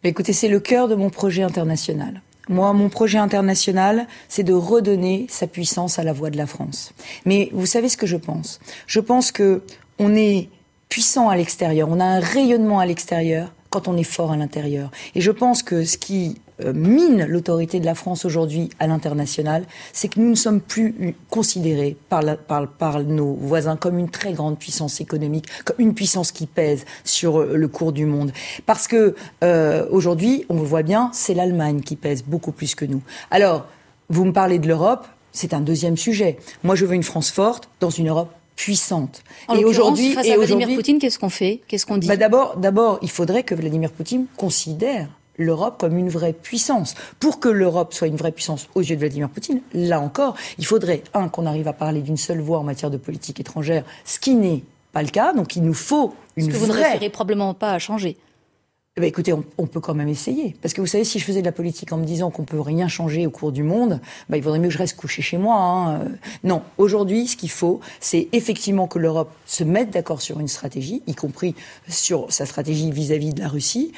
[0.05, 2.21] Écoutez, c'est le cœur de mon projet international.
[2.49, 6.91] Moi, mon projet international, c'est de redonner sa puissance à la voix de la France.
[7.25, 8.59] Mais vous savez ce que je pense?
[8.85, 9.61] Je pense que
[9.99, 10.49] on est
[10.89, 14.91] puissant à l'extérieur, on a un rayonnement à l'extérieur quand on est fort à l'intérieur.
[15.15, 16.35] Et je pense que ce qui
[16.71, 21.97] mine l'autorité de la France aujourd'hui à l'international, c'est que nous ne sommes plus considérés
[22.09, 26.85] par, par, nos voisins comme une très grande puissance économique, comme une puissance qui pèse
[27.03, 28.31] sur euh, le cours du monde.
[28.65, 32.85] Parce que euh, aujourd'hui, on le voit bien, c'est l'Allemagne qui pèse beaucoup plus que
[32.85, 33.01] nous.
[33.31, 33.65] Alors,
[34.09, 36.37] vous me parlez de l'Europe, c'est un deuxième sujet.
[36.63, 39.23] Moi, je veux une France forte dans une Europe puissante.
[39.57, 41.61] et aujourd'hui, face à Vladimir Poutine, qu'est-ce qu'on fait?
[41.67, 42.07] Qu'est-ce qu'on dit?
[42.07, 45.07] Bah D'abord, d'abord, il faudrait que Vladimir Poutine considère
[45.37, 46.95] l'Europe comme une vraie puissance.
[47.19, 50.65] Pour que l'Europe soit une vraie puissance aux yeux de Vladimir Poutine, là encore, il
[50.65, 54.19] faudrait, un, qu'on arrive à parler d'une seule voix en matière de politique étrangère, ce
[54.19, 55.33] qui n'est pas le cas.
[55.33, 56.53] Donc il nous faut une vraie...
[56.53, 58.17] Ce que vous ne réussirez probablement pas à changer.
[58.95, 60.55] Eh ben, écoutez, on, peut quand même essayer.
[60.61, 62.59] Parce que vous savez, si je faisais de la politique en me disant qu'on peut
[62.59, 63.99] rien changer au cours du monde,
[64.29, 65.55] ben, il vaudrait mieux que je reste couché chez moi.
[65.55, 66.01] Hein.
[66.43, 71.01] Non, aujourd'hui, ce qu'il faut, c'est effectivement que l'Europe se mette d'accord sur une stratégie,
[71.07, 71.55] y compris
[71.87, 73.93] sur sa stratégie vis-à-vis -vis de la Russie.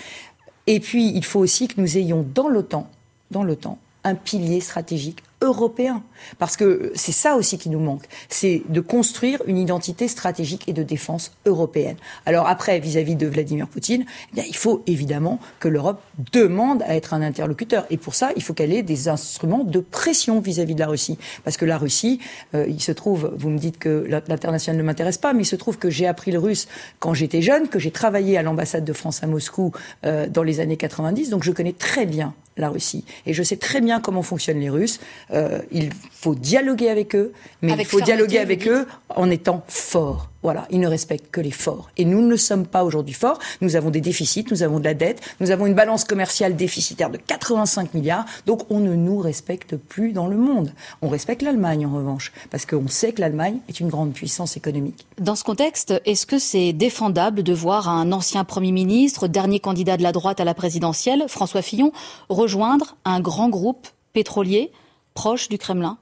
[0.68, 2.90] Et puis, il faut aussi que nous ayons dans l'OTAN,
[3.32, 6.04] dans l'OTAN, un pilier stratégique européen.
[6.40, 10.74] Parce que c'est ça aussi qui nous manque, c'est de construire une identité stratégique et
[10.74, 11.98] de défense européenne.
[12.26, 14.06] Alors après, vis-à-vis de Vladimir Poutine,
[14.38, 16.02] eh il faut évidemment que l'Europe
[16.32, 17.86] demande à être un interlocuteur.
[17.90, 21.18] Et pour ça, il faut qu'elle ait des instruments de pression vis-à-vis de la Russie.
[21.44, 22.20] Parce que la Russie,
[22.54, 25.56] euh, il se trouve, vous me dites que l'international ne m'intéresse pas, mais il se
[25.56, 26.68] trouve que j'ai appris le russe
[27.00, 29.72] quand j'étais jeune, que j'ai travaillé à l'ambassade de France à Moscou
[30.06, 33.06] euh, dans les années 90, donc je connais très bien la Russie.
[33.26, 35.00] Et je sais très bien comment fonctionnent les Russes.
[35.32, 40.30] Euh, il faut dialoguer avec eux, mais il faut dialoguer avec eux en étant fort
[40.46, 41.90] Voilà, ils ne respectent que les forts.
[41.98, 43.40] Et nous ne sommes pas aujourd'hui forts.
[43.62, 47.10] Nous avons des déficits, nous avons de la dette, nous avons une balance commerciale déficitaire
[47.10, 48.26] de 85 milliards.
[48.46, 50.72] Donc on ne nous respecte plus dans le monde.
[51.02, 55.08] On respecte l'Allemagne en revanche, parce qu'on sait que l'Allemagne est une grande puissance économique.
[55.18, 59.98] Dans ce contexte, est-ce que c'est défendable de voir un ancien Premier ministre, dernier candidat
[59.98, 61.92] de la droite à la présidentielle, François Fillon,
[62.30, 64.72] rejoindre un grand groupe pétrolier
[65.16, 65.98] proche du Kremlin?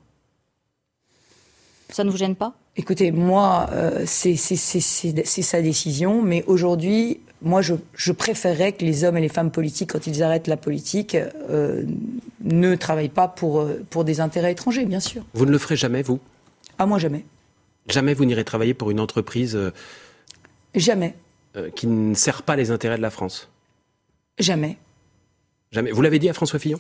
[1.88, 2.56] Ça ne vous gêne pas?
[2.76, 9.18] Écoutez, moi, euh, c'est sa décision, mais aujourd'hui, moi, je, je, préférerais que les hommes
[9.18, 11.84] et les femmes politiques, quand ils arrêtent la politique, euh,
[12.42, 15.24] ne travaillent pas pour, euh, pour des intérêts étrangers, bien sûr.
[15.34, 16.20] Vous ne le ferez jamais, vous?
[16.80, 17.26] Ah, moi, jamais.
[17.88, 19.60] Jamais vous n'irez travailler pour une entreprise
[20.74, 21.16] Jamais.
[21.76, 23.50] qui ne sert pas les intérêts de la France?
[24.40, 24.78] Jamais.
[25.72, 25.92] Jamais.
[25.92, 26.80] Vous l'avez dit à François Fillon?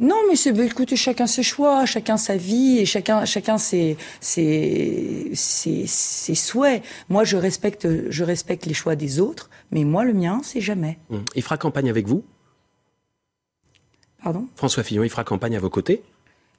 [0.00, 5.32] Non, mais c'est, écoutez, chacun ses choix, chacun sa vie et chacun, chacun ses, ses,
[5.34, 6.84] ses, souhaits.
[7.08, 10.98] Moi, je respecte, je respecte les choix des autres, mais moi, le mien, c'est jamais.
[11.10, 11.24] Hum.
[11.34, 12.22] Il fera campagne avec vous?
[14.22, 14.46] Pardon?
[14.54, 16.02] François Fillon, il fera campagne à vos côtés?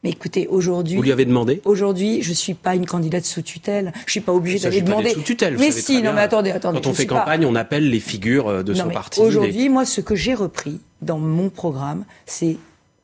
[0.04, 0.96] Mais écoutez, aujourd'hui.
[0.96, 1.62] Vous lui avez demandé?
[1.66, 3.94] Aujourd'hui, je suis pas une candidate sous tutelle.
[4.06, 5.12] Je suis pas obligée d'aller demander.
[5.12, 5.58] Sous tutelle.
[5.58, 6.80] Mais si, non, mais attendez, attendez.
[6.82, 9.20] Quand on fait campagne, on appelle les figures euh, de son parti.
[9.22, 12.58] Aujourd'hui, moi, ce que j'ai repris dans mon programme, c'est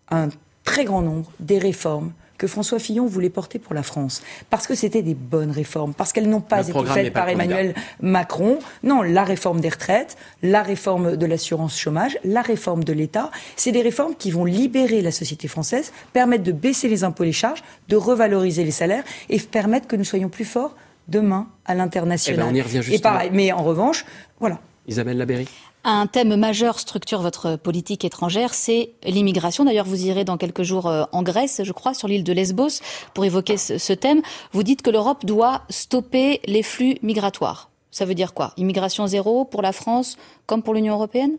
[0.09, 0.29] un
[0.63, 4.21] très grand nombre des réformes que François Fillon voulait porter pour la France.
[4.49, 8.59] Parce que c'était des bonnes réformes, parce qu'elles n'ont pas été faites par Emmanuel Macron.
[8.83, 13.71] Non, la réforme des retraites, la réforme de l'assurance chômage, la réforme de l'État, c'est
[13.71, 17.31] des réformes qui vont libérer la société française, permettre de baisser les impôts et les
[17.31, 20.75] charges, de revaloriser les salaires et permettre que nous soyons plus forts
[21.07, 22.41] demain à l'international.
[22.41, 22.95] Eh ben, on y revient justement.
[22.97, 24.05] Et pareil, mais en revanche,
[24.39, 24.59] voilà.
[24.87, 25.47] Isabelle Labéry
[25.85, 29.63] un thème majeur structure votre politique étrangère, c'est l'immigration.
[29.63, 32.81] D'ailleurs, vous irez dans quelques jours euh, en Grèce, je crois, sur l'île de Lesbos,
[33.13, 34.21] pour évoquer ce thème.
[34.51, 37.69] Vous dites que l'Europe doit stopper les flux migratoires.
[37.91, 38.51] Ça veut dire quoi?
[38.57, 40.17] Immigration zéro pour la France
[40.47, 41.37] comme pour l'Union européenne?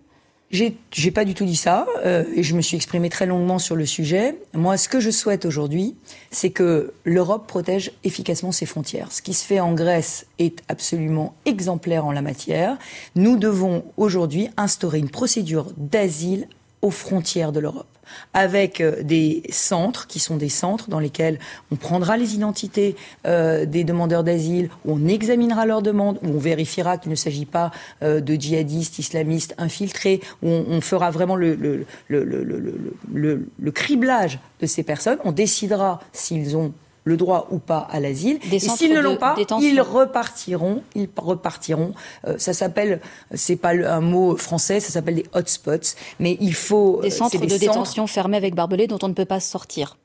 [0.50, 3.74] J'ai pas du tout dit ça euh, et je me suis exprimé très longuement sur
[3.74, 4.36] le sujet.
[4.54, 5.96] Moi, ce que je souhaite aujourd'hui,
[6.30, 9.10] c'est que l'Europe protège efficacement ses frontières.
[9.10, 12.78] Ce qui se fait en Grèce est absolument exemplaire en la matière.
[13.16, 16.48] Nous devons aujourd'hui instaurer une procédure d'asile
[16.80, 17.95] aux frontières de l'Europe
[18.34, 21.38] avec euh, des centres qui sont des centres dans lesquels
[21.70, 22.96] on prendra les identités
[23.26, 27.70] euh, des demandeurs d'asile, on examinera leurs demandes, on vérifiera qu'il ne s'agit pas
[28.02, 35.18] euh, de djihadistes islamistes infiltrés, on, fera vraiment le, le criblage de ces personnes.
[35.24, 36.72] On décidera s'ils ont
[37.06, 38.38] le droit ou pas à l'asile.
[38.52, 40.82] Et s'ils ne l'ont pas, ils repartiront.
[40.94, 41.94] Ils repartiront.
[42.26, 43.00] Euh, ça s'appelle,
[43.32, 45.94] c'est pas un mot français, ça s'appelle des hotspots.
[46.18, 49.40] Mais il faut des centres de détention fermés avec barbelés dont on ne peut pas
[49.40, 49.96] sortir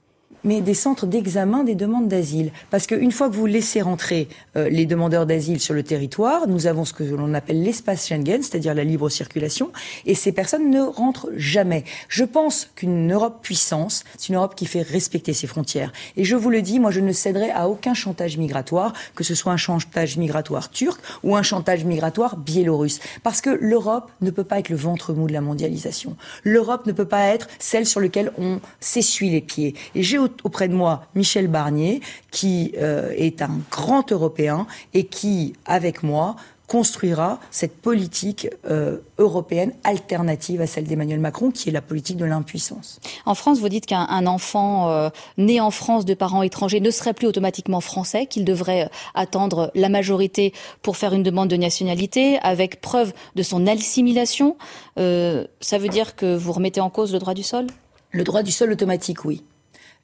[0.43, 2.51] mais des centres d'examen des demandes d'asile.
[2.69, 6.67] Parce qu'une fois que vous laissez rentrer euh, les demandeurs d'asile sur le territoire, nous
[6.67, 9.71] avons ce que l'on appelle l'espace Schengen, c'est-à-dire la libre circulation,
[10.05, 11.83] et ces personnes ne rentrent jamais.
[12.07, 15.91] Je pense qu'une Europe puissance, c'est une Europe qui fait respecter ses frontières.
[16.17, 19.35] Et je vous le dis, moi je ne céderai à aucun chantage migratoire, que ce
[19.35, 22.99] soit un chantage migratoire turc ou un chantage migratoire biélorusse.
[23.23, 26.15] Parce que l'Europe ne peut pas être le ventre mou de la mondialisation.
[26.43, 29.75] L'Europe ne peut pas être celle sur laquelle on s'essuie les pieds.
[29.95, 32.01] Et j'ai auprès de moi Michel Barnier,
[32.31, 36.35] qui euh, est un grand Européen et qui, avec moi,
[36.67, 42.23] construira cette politique euh, européenne alternative à celle d'Emmanuel Macron, qui est la politique de
[42.23, 43.01] l'impuissance.
[43.25, 47.13] En France, vous dites qu'un enfant euh, né en France de parents étrangers ne serait
[47.13, 52.79] plus automatiquement français, qu'il devrait attendre la majorité pour faire une demande de nationalité, avec
[52.79, 54.55] preuve de son assimilation.
[54.95, 57.67] ça veut dire que vous remettez en cause le droit du sol?
[58.11, 59.43] Le droit du sol automatique, oui.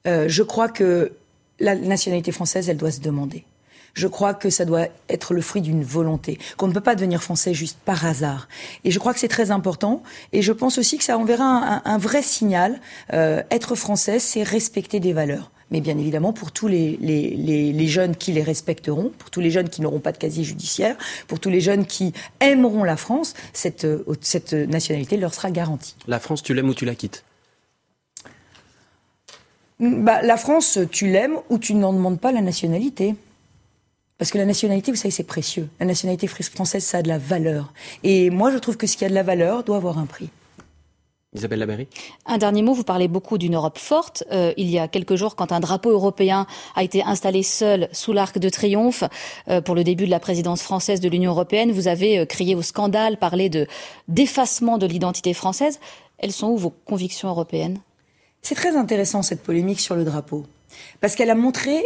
[0.08, 1.12] Euh, je crois que
[1.60, 3.46] la nationalité française, elle doit se demander.
[3.94, 7.24] Je crois que ça doit être le fruit d'une volonté, qu'on ne peut pas devenir
[7.24, 8.48] français juste par hasard.
[8.84, 10.04] Et je crois que c'est très important.
[10.34, 12.80] Et je pense aussi que ça enverra un, vrai signal.
[13.14, 15.50] Euh, être français, c'est respecter des valeurs.
[15.72, 19.82] Mais bien évidemment, pour tous les, jeunes qui les respecteront, pour tous les jeunes qui
[19.82, 20.96] n'auront pas de casier judiciaire,
[21.28, 23.88] pour tous les jeunes qui aimeront la France, cette,
[24.22, 25.96] cette nationalité leur sera garantie.
[26.08, 27.24] La France, tu l'aimes ou tu la quittes?
[29.80, 33.16] Bah, La France, tu l'aimes ou tu n'en demandes pas la nationalité.
[34.18, 35.70] Parce que la nationalité, vous savez, c'est précieux.
[35.80, 37.72] La nationalité française, ça a de la valeur.
[38.04, 40.30] Et moi, je trouve que ce qui a de la valeur doit avoir un prix.
[41.36, 41.88] Isabelle Laberry
[42.26, 44.24] Un dernier mot, vous parlez beaucoup d'une Europe forte.
[44.32, 48.14] Euh, il y a quelques jours, quand un drapeau européen a été installé seul sous
[48.14, 49.04] l'arc de triomphe
[49.50, 52.56] euh, pour le début de la présidence française de l'Union européenne, vous avez euh, crié
[52.56, 53.68] au scandale, parlé de
[54.08, 55.80] d'effacement de l'identité française.
[56.18, 57.80] Elles sont où vos convictions européennes?
[58.42, 60.46] C'est très intéressant cette polémique sur le drapeau,
[61.02, 61.84] parce qu'elle a montré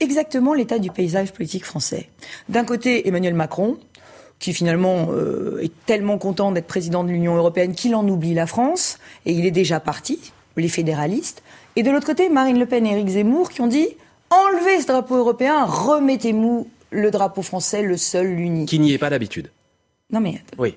[0.00, 2.08] exactement l'état du paysage politique français.
[2.48, 3.78] D'un côté, Emmanuel Macron,
[4.38, 8.46] qui finalement euh, est tellement content d'être président de l'Union européenne qu'il en oublie la
[8.46, 11.42] France, et il est déjà parti, les fédéralistes.
[11.76, 13.88] Et de l'autre côté, Marine Le Pen et Éric Zemmour qui ont dit
[14.30, 18.68] enlevez ce drapeau européen, remettez-nous le drapeau français, le seul, l'unique.
[18.68, 19.50] Qui n'y est pas d'habitude.
[20.10, 20.42] Non mais.
[20.58, 20.76] Oui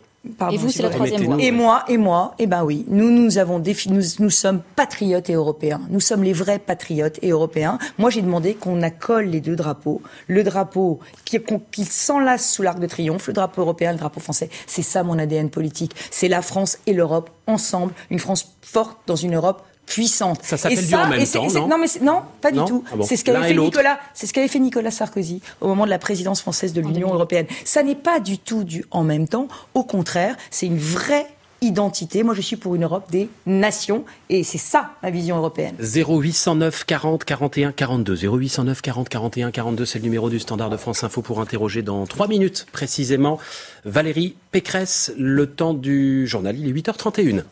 [0.52, 1.38] et vous, c'est la troisième voie.
[1.40, 5.30] Et moi, et moi, eh ben oui, nous, nous avons défi nous, nous sommes patriotes
[5.30, 5.82] et européens.
[5.90, 7.80] Nous sommes les vrais patriotes et européens.
[7.98, 10.02] Moi, j'ai demandé qu'on accole les deux drapeaux.
[10.28, 11.40] Le drapeau qui,
[11.72, 14.50] qui s'enlace sous l'arc de triomphe, le drapeau européen, le drapeau français.
[14.68, 15.96] C'est ça mon ADN politique.
[16.12, 17.94] C'est la France et l'Europe ensemble.
[18.12, 20.40] Une France forte dans une Europe puissante.
[20.44, 22.84] Ça s'appelle du en même temps, non Non, mais non, pas du tout.
[22.92, 24.00] Ah c'est ce qu'avait fait Nicolas.
[24.14, 27.46] C'est ce qu'avait fait Nicolas Sarkozy au moment de la présidence française de l'Union européenne.
[27.66, 29.48] Ça n'est pas du tout du en même temps.
[29.74, 31.28] Au contraire, c'est une vraie
[31.62, 32.24] identité.
[32.24, 35.76] Moi, je suis pour une Europe des nations et c'est ça ma vision européenne.
[35.80, 38.16] 0809 40 41 42.
[38.16, 42.08] 0809 40 41 42, c'est le numéro du standard de France Info pour interroger dans
[42.08, 43.40] trois minutes précisément
[43.86, 45.14] Valérie Pécresse.
[45.18, 47.44] Le temps du journal, il est 8h31.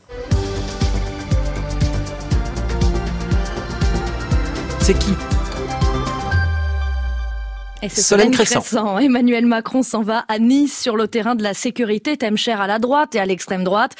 [4.90, 5.39] C'est qui
[7.82, 8.34] et c'est Solène.
[9.02, 12.68] Emmanuel Macron s'en va à Nice sur le terrain de la sécurité, thème cher à
[12.68, 13.96] la droite et à l'extrême droite.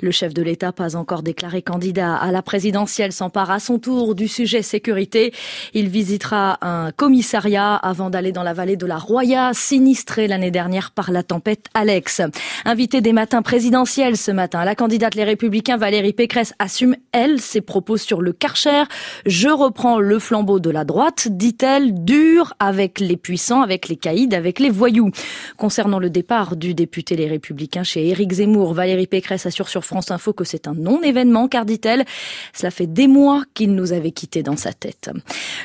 [0.00, 4.14] Le chef de l'État, pas encore déclaré candidat à la présidentielle, s'empare à son tour
[4.14, 5.32] du sujet sécurité.
[5.72, 10.92] Il visitera un commissariat avant d'aller dans la vallée de la Roya, sinistrée l'année dernière
[10.92, 12.22] par la tempête Alex.
[12.64, 17.60] Invité des matins présidentiels ce matin, la candidate Les Républicains Valérie Pécresse assume, elle, ses
[17.60, 18.84] propos sur le Karcher.
[19.26, 24.28] Je reprends le flambeau de la droite, dit-elle, dur avec les puissant avec les caïds,
[24.32, 25.10] avec les voyous.
[25.56, 30.10] Concernant le départ du député Les Républicains chez Éric Zemmour, Valérie Pécresse assure sur France
[30.10, 32.04] Info que c'est un non-événement car, dit-elle,
[32.52, 35.10] cela fait des mois qu'il nous avait quittés dans sa tête.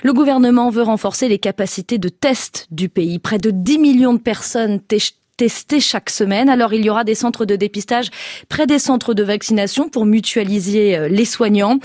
[0.04, 3.20] Le gouvernement veut renforcer les capacités de test du pays.
[3.20, 4.80] Près de 10 millions de personnes
[5.40, 6.50] testés chaque semaine.
[6.50, 8.10] Alors il y aura des centres de dépistage
[8.50, 11.80] près des centres de vaccination pour mutualiser euh, les soignants.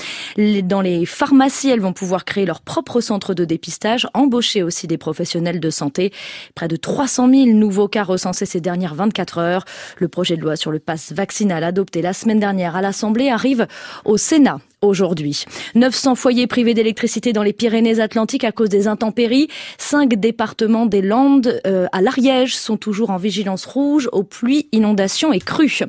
[0.64, 4.98] Dans les pharmacies, elles vont pouvoir créer leur propre centre de dépistage, embaucher aussi des
[4.98, 6.12] professionnels de santé.
[6.56, 9.64] Près de 300 000 nouveaux cas recensés ces dernières 24 heures.
[9.98, 13.68] Le projet de loi sur le pass vaccinal adopté la semaine dernière à l'Assemblée arrive
[14.04, 15.44] au Sénat aujourd'hui.
[15.74, 19.48] 900 foyers privés d'électricité dans les Pyrénées-Atlantiques à cause des intempéries.
[19.78, 25.32] Cinq départements des Landes euh, à l'Ariège sont toujours en vigilance rouge aux pluies, inondations
[25.32, 25.80] et crues.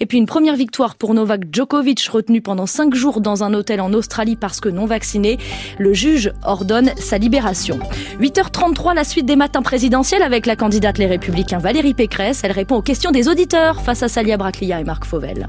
[0.00, 3.80] Et puis une première victoire pour Novak Djokovic retenu pendant cinq jours dans un hôtel
[3.80, 5.38] en Australie parce que non vacciné.
[5.78, 7.78] Le juge ordonne sa libération.
[8.20, 12.42] 8h33, la suite des matins présidentiels avec la candidate Les Républicains Valérie Pécresse.
[12.44, 15.48] Elle répond aux questions des auditeurs face à Salia Braclia et Marc Fauvel.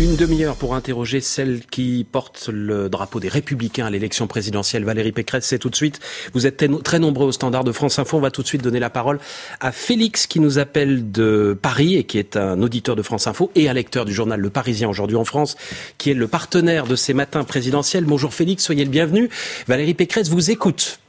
[0.00, 5.10] Une demi-heure pour interroger celle qui porte le drapeau des Républicains à l'élection présidentielle, Valérie
[5.10, 5.46] Pécresse.
[5.46, 5.98] C'est tout de suite.
[6.34, 8.16] Vous êtes très nombreux au standard de France Info.
[8.16, 9.18] On va tout de suite donner la parole
[9.60, 13.50] à Félix qui nous appelle de Paris et qui est un auditeur de France Info
[13.56, 15.56] et un lecteur du journal Le Parisien aujourd'hui en France,
[15.98, 18.04] qui est le partenaire de ces matins présidentiels.
[18.04, 19.28] Bonjour Félix, soyez le bienvenu.
[19.66, 21.00] Valérie Pécresse vous écoute.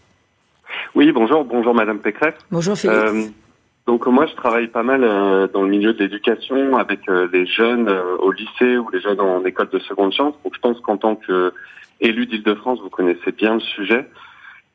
[0.96, 2.34] Oui, bonjour, bonjour Madame Pécresse.
[2.50, 3.00] Bonjour Félix.
[3.00, 3.28] Euh,
[3.90, 7.48] donc moi, je travaille pas mal euh, dans le milieu de l'éducation avec euh, les
[7.48, 10.36] jeunes euh, au lycée ou les jeunes en école de seconde chance.
[10.44, 14.08] Donc je pense qu'en tant qu'élu d'Île-de-France, vous connaissez bien le sujet.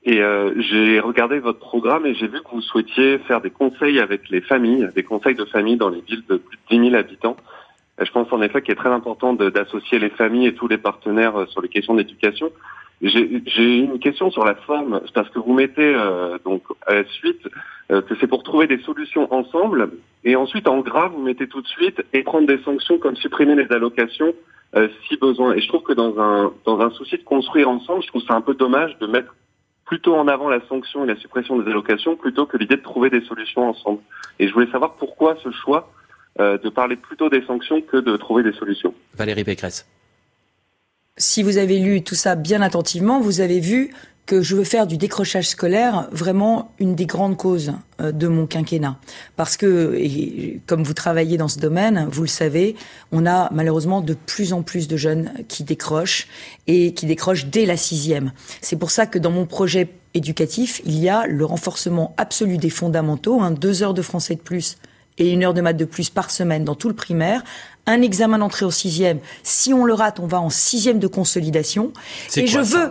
[0.02, 0.20] Et
[0.58, 4.40] j'ai regardé votre programme et j'ai vu que vous souhaitiez faire des conseils avec les
[4.40, 7.36] familles, des conseils de famille dans les villes de plus de 10 000 habitants.
[7.98, 11.46] je pense en effet qu'il est très important d'associer les familles et tous les partenaires
[11.48, 12.50] sur les questions d'éducation.
[13.02, 17.46] J'ai une question sur la forme, parce que vous mettez euh, donc à la suite
[17.90, 19.90] euh, que c'est pour trouver des solutions ensemble,
[20.24, 23.56] et ensuite en gras vous mettez tout de suite et prendre des sanctions comme supprimer
[23.56, 24.32] les allocations
[24.76, 25.54] euh, si besoin.
[25.54, 28.34] Et je trouve que dans un dans un souci de construire ensemble, je trouve ça
[28.34, 29.34] un peu dommage de mettre
[29.84, 33.10] plutôt en avant la sanction et la suppression des allocations plutôt que l'idée de trouver
[33.10, 34.00] des solutions ensemble.
[34.38, 35.90] Et je voulais savoir pourquoi ce choix
[36.38, 38.92] de parler plutôt des sanctions que de trouver des solutions.
[39.14, 39.86] Valérie Pécresse
[41.16, 43.90] si vous avez lu tout ça bien attentivement, vous avez vu
[44.26, 48.46] que je veux faire du décrochage scolaire vraiment une des grandes causes euh, de mon
[48.46, 48.98] quinquennat.
[49.36, 52.74] Parce que, comme vous travaillez dans ce domaine, vous le savez,
[53.12, 56.26] on a malheureusement de plus en plus de jeunes qui décrochent
[56.66, 58.32] et qui décrochent dès la sixième.
[58.62, 62.70] C'est pour ça que dans mon projet éducatif, il y a le renforcement absolu des
[62.70, 64.78] fondamentaux, hein, deux heures de français de plus
[65.18, 67.42] et une heure de maths de plus par semaine dans tout le primaire,
[67.86, 69.18] un examen d'entrée au sixième.
[69.42, 71.92] Si on le rate, on va en sixième de consolidation.
[72.36, 72.90] Et je veux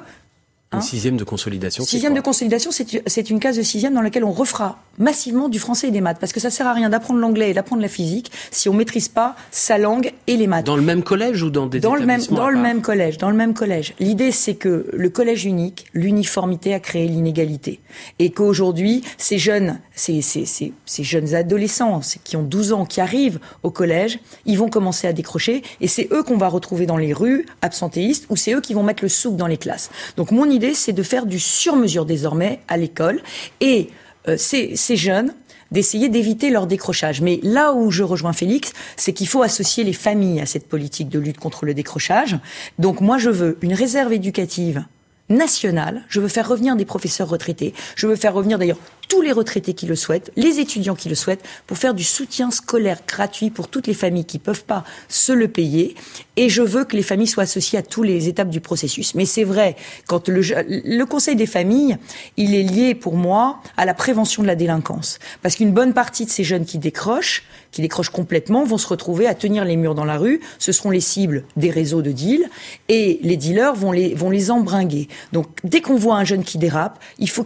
[0.73, 1.83] Une hein sixième de consolidation.
[1.83, 5.87] Sixième de consolidation, c'est une case de sixième dans laquelle on refera massivement du français
[5.87, 8.31] et des maths, parce que ça sert à rien d'apprendre l'anglais et d'apprendre la physique
[8.51, 10.65] si on maîtrise pas sa langue et les maths.
[10.65, 13.29] Dans le même collège ou dans des dans le même dans le même collège, dans
[13.29, 13.93] le même collège.
[13.99, 17.79] L'idée c'est que le collège unique, l'uniformité a créé l'inégalité
[18.19, 23.01] et qu'aujourd'hui ces jeunes, ces, ces, ces, ces jeunes adolescents qui ont 12 ans, qui
[23.01, 26.97] arrivent au collège, ils vont commencer à décrocher et c'est eux qu'on va retrouver dans
[26.97, 29.89] les rues absentéistes ou c'est eux qui vont mettre le souk dans les classes.
[30.17, 33.22] Donc mon idée c'est de faire du sur-mesure désormais à l'école
[33.60, 33.90] et
[34.30, 35.34] euh, ces, jeunes
[35.72, 37.22] d'essayer d'éviter leur décrochage.
[37.22, 41.10] Mais là où je rejoins Félix, c'est qu'il faut associer les familles à cette politique
[41.10, 42.38] de lutte contre le décrochage.
[42.80, 44.85] Donc moi, je veux une réserve éducative
[45.30, 46.03] nationale.
[46.10, 47.73] Je veux faire revenir des professeurs retraités.
[47.95, 48.77] Je veux faire revenir d'ailleurs
[49.07, 52.51] tous les retraités qui le souhaitent, les étudiants qui le souhaitent, pour faire du soutien
[52.51, 55.95] scolaire gratuit pour toutes les familles qui ne peuvent pas se le payer.
[56.35, 59.13] Et je veux que les familles soient associées à toutes les étapes du processus.
[59.15, 59.75] Mais c'est vrai,
[60.07, 61.97] quand le, Conseil des familles,
[62.38, 65.19] il est lié pour moi à la prévention de la délinquance.
[65.43, 69.27] Parce qu'une bonne partie de ces jeunes qui décrochent, qui décrochent complètement, vont se retrouver
[69.27, 70.41] à tenir les murs dans la rue.
[70.57, 72.49] Ce seront les cibles des réseaux de deals.
[72.89, 75.07] Et les dealers vont les, embringuer.
[75.34, 77.43] Donc, dès qu'on voit un jeune qui dérape, il faut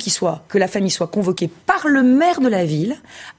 [0.47, 2.95] que la famille soit convoquée par le maire de la ville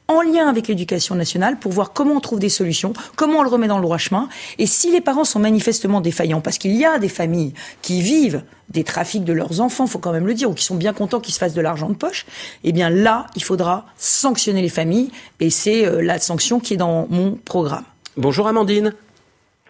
[0.09, 3.49] en lien avec l'éducation nationale pour voir comment on trouve des solutions, comment on le
[3.49, 4.29] remet dans le droit chemin.
[4.59, 7.53] Et si les parents sont manifestement défaillants, parce qu'il y a des familles
[7.83, 10.77] qui vivent des trafics de leurs enfants, faut quand même le dire, ou qui sont
[10.77, 12.27] bien contents qu'ils se fassent de l'argent de poche,
[12.65, 15.11] eh bien là, il faudra sanctionner les familles,
[15.41, 17.85] et c'est euh, la sanction qui est dans mon programme.
[18.17, 18.95] Bonjour Amandine.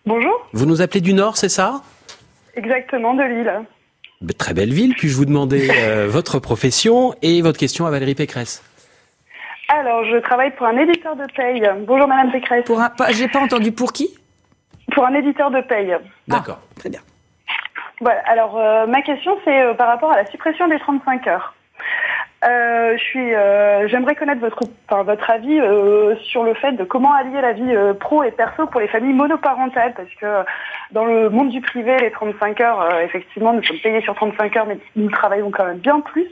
[0.06, 0.32] Bonjour.
[0.52, 1.82] Vous nous appelez du Nord, c'est ça?
[2.54, 3.52] Exactement, de Lille.
[4.36, 4.94] Très belle ville.
[4.94, 8.62] Puis-je vous demander euh, votre profession et votre question à Valérie Pécresse
[9.68, 11.62] Alors, je travaille pour un éditeur de paye.
[11.86, 12.64] Bonjour Madame Pécresse.
[12.64, 14.08] Pour un, j'ai pas entendu pour qui?
[14.92, 15.94] Pour un éditeur de paye.
[16.26, 16.58] D'accord.
[16.60, 17.00] Ah, très bien.
[18.00, 18.20] Voilà.
[18.26, 21.54] Alors, euh, ma question, c'est euh, par rapport à la suppression des 35 heures.
[22.44, 27.12] Euh, je euh, j'aimerais connaître votre, enfin, votre avis euh, sur le fait de comment
[27.12, 30.48] allier la vie euh, pro et perso pour les familles monoparentales, parce que
[30.92, 34.66] dans le monde du privé, les 35 heures, effectivement, nous sommes payés sur 35 heures,
[34.66, 36.28] mais nous travaillons quand même bien plus.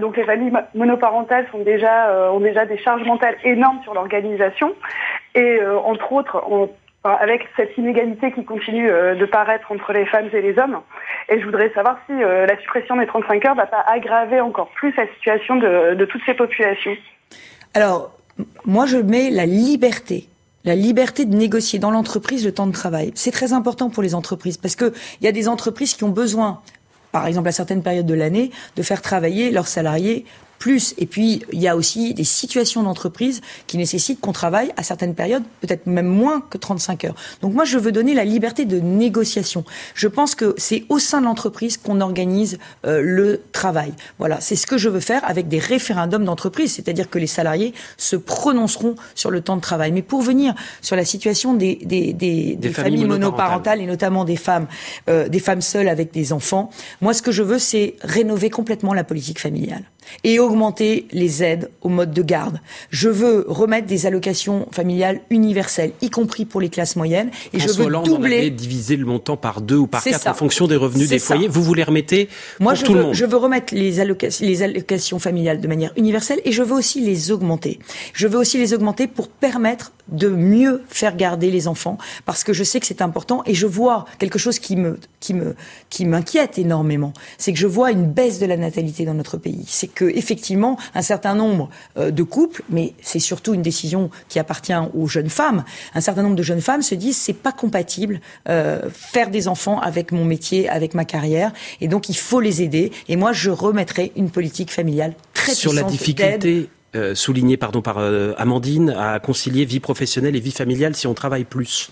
[0.00, 4.74] donc les familles monoparentales sont déjà, ont déjà des charges mentales énormes sur l'organisation,
[5.34, 6.68] et entre autres, on
[7.04, 10.80] avec cette inégalité qui continue euh, de paraître entre les femmes et les hommes.
[11.28, 14.40] Et je voudrais savoir si euh, la suppression des 35 heures ne va pas aggraver
[14.40, 16.96] encore plus la situation de, de toutes ces populations.
[17.74, 18.12] Alors,
[18.66, 20.26] moi, je mets la liberté
[20.64, 23.12] la liberté de négocier dans l'entreprise le temps de travail.
[23.14, 26.10] C'est très important pour les entreprises parce que il y a des entreprises qui ont
[26.10, 26.60] besoin,
[27.12, 30.26] par exemple à certaines périodes de l'année, de faire travailler leurs salariés
[30.60, 30.94] plus.
[30.98, 35.14] Et puis, il y a aussi des situations d'entreprise qui nécessitent qu'on travaille à certaines
[35.14, 37.14] périodes, peut-être même moins que 35 heures.
[37.40, 39.64] Donc moi, je veux donner la liberté de négociation.
[39.94, 43.94] Je pense que c'est au sein de l'entreprise qu'on organise euh, le travail.
[44.18, 47.72] Voilà, c'est ce que je veux faire avec des référendums d'entreprise, c'est-à-dire que les salariés
[47.96, 49.92] se prononceront sur le temps de travail.
[49.92, 53.80] Mais pour venir sur la situation des, des, des, des familles, monoparentales.
[53.80, 54.66] et notamment des femmes,
[55.08, 56.68] euh, des femmes seules avec des enfants,
[57.00, 59.84] moi, ce que je veux, c'est rénover complètement la politique familiale
[60.24, 62.60] et augmenter les aides au mode de garde.
[62.90, 67.68] Je veux remettre des allocations familiales universelles, y compris pour les classes moyennes, et je
[67.68, 68.50] veux Hollande doubler.
[68.50, 71.48] diviser le montant par deux ou par quatre en fonction des revenus des foyers.
[71.48, 72.28] Vous vous les remettez
[72.58, 73.14] Moi, je tout veux, le monde.
[73.14, 77.00] Je veux remettre les allocations, les allocations familiales de manière universelle, et je veux aussi
[77.00, 77.78] les augmenter.
[78.12, 82.52] Je veux aussi les augmenter pour permettre de mieux faire garder les enfants parce que
[82.52, 85.54] je sais que c'est important et je vois quelque chose qui me qui me
[85.88, 89.64] qui m'inquiète énormément, c'est que je vois une baisse de la natalité dans notre pays.
[89.66, 94.38] C'est que effectivement un certain nombre euh, de couples, mais c'est surtout une décision qui
[94.38, 95.64] appartient aux jeunes femmes.
[95.94, 99.80] Un certain nombre de jeunes femmes se disent c'est pas compatible euh, faire des enfants
[99.80, 102.92] avec mon métier, avec ma carrière, et donc il faut les aider.
[103.08, 107.98] Et moi je remettrai une politique familiale très sur la difficulté euh, souligné pardon, par
[107.98, 111.90] euh, Amandine, à concilier vie professionnelle et vie familiale si on travaille plus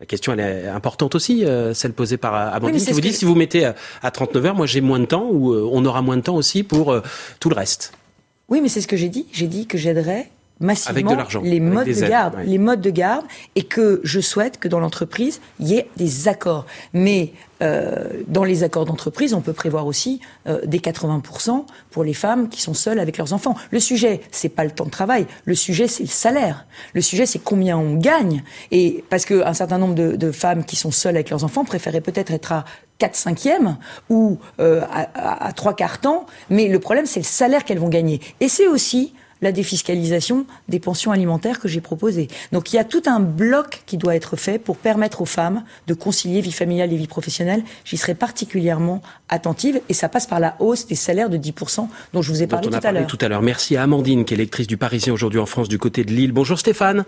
[0.00, 3.24] la question, elle est importante aussi, euh, celle posée par Amandine, qui vous dit, si
[3.24, 3.64] vous mettez
[4.00, 6.62] à, 39 heures, moi j'ai moins de temps, ou on aura moins de temps aussi
[6.62, 6.96] pour
[7.40, 7.92] tout le reste.
[8.48, 9.26] Oui, mais c'est ce que j'ai dit.
[9.32, 10.30] J'ai dit que j'aiderais
[10.60, 13.24] massivement les modes de garde, les modes de garde,
[13.54, 16.66] et que je souhaite que dans l'entreprise il y ait des accords.
[16.92, 22.14] Mais euh, dans les accords d'entreprise, on peut prévoir aussi euh, des 80% pour les
[22.14, 23.56] femmes qui sont seules avec leurs enfants.
[23.70, 25.26] Le sujet, c'est pas le temps de travail.
[25.44, 26.66] Le sujet, c'est le salaire.
[26.94, 28.44] Le sujet, c'est combien on gagne.
[28.70, 32.00] Et parce qu'un certain nombre de, de, femmes qui sont seules avec leurs enfants préféraient
[32.00, 32.64] peut-être être à
[32.98, 33.76] 4 cinquièmes
[34.08, 36.26] ou euh, à, à, à 3 quarts temps.
[36.50, 38.20] Mais le problème, c'est le salaire qu'elles vont gagner.
[38.40, 42.28] Et c'est aussi la défiscalisation des pensions alimentaires que j'ai proposées.
[42.52, 45.64] Donc il y a tout un bloc qui doit être fait pour permettre aux femmes
[45.86, 47.62] de concilier vie familiale et vie professionnelle.
[47.84, 52.22] J'y serai particulièrement attentive et ça passe par la hausse des salaires de 10% dont
[52.22, 53.06] je vous ai parlé, tout, à l'heure.
[53.06, 53.42] tout à l'heure.
[53.42, 56.32] Merci à Amandine qui est lectrice du Parisien aujourd'hui en France du côté de Lille.
[56.32, 57.04] Bonjour Stéphane.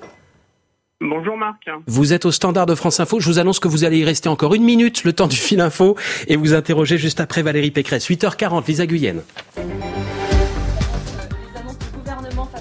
[1.02, 1.64] Bonjour Marc.
[1.86, 3.20] Vous êtes au standard de France Info.
[3.20, 5.60] Je vous annonce que vous allez y rester encore une minute, le temps du fil
[5.62, 5.96] info,
[6.28, 8.10] et vous interroger juste après Valérie Pécresse.
[8.10, 9.22] 8h40, Lisa Guyenne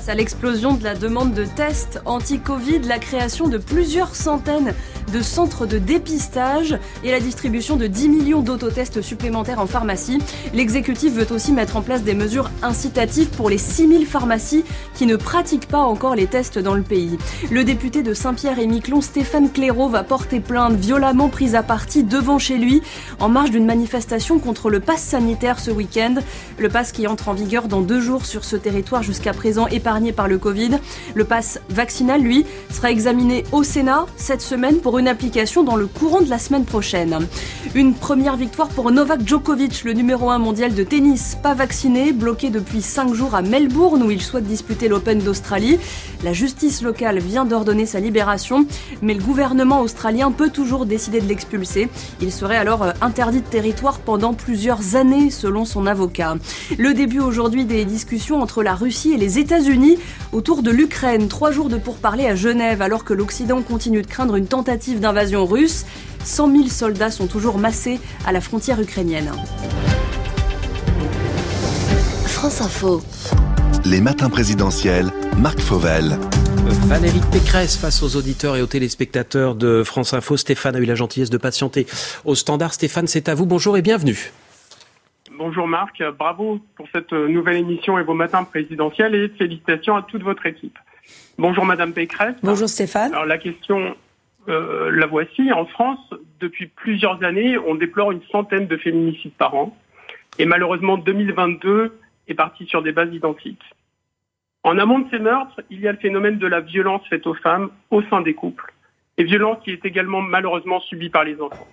[0.09, 4.73] à l'explosion de la demande de tests anti-Covid, la création de plusieurs centaines
[5.09, 10.19] de centres de dépistage et la distribution de 10 millions d'autotests supplémentaires en pharmacie.
[10.53, 14.63] L'exécutif veut aussi mettre en place des mesures incitatives pour les 6000 pharmacies
[14.93, 17.17] qui ne pratiquent pas encore les tests dans le pays.
[17.51, 22.03] Le député de Saint-Pierre et Miquelon, Stéphane Clairaut, va porter plainte violemment prise à partie
[22.03, 22.81] devant chez lui
[23.19, 26.15] en marge d'une manifestation contre le pass sanitaire ce week-end.
[26.57, 30.11] Le pass qui entre en vigueur dans deux jours sur ce territoire jusqu'à présent épargné
[30.11, 30.79] par le Covid.
[31.15, 36.21] Le pass vaccinal, lui, sera examiné au Sénat cette semaine pour application dans le courant
[36.21, 37.27] de la semaine prochaine.
[37.75, 42.49] Une première victoire pour Novak Djokovic, le numéro 1 mondial de tennis, pas vacciné, bloqué
[42.49, 45.79] depuis 5 jours à Melbourne où il souhaite disputer l'Open d'Australie.
[46.23, 48.65] La justice locale vient d'ordonner sa libération,
[49.01, 51.89] mais le gouvernement australien peut toujours décider de l'expulser.
[52.21, 56.35] Il serait alors euh, interdit de territoire pendant plusieurs années selon son avocat.
[56.77, 59.97] Le début aujourd'hui des discussions entre la Russie et les États-Unis
[60.31, 61.27] autour de l'Ukraine.
[61.27, 65.45] Trois jours de pourparlers à Genève alors que l'Occident continue de craindre une tentative d'invasion
[65.45, 65.85] russe.
[66.23, 69.31] 100 000 soldats sont toujours massés à la frontière ukrainienne.
[72.25, 73.01] France Info.
[73.85, 76.17] Les matins présidentiels, Marc Fauvel.
[76.87, 80.37] Valérie Pécresse face aux auditeurs et aux téléspectateurs de France Info.
[80.37, 81.87] Stéphane a eu la gentillesse de patienter
[82.25, 82.73] au standard.
[82.73, 83.45] Stéphane, c'est à vous.
[83.45, 84.31] Bonjour et bienvenue.
[85.37, 90.21] Bonjour Marc, bravo pour cette nouvelle émission et vos matins présidentiels et félicitations à toute
[90.21, 90.77] votre équipe.
[91.37, 92.35] Bonjour Madame Pécresse.
[92.43, 93.13] Bonjour Stéphane.
[93.13, 93.95] Alors la question,
[94.49, 95.51] euh, la voici.
[95.51, 99.77] En France, depuis plusieurs années, on déplore une centaine de féminicides par an.
[100.37, 103.63] Et malheureusement, 2022 est parti sur des bases identiques.
[104.63, 107.33] En amont de ces meurtres, il y a le phénomène de la violence faite aux
[107.33, 108.73] femmes au sein des couples,
[109.17, 111.67] et violence qui est également malheureusement subie par les enfants.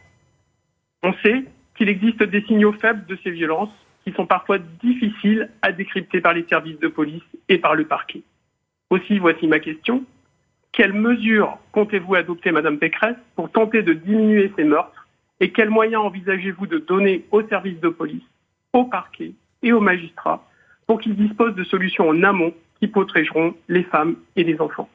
[1.02, 1.44] On sait
[1.76, 3.74] qu'il existe des signaux faibles de ces violences
[4.04, 8.22] qui sont parfois difficiles à décrypter par les services de police et par le parquet.
[8.90, 10.04] Aussi, voici ma question.
[10.76, 15.08] Quelles mesures comptez-vous adopter, Madame Pécresse, pour tenter de diminuer ces meurtres
[15.40, 18.22] Et quels moyens envisagez-vous de donner aux services de police,
[18.74, 19.32] aux parquets
[19.62, 20.46] et aux magistrats
[20.86, 24.88] pour qu'ils disposent de solutions en amont qui protégeront les femmes et les enfants?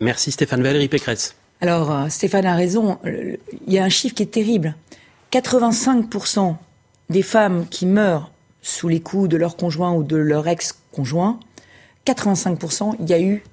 [0.00, 1.38] Merci Stéphane Valérie Pécresse.
[1.60, 4.74] Alors euh, Stéphane a raison, il y a un chiffre qui est terrible.
[5.30, 6.56] 85%
[7.10, 11.38] des femmes qui meurent sous les coups de leur conjoint ou de leur ex-conjoint,
[12.06, 13.44] 85%, il y a eu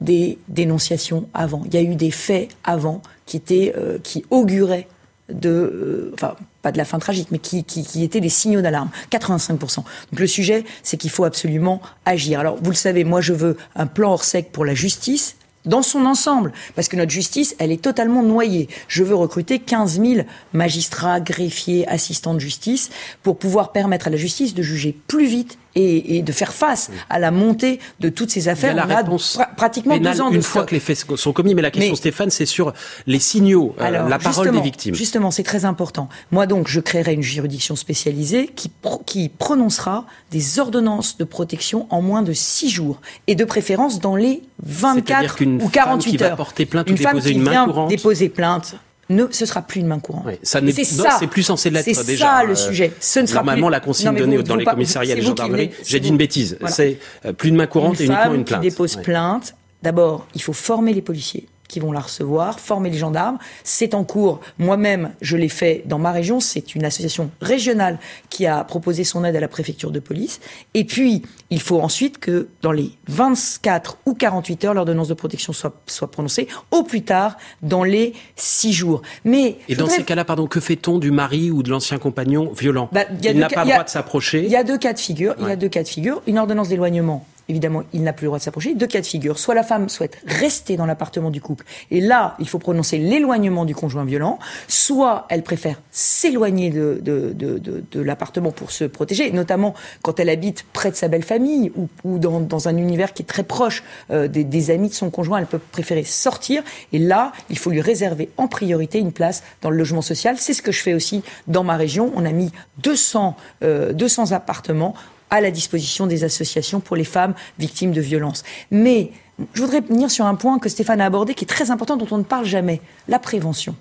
[0.00, 1.62] des dénonciations avant.
[1.66, 4.88] Il y a eu des faits avant qui étaient, euh, qui auguraient
[5.32, 8.62] de, euh, enfin, pas de la fin tragique, mais qui, qui, qui étaient des signaux
[8.62, 8.90] d'alarme.
[9.10, 9.76] 85%.
[9.76, 12.40] Donc le sujet, c'est qu'il faut absolument agir.
[12.40, 15.36] Alors, vous le savez, moi, je veux un plan hors sec pour la justice,
[15.66, 18.68] dans son ensemble, parce que notre justice, elle est totalement noyée.
[18.88, 22.88] Je veux recruter 15 000 magistrats, greffiers, assistants de justice,
[23.22, 27.18] pour pouvoir permettre à la justice de juger plus vite et, de faire face à
[27.18, 28.74] la montée de toutes ces affaires.
[28.74, 31.54] la réponse pratiquement deux ans une fois que les faits sont commis.
[31.54, 32.72] Mais la question, Stéphane, c'est sur
[33.06, 34.94] les signaux, euh, la parole des victimes.
[34.94, 36.08] Justement, c'est très important.
[36.30, 38.70] Moi, donc, je créerai une juridiction spécialisée qui,
[39.06, 44.16] qui prononcera des ordonnances de protection en moins de six jours et de préférence dans
[44.16, 46.30] les 24 ou 48 qui heures.
[46.30, 47.88] Va porter plainte une ou femme déposer qui une main vient courante.
[47.88, 48.76] déposer plainte
[49.10, 50.26] ne, ce sera plus une main courante.
[50.42, 52.02] ça c'est ça, c'est plus censé l'être déjà.
[52.04, 52.92] C'est ça le sujet.
[53.00, 53.72] Ce ne sera Normalement, plus...
[53.72, 56.58] la consigne donnée dans les commissariats et les gendarmeries, j'ai dit une bêtise.
[56.68, 58.62] C'est euh, plus de main courante une et uniquement une plainte.
[58.62, 59.54] Qui dépose plainte.
[59.82, 63.38] D'abord, il faut former les policiers qui vont la recevoir, former les gendarmes.
[63.62, 64.40] C'est en cours.
[64.58, 66.40] Moi-même, je l'ai fait dans ma région.
[66.40, 67.98] C'est une association régionale
[68.28, 70.40] qui a proposé son aide à la préfecture de police.
[70.74, 75.52] Et puis, il faut ensuite que dans les 24 ou 48 heures, l'ordonnance de protection
[75.52, 79.02] soit, soit prononcée, au plus tard dans les 6 jours.
[79.24, 82.88] Mais et dans ces cas-là, pardon, que fait-on du mari ou de l'ancien compagnon violent?
[82.92, 84.42] Bah, Il n'a pas le droit de s'approcher?
[84.44, 85.32] Il y a deux cas de figure.
[85.38, 85.44] Ouais.
[85.44, 86.20] Il y a deux cas de figure.
[86.26, 88.74] Une ordonnance d'éloignement évidemment, il n'a plus le droit de s'approcher.
[88.74, 89.38] Deux cas de figure.
[89.38, 93.64] Soit la femme souhaite rester dans l'appartement du couple, et là, il faut prononcer l'éloignement
[93.64, 99.30] du conjoint violent, soit elle préfère s'éloigner de, de, de, de, l'appartement pour se protéger,
[99.32, 101.72] notamment quand elle habite près de sa belle famille
[102.04, 105.10] ou, dans, dans, un univers qui est très proche euh, des, des, amis de son
[105.10, 106.62] conjoint, elle peut préférer sortir,
[106.92, 110.36] et là, il faut lui réserver en priorité une place dans le logement social.
[110.38, 112.12] C'est ce que je fais aussi dans ma région.
[112.14, 114.94] On a mis 200, euh, 200 appartements
[115.30, 118.42] à la disposition des associations pour les femmes victimes de violences.
[118.70, 119.12] Mais
[119.54, 122.08] je voudrais venir sur un point que Stéphane a abordé qui est très important, dont
[122.10, 123.74] on ne parle jamais, la prévention.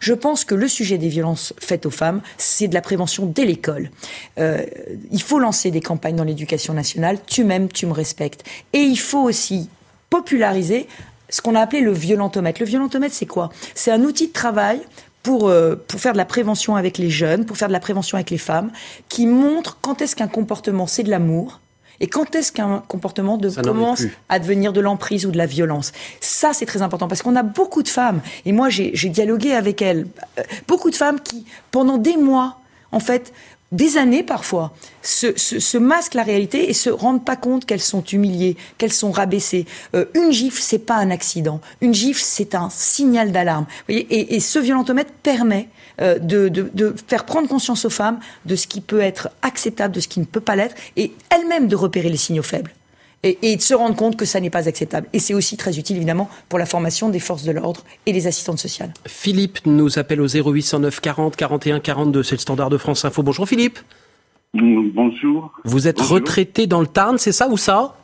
[0.00, 3.44] Je pense que le sujet des violences faites aux femmes, c'est de la prévention dès
[3.44, 3.90] l'école.
[4.38, 4.64] Euh,
[5.10, 8.44] il faut lancer des campagnes dans l'éducation nationale, tu m'aimes, tu me respectes.
[8.72, 9.68] Et il faut aussi
[10.08, 10.88] populariser
[11.28, 12.60] ce qu'on a appelé le violentomètre.
[12.60, 13.50] Le violentomètre, c'est quoi?
[13.74, 14.80] C'est un outil de travail
[15.22, 18.16] pour, euh, pour faire de la prévention avec les jeunes, pour faire de la prévention
[18.16, 18.70] avec les femmes,
[19.08, 21.60] qui montre quand est-ce qu'un comportement c'est de l'amour,
[22.00, 25.92] et quand est-ce qu'un comportement de, commence à devenir de l'emprise ou de la violence.
[26.20, 29.82] Ça, c'est très important parce qu'on a beaucoup de femmes, et moi j'ai dialogué avec
[29.82, 30.06] elles,
[30.38, 32.56] euh, beaucoup de femmes qui, pendant des mois,
[32.92, 33.32] en fait,
[33.72, 34.72] des années parfois,
[35.02, 39.12] se, se, masquent la réalité et se rendent pas compte qu'elles sont humiliées, qu'elles sont
[39.12, 39.66] rabaissées.
[39.94, 41.60] Euh, une gifle, c'est pas un accident.
[41.80, 43.66] Une gifle, c'est un signal d'alarme.
[43.88, 45.68] Et, et, ce violentomètre permet
[46.00, 49.94] euh, de, de, de, faire prendre conscience aux femmes de ce qui peut être acceptable,
[49.94, 52.72] de ce qui ne peut pas l'être, et elles-mêmes de repérer les signaux faibles
[53.22, 55.06] et, de se rendre compte que ça n'est pas acceptable.
[55.12, 58.26] Et c'est aussi très utile, évidemment, pour la formation des forces de l'ordre et des
[58.26, 58.92] assistantes sociales.
[59.06, 62.22] Philippe nous appelle au 0809 40 41 42.
[62.22, 63.22] C'est le standard de France Info.
[63.22, 63.78] Bonjour Philippe.
[64.54, 65.52] Bonjour.
[65.64, 67.96] Vous êtes retraité dans le Tarn, c'est ça ou ça?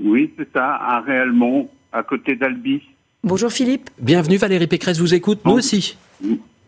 [0.00, 2.82] Oui, c'est ça, à Réellement, à côté d'Albi.
[3.24, 3.90] Bonjour Philippe.
[3.98, 5.96] Bienvenue, Valérie Pécresse vous écoute, nous aussi.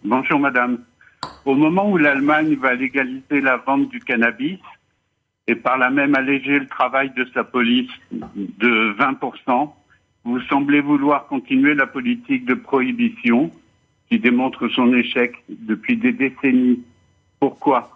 [0.03, 0.79] Bonjour madame.
[1.45, 4.59] Au moment où l'Allemagne va légaliser la vente du cannabis,
[5.47, 9.73] et par là même alléger le travail de sa police de 20%,
[10.25, 13.51] vous semblez vouloir continuer la politique de prohibition
[14.09, 16.83] qui démontre son échec depuis des décennies.
[17.39, 17.96] Pourquoi?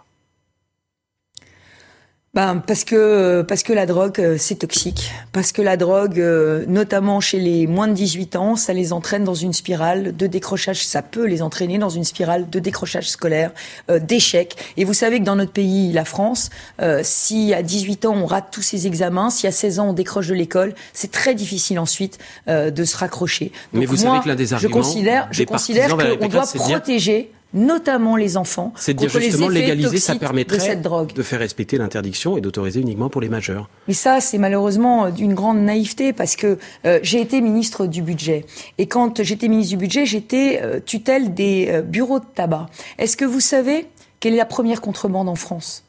[2.33, 6.65] Ben, parce que parce que la drogue euh, c'est toxique, parce que la drogue, euh,
[6.69, 10.87] notamment chez les moins de 18 ans, ça les entraîne dans une spirale de décrochage.
[10.87, 13.51] Ça peut les entraîner dans une spirale de décrochage scolaire,
[13.91, 14.55] euh, d'échec.
[14.77, 16.51] Et vous savez que dans notre pays, la France,
[17.03, 20.29] si à 18 ans on rate tous ses examens, si à 16 ans on décroche
[20.29, 23.51] de l'école, c'est très difficile ensuite de se raccrocher.
[23.73, 28.17] Mais vous savez que l'un des arguments, je considère, je considère qu'on doit protéger notamment
[28.17, 28.73] les enfants.
[28.77, 33.21] C'est dire justement légaliser, ça permettrait de, de faire respecter l'interdiction et d'autoriser uniquement pour
[33.21, 33.69] les majeurs.
[33.89, 38.47] Mais ça, c'est malheureusement d'une grande naïveté parce que euh, j'ai été ministre du budget
[38.79, 42.69] et quand j'étais ministre du budget, j'étais euh, tutelle des euh, bureaux de tabac.
[42.99, 43.87] Est-ce que vous savez
[44.21, 45.85] quelle est la première contrebande en France?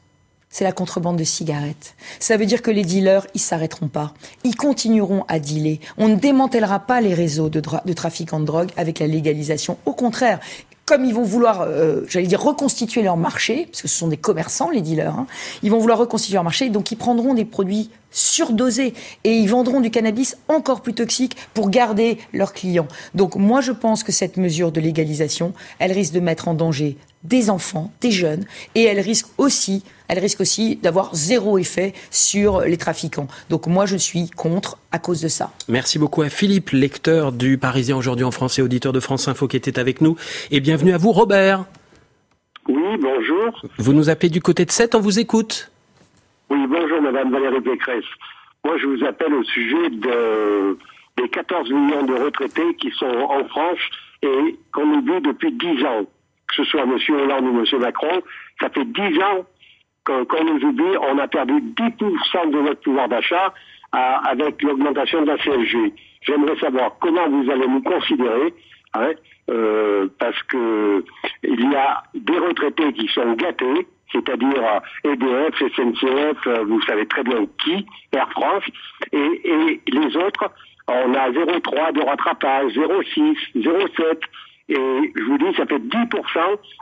[0.48, 1.94] C'est la contrebande de cigarettes.
[2.20, 4.12] Ça veut dire que les dealers, ils s'arrêteront pas.
[4.44, 5.80] Ils continueront à dealer.
[5.96, 9.78] On ne démantèlera pas les réseaux de, de trafiquants de drogue avec la légalisation.
[9.86, 10.40] Au contraire,
[10.86, 14.16] comme ils vont vouloir, euh, j'allais dire, reconstituer leur marché, parce que ce sont des
[14.16, 15.26] commerçants, les dealers, hein,
[15.62, 18.92] ils vont vouloir reconstituer leur marché, donc ils prendront des produits surdosés
[19.24, 22.88] et ils vendront du cannabis encore plus toxique pour garder leurs clients.
[23.14, 26.96] Donc moi, je pense que cette mesure de légalisation, elle risque de mettre en danger
[27.24, 28.44] des enfants, des jeunes,
[28.74, 33.28] et elle risque aussi, elle risque aussi d'avoir zéro effet sur les trafiquants.
[33.50, 35.52] Donc moi, je suis contre à cause de ça.
[35.68, 39.56] Merci beaucoup à Philippe, lecteur du Parisien aujourd'hui en français, auditeur de France Info qui
[39.56, 40.16] était avec nous,
[40.50, 41.64] et bienvenue à vous, Robert.
[42.68, 43.62] Oui, bonjour.
[43.78, 45.70] Vous nous appelez du côté de 7, on vous écoute.
[46.50, 48.04] Oui, bonjour, Madame Valérie Pécresse.
[48.64, 50.78] Moi, je vous appelle au sujet de,
[51.16, 53.80] des 14 millions de retraités qui sont en France
[54.22, 56.06] et qu'on oublie depuis 10 ans
[56.56, 56.96] que ce soit M.
[57.08, 57.80] Hollande ou M.
[57.80, 58.22] Macron,
[58.60, 59.46] ça fait 10 ans
[60.04, 63.54] qu'on nous oublie, on a perdu 10% de notre pouvoir d'achat
[63.92, 65.92] avec l'augmentation de la CSG.
[66.22, 68.54] J'aimerais savoir comment vous allez nous considérer,
[68.94, 69.10] hein,
[69.50, 71.04] euh, parce que
[71.42, 77.46] il y a des retraités qui sont gâtés, c'est-à-dire EDF, SNCF, vous savez très bien
[77.62, 78.64] qui, Air France,
[79.12, 80.50] et, et les autres,
[80.88, 84.20] on a 0,3 de rattrapage, 0,6, 0,7.
[84.68, 86.08] Et je vous dis, ça fait 10%.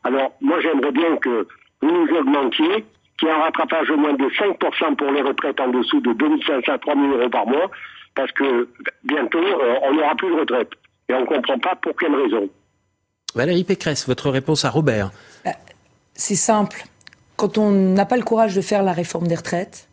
[0.05, 1.47] Alors, moi, j'aimerais bien que
[1.83, 2.85] vous nous augmentiez,
[3.19, 6.13] qu'il y ait un rattrapage au moins de 5% pour les retraites en dessous de
[6.13, 7.71] 2500 à 3000 euros par mois,
[8.15, 8.69] parce que
[9.05, 10.71] bientôt, euh, on n'aura plus de retraite.
[11.09, 12.49] Et on ne comprend pas pour quelle raison.
[13.35, 15.11] Valérie Pécresse, votre réponse à Robert
[15.45, 15.53] bah,
[16.15, 16.85] C'est simple.
[17.37, 19.89] Quand on n'a pas le courage de faire la réforme des retraites,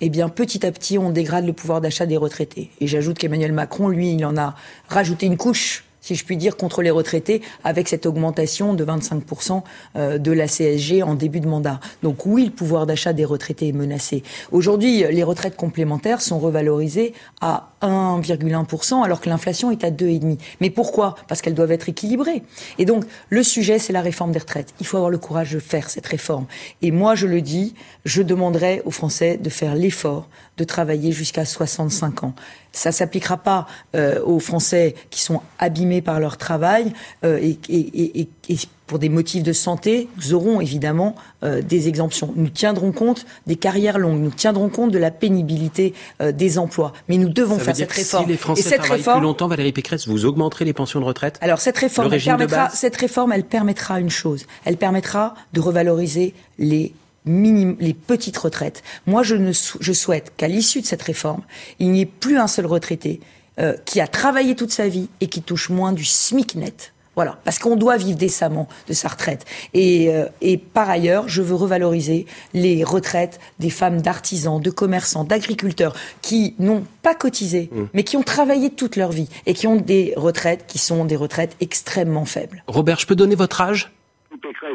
[0.00, 2.70] eh bien, petit à petit, on dégrade le pouvoir d'achat des retraités.
[2.80, 4.56] Et j'ajoute qu'Emmanuel Macron, lui, il en a
[4.88, 9.62] rajouté une couche si je puis dire, contre les retraités avec cette augmentation de 25%
[9.96, 11.80] euh, de la CSG en début de mandat.
[12.02, 14.22] Donc oui, le pouvoir d'achat des retraités est menacé.
[14.50, 20.38] Aujourd'hui, les retraites complémentaires sont revalorisées à 1,1% alors que l'inflation est à 2,5%.
[20.60, 21.14] Mais pourquoi?
[21.28, 22.42] Parce qu'elles doivent être équilibrées.
[22.78, 24.74] Et donc, le sujet, c'est la réforme des retraites.
[24.80, 26.46] Il faut avoir le courage de faire cette réforme.
[26.80, 30.28] Et moi, je le dis, je demanderai aux Français de faire l'effort
[30.58, 32.34] de travailler jusqu'à 65 ans.
[32.72, 36.92] Ça s'appliquera pas euh, aux Français qui sont abîmés par leur travail
[37.24, 38.56] euh, et, et, et, et
[38.92, 41.14] pour des motifs de santé, nous aurons évidemment
[41.44, 42.34] euh, des exemptions.
[42.36, 46.92] Nous tiendrons compte des carrières longues, nous tiendrons compte de la pénibilité euh, des emplois.
[47.08, 48.24] Mais nous devons faire cette réforme.
[48.24, 51.00] Si les Français Et cette travaillent réforme, plus longtemps, Valérie Pécresse, vous augmenterez les pensions
[51.00, 54.44] de retraite Alors cette réforme, elle permettra, cette réforme, elle permettra une chose.
[54.66, 56.92] Elle permettra de revaloriser les
[57.24, 58.82] les petites retraites.
[59.06, 61.42] Moi, je, ne, je souhaite qu'à l'issue de cette réforme,
[61.78, 63.20] il n'y ait plus un seul retraité
[63.58, 66.92] euh, qui a travaillé toute sa vie et qui touche moins du SMIC net.
[67.14, 69.44] Voilà, parce qu'on doit vivre décemment de sa retraite.
[69.74, 75.24] Et, euh, et, par ailleurs, je veux revaloriser les retraites des femmes d'artisans, de commerçants,
[75.24, 77.82] d'agriculteurs qui n'ont pas cotisé, mmh.
[77.92, 81.16] mais qui ont travaillé toute leur vie et qui ont des retraites qui sont des
[81.16, 82.64] retraites extrêmement faibles.
[82.66, 83.90] Robert, je peux donner votre âge?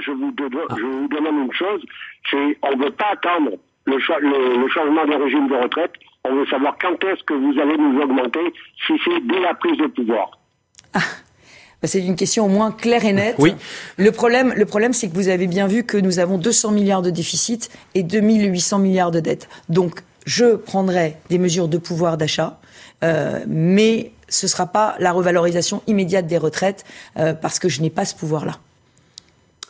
[0.06, 0.34] Je vous,
[0.70, 0.76] ah.
[0.78, 1.82] je vous demande une chose,
[2.30, 3.52] c'est on ne veut pas attendre
[3.86, 5.94] le, le, changement des régimes de retraite,
[6.24, 8.54] on veut savoir quand est-ce que vous allez nous augmenter,
[8.86, 10.32] si c'est dès la prise de pouvoir.
[10.94, 11.00] Ah.
[11.82, 13.36] Bah, c'est une question au moins claire et nette.
[13.40, 13.56] Oui.
[13.98, 17.02] Le problème, le problème, c'est que vous avez bien vu que nous avons 200 milliards
[17.02, 19.48] de déficit et 2800 milliards de dettes.
[19.70, 22.60] Donc, je prendrai des mesures de pouvoir d'achat,
[23.04, 26.84] euh, mais ce ne sera pas la revalorisation immédiate des retraites
[27.18, 28.60] euh, parce que je n'ai pas ce pouvoir-là.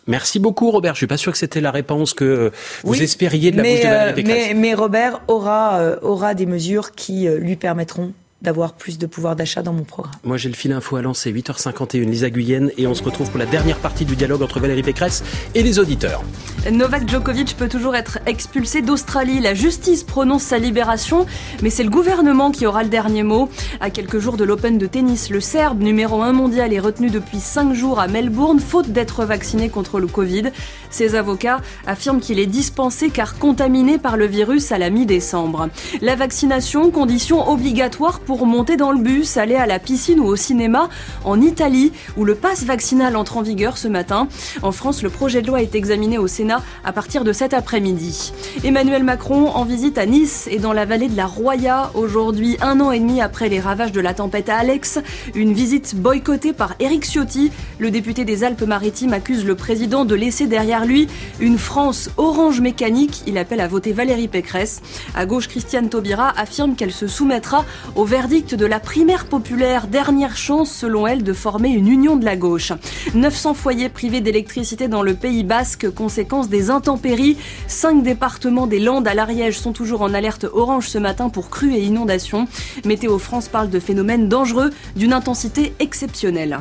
[0.08, 0.94] Merci beaucoup, Robert.
[0.94, 2.52] Je suis pas sûr que c'était la réponse que
[2.84, 6.46] vous espériez de la bouche de Valérie euh, mais, mais, Robert aura, euh, aura des
[6.46, 10.14] mesures qui euh, lui permettront d'avoir plus de pouvoir d'achat dans mon programme.
[10.24, 13.40] Moi, j'ai le fil info à lancer, 8h51, Lisa Guyenne, et on se retrouve pour
[13.40, 15.24] la dernière partie du dialogue entre Valérie Pécresse
[15.56, 16.24] et les auditeurs.
[16.72, 19.40] Novak Djokovic peut toujours être expulsé d'Australie.
[19.40, 21.26] La justice prononce sa libération,
[21.64, 23.50] mais c'est le gouvernement qui aura le dernier mot.
[23.80, 27.40] À quelques jours de l'Open de tennis, le Serbe, numéro 1 mondial, est retenu depuis
[27.40, 30.52] 5 jours à Melbourne, faute d'être vacciné contre le Covid.
[30.90, 35.70] Ses avocats affirment qu'il est dispensé car contaminé par le virus à la mi-décembre.
[36.02, 40.36] La vaccination, condition obligatoire pour monter dans le bus, aller à la piscine ou au
[40.36, 40.90] cinéma
[41.26, 44.28] en Italie, où le pass vaccinal entre en vigueur ce matin.
[44.62, 48.32] En France, le projet de loi est examiné au Sénat à partir de cet après-midi.
[48.64, 52.80] Emmanuel Macron en visite à Nice et dans la vallée de la Roya aujourd'hui, un
[52.82, 55.00] an et demi après les ravages de la tempête à Alex.
[55.36, 57.52] Une visite boycottée par Éric Ciotti.
[57.80, 61.08] Le député des Alpes-Maritimes accuse le président de laisser derrière lui
[61.40, 63.24] une France orange mécanique.
[63.28, 64.82] Il appelle à voter Valérie Pécresse.
[65.16, 70.38] À gauche, Christiane Taubira affirme qu'elle se soumettra au verdict de la primaire populaire, dernière
[70.38, 72.72] chance selon elle de former une union de la gauche.
[73.14, 77.38] 900 foyers privés d'électricité dans le Pays Basque, conséquence des intempéries.
[77.68, 81.74] Cinq départements des Landes à l'Ariège sont toujours en alerte orange ce matin pour crues
[81.74, 82.48] et inondations.
[82.86, 86.60] Météo France parle de phénomènes dangereux d'une intensité exceptionnelle.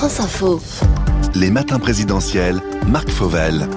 [0.00, 0.58] France Info.
[1.38, 2.56] Les matins présidentiels,
[2.88, 3.68] Marc Fauvel.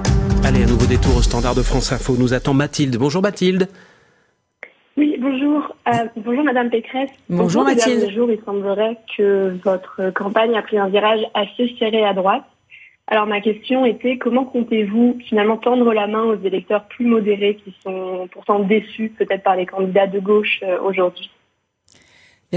[0.45, 2.16] Allez, un nouveau détour au standard de France Info.
[2.18, 2.95] Nous attend Mathilde.
[2.95, 3.68] Bonjour Mathilde.
[4.95, 5.76] Oui, bonjour.
[5.90, 7.10] Euh, bonjour Madame Pécresse.
[7.28, 8.06] Bonjour Mathilde.
[8.06, 12.45] Ces jours, il semblerait que votre campagne a pris un virage assez serré à droite.
[13.08, 17.76] Alors ma question était comment comptez-vous finalement tendre la main aux électeurs plus modérés qui
[17.84, 21.30] sont pourtant déçus peut-être par les candidats de gauche euh, aujourd'hui?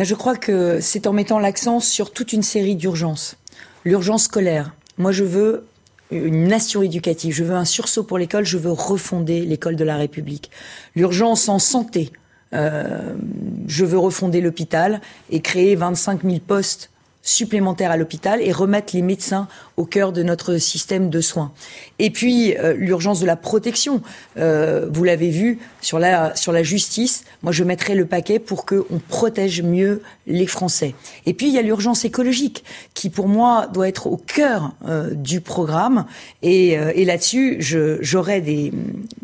[0.05, 3.37] Je crois que c'est en mettant l'accent sur toute une série d'urgences.
[3.85, 4.75] L'urgence scolaire.
[4.99, 5.67] Moi, je veux
[6.11, 7.35] une nation éducative.
[7.35, 8.45] Je veux un sursaut pour l'école.
[8.45, 10.51] Je veux refonder l'école de la République.
[10.95, 12.13] L'urgence en santé.
[12.53, 13.15] Euh,
[13.67, 15.01] je veux refonder l'hôpital
[15.31, 16.91] et créer 25 000 postes
[17.27, 21.53] supplémentaires à l'hôpital et remettre les médecins au cœur de notre système de soins.
[21.99, 24.01] Et puis euh, l'urgence de la protection.
[24.39, 27.25] Euh, vous l'avez vu sur la sur la justice.
[27.43, 30.95] Moi, je mettrai le paquet pour que on protège mieux les Français.
[31.27, 35.11] Et puis il y a l'urgence écologique qui, pour moi, doit être au cœur euh,
[35.13, 36.07] du programme.
[36.43, 38.73] Et, et là-dessus, j'aurai des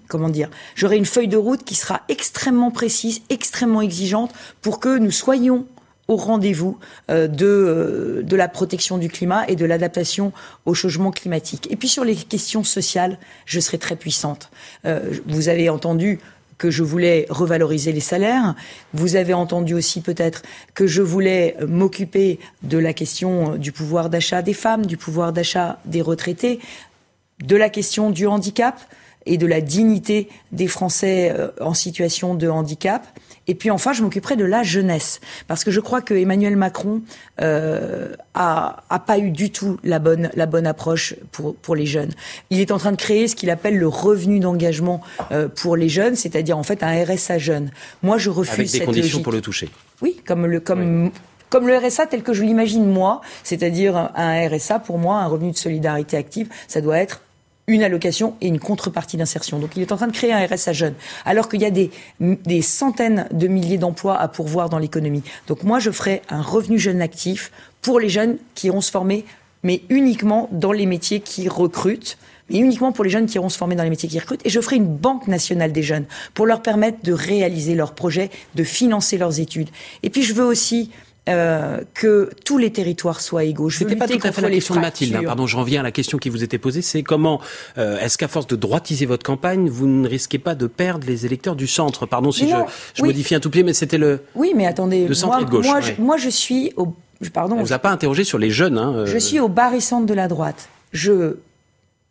[0.08, 4.98] comment dire, j'aurai une feuille de route qui sera extrêmement précise, extrêmement exigeante pour que
[4.98, 5.66] nous soyons
[6.08, 6.78] au rendez-vous
[7.10, 10.32] euh, de, euh, de la protection du climat et de l'adaptation
[10.66, 11.68] au changement climatique.
[11.70, 14.50] Et puis sur les questions sociales, je serai très puissante.
[14.84, 16.18] Euh, vous avez entendu
[16.58, 18.54] que je voulais revaloriser les salaires.
[18.94, 20.42] Vous avez entendu aussi peut-être
[20.74, 25.80] que je voulais m'occuper de la question du pouvoir d'achat des femmes, du pouvoir d'achat
[25.86, 26.60] des retraités,
[27.42, 28.78] de la question du handicap
[29.26, 33.08] et de la dignité des Français en situation de handicap.
[33.48, 37.02] Et puis enfin, je m'occuperai de la jeunesse, parce que je crois que Emmanuel Macron
[37.40, 41.86] euh, a, a pas eu du tout la bonne la bonne approche pour pour les
[41.86, 42.10] jeunes.
[42.50, 45.02] Il est en train de créer ce qu'il appelle le revenu d'engagement
[45.32, 47.70] euh, pour les jeunes, c'est-à-dire en fait un RSA jeune.
[48.02, 49.68] Moi, je refuse Avec des cette conditions pour le toucher.
[50.00, 51.10] Oui, comme le comme
[51.50, 55.50] comme le RSA tel que je l'imagine moi, c'est-à-dire un RSA pour moi, un revenu
[55.50, 57.20] de solidarité active, ça doit être
[57.66, 59.58] une allocation et une contrepartie d'insertion.
[59.58, 60.94] Donc il est en train de créer un RSA jeune,
[61.24, 61.90] alors qu'il y a des,
[62.20, 65.22] des centaines de milliers d'emplois à pourvoir dans l'économie.
[65.46, 69.24] Donc moi, je ferai un revenu jeune actif pour les jeunes qui iront se former,
[69.62, 72.18] mais uniquement dans les métiers qui recrutent
[72.50, 74.44] mais uniquement pour les jeunes qui iront se former dans les métiers qui recrutent.
[74.44, 78.30] Et je ferai une banque nationale des jeunes pour leur permettre de réaliser leurs projets,
[78.54, 79.70] de financer leurs études.
[80.02, 80.90] Et puis je veux aussi
[81.28, 83.68] euh, que tous les territoires soient égaux.
[83.68, 85.14] Je n'était pas tout à fait la question de Mathilde.
[85.14, 85.22] Hein.
[85.24, 86.82] pardon, je reviens à la question qui vous était posée.
[86.82, 87.40] C'est comment
[87.78, 91.24] euh, est-ce qu'à force de droitiser votre campagne, vous ne risquez pas de perdre les
[91.24, 92.06] électeurs du centre?
[92.06, 92.56] Pardon si je,
[92.94, 94.22] je modifie un tout petit, mais c'était le.
[94.34, 95.06] Oui, mais attendez.
[95.06, 95.66] Le centre moi, et de gauche.
[95.66, 96.92] Moi, je, moi, je suis au.
[97.32, 97.56] Pardon.
[97.56, 98.76] On vous a pas interrogé sur les jeunes.
[98.76, 99.06] Hein, euh...
[99.06, 100.70] Je suis au barycentre de la droite.
[100.92, 101.36] Je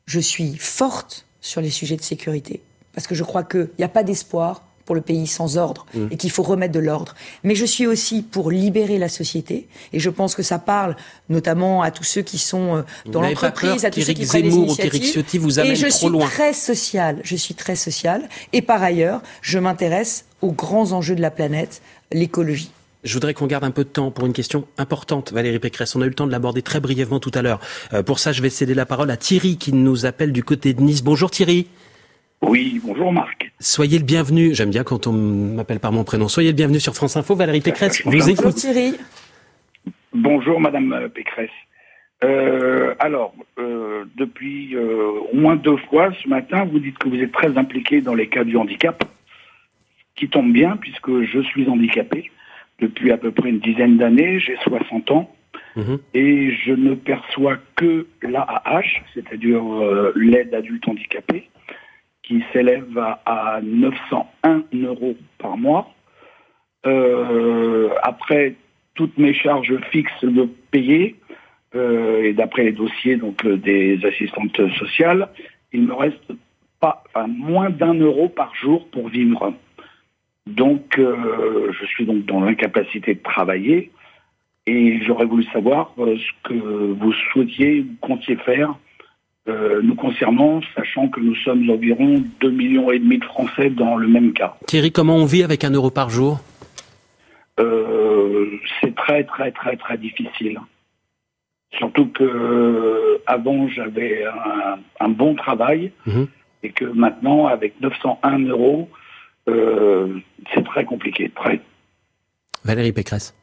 [0.06, 2.62] je suis forte sur les sujets de sécurité,
[2.94, 6.08] parce que je crois qu'il n'y a pas d'espoir pour le pays sans ordre mmh.
[6.12, 7.16] et qu'il faut remettre de l'ordre.
[7.44, 10.96] Mais je suis aussi pour libérer la société et je pense que ça parle
[11.30, 14.56] notamment à tous ceux qui sont euh, dans l'entreprise, à tous ceux qui prennent les
[14.56, 15.42] initiatives.
[15.42, 16.28] Vous et je trop suis loin.
[16.28, 17.22] très sociale.
[17.24, 21.82] Je suis très sociale et par ailleurs, je m'intéresse aux grands enjeux de la planète,
[22.12, 22.72] l'écologie.
[23.04, 25.96] Je voudrais qu'on garde un peu de temps pour une question importante, Valérie Pécresse.
[25.96, 27.60] On a eu le temps de l'aborder très brièvement tout à l'heure.
[27.94, 30.74] Euh, pour ça, je vais céder la parole à Thierry qui nous appelle du côté
[30.74, 31.04] de Nice.
[31.04, 31.68] Bonjour Thierry.
[32.42, 33.52] Oui, bonjour Marc.
[33.60, 34.54] Soyez le bienvenu.
[34.54, 36.28] J'aime bien quand on m'appelle par mon prénom.
[36.28, 37.36] Soyez le bienvenu sur France Info.
[37.36, 38.44] Valérie Pécresse, vous écoute.
[38.44, 38.94] Bonjour Thierry.
[40.14, 41.50] Bonjour Madame Pécresse.
[42.24, 47.16] Euh, alors, euh, depuis euh, au moins deux fois ce matin, vous dites que vous
[47.16, 49.04] êtes très impliqué dans les cas du handicap,
[50.16, 52.30] qui tombe bien puisque je suis handicapé
[52.82, 55.34] depuis à peu près une dizaine d'années, j'ai 60 ans,
[55.76, 55.96] mmh.
[56.14, 61.48] et je ne perçois que l'AAH, c'est-à-dire euh, l'aide adulte handicapé,
[62.32, 65.94] qui s'élève à, à, 901 euros par mois.
[66.86, 68.56] Euh, après
[68.96, 71.18] toutes mes charges fixes de payer,
[71.76, 75.28] euh, et d'après les dossiers donc des assistantes sociales,
[75.74, 76.32] il me reste
[76.80, 79.54] pas, enfin, moins d'un euro par jour pour vivre.
[80.48, 83.92] Donc, euh, je suis donc dans l'incapacité de travailler
[84.68, 88.74] et j'aurais voulu savoir euh, ce que vous souhaitiez ou comptiez faire
[89.52, 93.96] euh, nous concernant, sachant que nous sommes environ 2 millions et demi de Français dans
[93.98, 94.56] le même cas.
[94.68, 96.40] Thierry, comment on vit avec un euro par jour?
[97.60, 98.46] Euh,
[98.80, 100.60] C'est très très très très difficile.
[101.78, 106.24] Surtout que euh, avant j'avais un, un, bon travail mmh.
[106.64, 108.90] et que maintenant avec 901 euros,
[109.48, 110.20] euh,
[110.54, 111.62] c'est très compliqué, très.
[112.64, 113.34] Valérie Pécresse.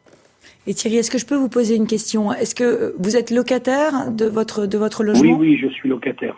[0.69, 2.31] Et Thierry, est-ce que je peux vous poser une question?
[2.31, 5.39] Est-ce que vous êtes locataire de votre, de votre logement?
[5.39, 6.37] Oui, oui, je suis locataire.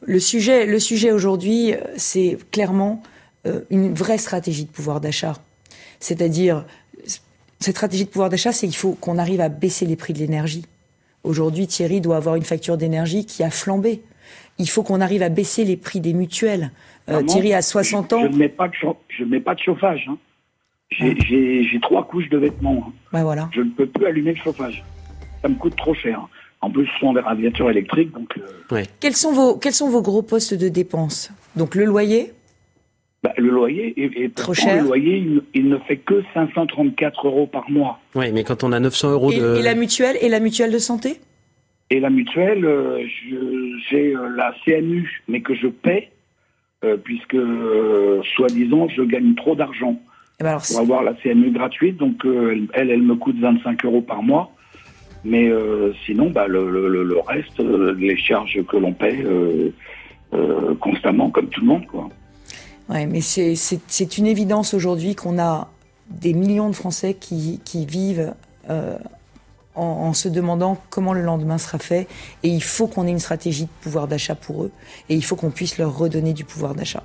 [0.00, 3.02] Le sujet, le sujet aujourd'hui, c'est clairement
[3.46, 5.34] euh, une vraie stratégie de pouvoir d'achat.
[6.00, 6.64] C'est-à-dire,
[7.60, 10.20] cette stratégie de pouvoir d'achat, c'est qu'il faut qu'on arrive à baisser les prix de
[10.20, 10.64] l'énergie.
[11.22, 14.00] Aujourd'hui, Thierry doit avoir une facture d'énergie qui a flambé.
[14.56, 16.70] Il faut qu'on arrive à baisser les prix des mutuelles.
[17.10, 18.22] Euh, Thierry a 60 ans.
[18.22, 18.74] Je ne mets pas de,
[19.08, 20.06] je mets pas de chauffage.
[20.08, 20.16] Hein.
[20.98, 22.92] J'ai trois couches de vêtements.
[23.12, 23.22] Hein.
[23.22, 23.48] Voilà.
[23.52, 24.84] Je ne peux plus allumer le chauffage.
[25.42, 26.26] Ça me coûte trop cher.
[26.60, 28.12] En plus, ce sont des radiateurs électriques.
[28.12, 28.82] Donc, euh...
[29.00, 31.30] quels, sont vos, quels sont vos gros postes de dépenses?
[31.56, 32.32] Donc le loyer?
[33.22, 34.82] Bah, le loyer est, trop cher.
[34.82, 37.98] Le loyer, il, il, ne fait que 534 euros par mois.
[38.14, 39.56] Oui, mais quand on a 900 euros et, de...
[39.56, 41.20] Et la mutuelle Et la mutuelle de santé?
[41.90, 43.02] Et la mutuelle, euh,
[43.90, 46.10] j'ai euh, la CNU, mais que je paie
[46.84, 49.98] euh, puisque, euh, soi-disant, je gagne trop d'argent
[50.40, 51.96] eh ben alors, pour avoir la CMU gratuite.
[51.96, 54.50] Donc, euh, elle, elle me coûte 25 euros par mois.
[55.26, 55.50] Mais
[56.04, 59.24] sinon, bah, le, le, le, reste, les charges que l'on paie
[60.80, 61.86] constamment, comme tout le monde.
[61.86, 62.10] Quoi.
[62.90, 65.70] Ouais, mais c'est une évidence aujourd'hui qu'on a
[66.10, 68.34] des millions de Français qui, qui vivent
[68.68, 68.98] en,
[69.74, 72.06] en, se demandant comment le lendemain sera fait.
[72.42, 74.72] Et il faut qu'on ait une stratégie de pouvoir d'achat pour eux.
[75.08, 77.02] Et il faut qu'on puisse leur redonner du pouvoir d'achat.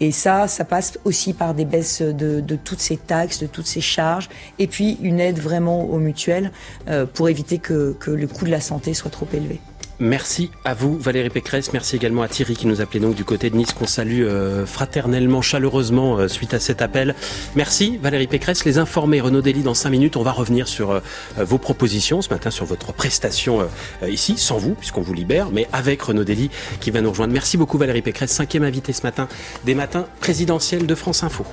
[0.00, 3.66] Et ça, ça passe aussi par des baisses de, de, toutes ces taxes, de toutes
[3.66, 6.50] ces charges, et puis une aide vraiment aux mutuelles
[6.88, 9.60] euh, pour éviter que, que le coût de la santé soit trop élevé.
[10.00, 11.72] Merci à vous, Valérie Pécresse.
[11.72, 14.66] Merci également à Thierry qui nous appelait donc du côté de Nice, qu'on salue euh,
[14.66, 17.14] fraternellement, chaleureusement euh, suite à cet appel.
[17.54, 18.64] Merci, Valérie Pécresse.
[18.64, 20.16] Les informés, Renaud Dely, dans cinq minutes.
[20.16, 21.00] On va revenir sur euh,
[21.36, 23.68] vos propositions ce matin, sur votre prestation
[24.06, 26.50] ici, sans vous, puisqu'on vous libère, mais avec Renaud Dely
[26.80, 27.32] qui va nous rejoindre.
[27.32, 29.28] Merci beaucoup, Valérie Pécresse, cinquième invité ce matin
[29.64, 31.44] des matins présidentiels de France Info.